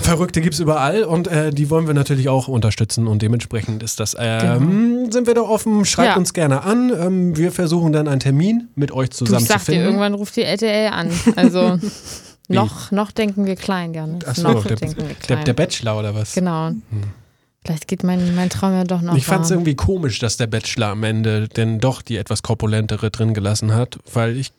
Verrückte 0.00 0.40
gibt 0.40 0.54
es 0.54 0.60
überall 0.60 1.04
und 1.04 1.28
äh, 1.28 1.50
die 1.50 1.68
wollen 1.68 1.86
wir 1.86 1.94
natürlich 1.94 2.28
auch 2.30 2.48
unterstützen 2.48 3.06
und 3.06 3.20
dementsprechend 3.22 3.82
ist 3.82 4.00
das, 4.00 4.16
ähm, 4.18 5.12
sind 5.12 5.26
wir 5.26 5.34
da 5.34 5.42
offen, 5.42 5.84
schreibt 5.84 6.00
Genau. 6.06 6.14
Ja. 6.14 6.16
uns 6.16 6.32
gerne 6.32 6.62
an. 6.62 6.90
Ähm, 6.98 7.36
wir 7.36 7.52
versuchen 7.52 7.92
dann 7.92 8.08
einen 8.08 8.20
Termin 8.20 8.68
mit 8.74 8.92
euch 8.92 9.10
Du, 9.10 9.16
zusammen 9.18 9.42
ich 9.42 9.46
zu 9.46 9.52
sag 9.52 9.60
dir, 9.60 9.72
finden. 9.72 9.84
irgendwann 9.84 10.14
ruft 10.14 10.36
die 10.36 10.42
RTL 10.42 10.88
an. 10.90 11.10
Also 11.36 11.78
noch, 12.54 12.90
noch 12.90 13.10
denken 13.12 13.46
wir 13.46 13.56
klein, 13.56 13.94
Janis. 13.94 14.24
Ach 14.26 14.34
so, 14.36 14.42
noch 14.52 14.64
der, 14.66 14.76
denken 14.76 14.96
wir 14.98 15.04
der, 15.06 15.14
klein. 15.16 15.44
der 15.44 15.52
Bachelor 15.54 15.98
oder 15.98 16.14
was? 16.14 16.34
genau. 16.34 16.72
Vielleicht 17.64 17.88
geht 17.88 18.04
mein, 18.04 18.34
mein 18.34 18.48
Traum 18.48 18.72
ja 18.72 18.84
doch 18.84 19.02
noch 19.02 19.14
Ich 19.16 19.26
fand 19.26 19.44
es 19.44 19.50
irgendwie 19.50 19.76
komisch, 19.76 20.18
dass 20.18 20.38
der 20.38 20.46
Bachelor 20.46 20.88
am 20.88 21.02
Ende 21.04 21.46
denn 21.46 21.78
doch 21.78 22.00
die 22.00 22.16
etwas 22.16 22.42
korpulentere 22.42 23.10
drin 23.10 23.34
gelassen 23.34 23.74
hat, 23.74 23.98
weil 24.14 24.36
ich 24.38 24.52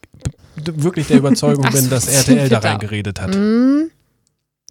wirklich 0.55 1.07
der 1.07 1.17
Überzeugung 1.17 1.67
bin, 1.71 1.89
dass 1.89 2.07
RTL 2.07 2.47
da 2.49 2.59
reingeredet 2.59 3.19
hat. 3.19 3.33
Hm, 3.33 3.89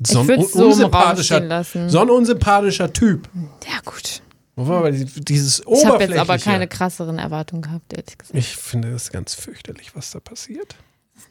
So 0.00 0.20
ein 0.20 0.30
un- 0.30 0.46
so 0.46 0.66
unsympathischer, 0.68 1.64
so 1.88 1.98
ein 2.00 2.08
unsympathischer 2.10 2.92
Typ. 2.92 3.28
ja, 3.66 3.80
gut. 3.84 4.22
Dieses 4.56 5.60
Ich 5.60 5.84
habe 5.86 6.04
jetzt 6.04 6.16
aber 6.18 6.38
keine 6.38 6.68
krasseren 6.68 7.18
Erwartungen 7.18 7.62
gehabt, 7.62 7.92
ehrlich 7.92 8.16
gesagt. 8.18 8.38
ich 8.38 8.56
finde 8.56 8.92
es 8.92 9.10
ganz 9.10 9.34
fürchterlich, 9.34 9.96
was 9.96 10.10
da 10.12 10.20
passiert. 10.20 10.76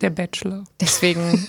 Der 0.02 0.10
Bachelor. 0.10 0.64
Deswegen 0.80 1.46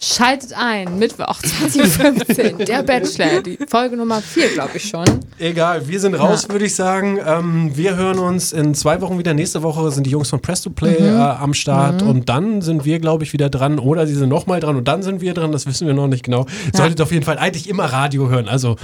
schaltet 0.00 0.52
ein, 0.52 0.98
Mittwoch 0.98 1.38
2015, 1.42 2.58
der 2.58 2.84
Bachelor, 2.84 3.42
die 3.42 3.58
Folge 3.68 3.96
Nummer 3.96 4.20
4, 4.22 4.50
glaube 4.50 4.76
ich 4.76 4.88
schon. 4.88 5.04
Egal, 5.40 5.88
wir 5.88 5.98
sind 5.98 6.14
raus, 6.14 6.48
würde 6.48 6.66
ich 6.66 6.74
sagen. 6.76 7.18
Ähm, 7.26 7.72
wir 7.76 7.96
hören 7.96 8.18
uns 8.20 8.52
in 8.52 8.74
zwei 8.76 9.00
Wochen 9.00 9.18
wieder. 9.18 9.34
Nächste 9.34 9.62
Woche 9.64 9.90
sind 9.90 10.04
die 10.06 10.10
Jungs 10.10 10.30
von 10.30 10.40
Press 10.40 10.62
to 10.62 10.70
Play 10.70 11.00
Mhm. 11.00 11.06
äh, 11.16 11.20
am 11.20 11.52
Start 11.52 12.02
und 12.02 12.28
dann 12.28 12.62
sind 12.62 12.84
wir, 12.84 13.00
glaube 13.00 13.24
ich, 13.24 13.32
wieder 13.32 13.50
dran. 13.50 13.78
Oder 13.80 14.06
sie 14.06 14.14
sind 14.14 14.28
nochmal 14.28 14.60
dran 14.60 14.76
und 14.76 14.86
dann 14.86 15.02
sind 15.02 15.20
wir 15.20 15.34
dran. 15.34 15.50
Das 15.50 15.66
wissen 15.66 15.86
wir 15.88 15.94
noch 15.94 16.06
nicht 16.06 16.22
genau. 16.24 16.46
Solltet 16.72 17.00
auf 17.00 17.10
jeden 17.10 17.24
Fall 17.24 17.38
eigentlich 17.38 17.68
immer 17.68 17.86
Radio 17.86 18.28
hören. 18.28 18.48
Also 18.48 18.76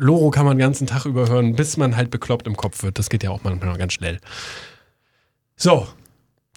Loro 0.00 0.30
kann 0.30 0.44
man 0.44 0.56
den 0.56 0.60
ganzen 0.62 0.88
Tag 0.88 1.06
über 1.06 1.28
hören, 1.28 1.54
bis 1.54 1.76
man 1.76 1.96
halt 1.96 2.10
bekloppt 2.10 2.46
im 2.48 2.56
Kopf 2.56 2.82
wird. 2.82 2.98
Das 2.98 3.08
geht 3.10 3.22
ja 3.22 3.30
auch 3.30 3.40
manchmal 3.44 3.78
ganz 3.78 3.92
schnell. 3.92 4.18
So, 5.56 5.86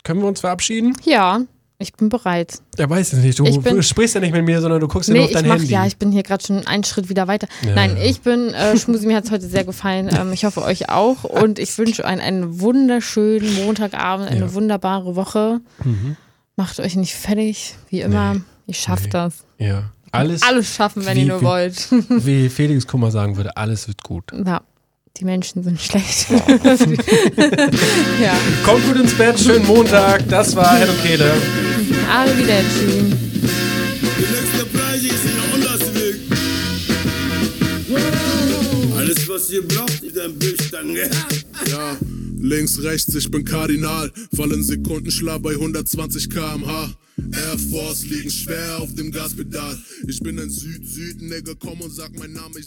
können 0.03 0.21
wir 0.21 0.27
uns 0.27 0.39
verabschieden? 0.41 0.93
Ja, 1.05 1.41
ich 1.79 1.93
bin 1.93 2.09
bereit. 2.09 2.59
Er 2.77 2.89
weiß 2.89 3.13
es 3.13 3.19
nicht. 3.23 3.39
Du 3.39 3.45
Ich 3.45 3.59
bin- 3.59 3.81
sprichst 3.81 4.13
ja 4.15 4.21
nicht 4.21 4.33
mit 4.33 4.45
mir, 4.45 4.61
sondern 4.61 4.79
du 4.79 4.87
guckst 4.87 5.09
ja 5.09 5.15
nur 5.15 5.21
Nee, 5.23 5.25
auf 5.25 5.31
ich 5.31 5.37
dein 5.37 5.47
mach, 5.47 5.55
Handy. 5.57 5.71
ja, 5.71 5.85
ich 5.87 5.97
bin 5.97 6.11
hier 6.11 6.21
gerade 6.23 6.43
schon 6.45 6.65
einen 6.67 6.83
Schritt 6.83 7.09
wieder 7.09 7.27
weiter. 7.27 7.47
Ja, 7.65 7.73
Nein, 7.75 7.97
ich 8.01 8.21
bin, 8.21 8.53
äh, 8.53 8.77
Schmusi, 8.77 9.07
mir 9.07 9.15
hat 9.17 9.25
es 9.25 9.31
heute 9.31 9.47
sehr 9.47 9.63
gefallen. 9.63 10.09
Ähm, 10.15 10.31
ich 10.31 10.45
hoffe 10.45 10.61
euch 10.63 10.89
auch. 10.89 11.23
Und 11.23 11.57
ich 11.57 11.75
wünsche 11.79 12.03
euch 12.03 12.09
einen 12.21 12.59
wunderschönen 12.61 13.65
Montagabend, 13.65 14.29
eine 14.29 14.39
Ja. 14.41 14.45
Mhm. 14.47 14.53
wunderbare 14.53 15.15
Woche. 15.15 15.59
Macht 16.55 16.79
euch 16.79 16.95
nicht 16.95 17.15
fertig, 17.15 17.75
wie 17.89 18.01
immer. 18.01 18.35
Ihr 18.67 18.73
schafft 18.75 19.05
Nee. 19.05 19.09
das. 19.11 19.33
ja. 19.57 19.83
Alles, 20.13 20.41
Alles 20.43 20.75
schaffen, 20.75 21.05
wenn 21.05 21.15
Wie- 21.15 21.21
ihr 21.21 21.27
nur 21.29 21.41
wollt. 21.41 21.87
wie 22.09 22.49
Felix 22.49 22.85
Kummer 22.85 23.11
sagen 23.11 23.37
würde, 23.37 23.55
alles 23.55 23.87
wird 23.87 24.03
gut. 24.03 24.25
ja, 24.45 24.61
die 25.21 25.25
Menschen 25.25 25.61
sind 25.61 25.79
schlecht. 25.79 26.27
ja, 28.21 28.35
Kommt 28.65 28.85
gut 28.87 28.97
ins 28.99 29.13
Bett, 29.13 29.39
schönen 29.39 29.67
Montag. 29.67 30.27
Das 30.27 30.55
war 30.55 30.81
und 30.81 31.03
Kehle. 31.03 31.31
arrivederci. 32.11 33.13
Alles, 38.97 39.29
was 39.29 39.51
ihr 39.51 39.67
braucht, 39.67 40.03
ist 40.03 40.17
ein 40.17 40.39
Bildstange. 40.39 41.09
Ja, 41.69 41.97
links, 42.39 42.81
rechts, 42.81 43.13
ich 43.13 43.29
bin 43.29 43.45
Kardinal. 43.45 44.11
Fallen 44.35 44.63
Sekundenschlag 44.63 45.41
bei 45.43 45.51
120 45.51 46.31
km/h. 46.31 46.95
Air 47.33 47.57
Force 47.69 48.03
liegen 48.05 48.29
schwer 48.31 48.79
auf 48.79 48.93
dem 48.95 49.11
Gaspedal. 49.11 49.77
Ich 50.07 50.19
bin 50.19 50.39
ein 50.39 50.49
Süd-Süd-Nigger, 50.49 51.55
komm 51.59 51.81
und 51.81 51.93
sag 51.93 52.17
mein 52.17 52.33
Name. 52.33 52.55
Ich 52.55 52.59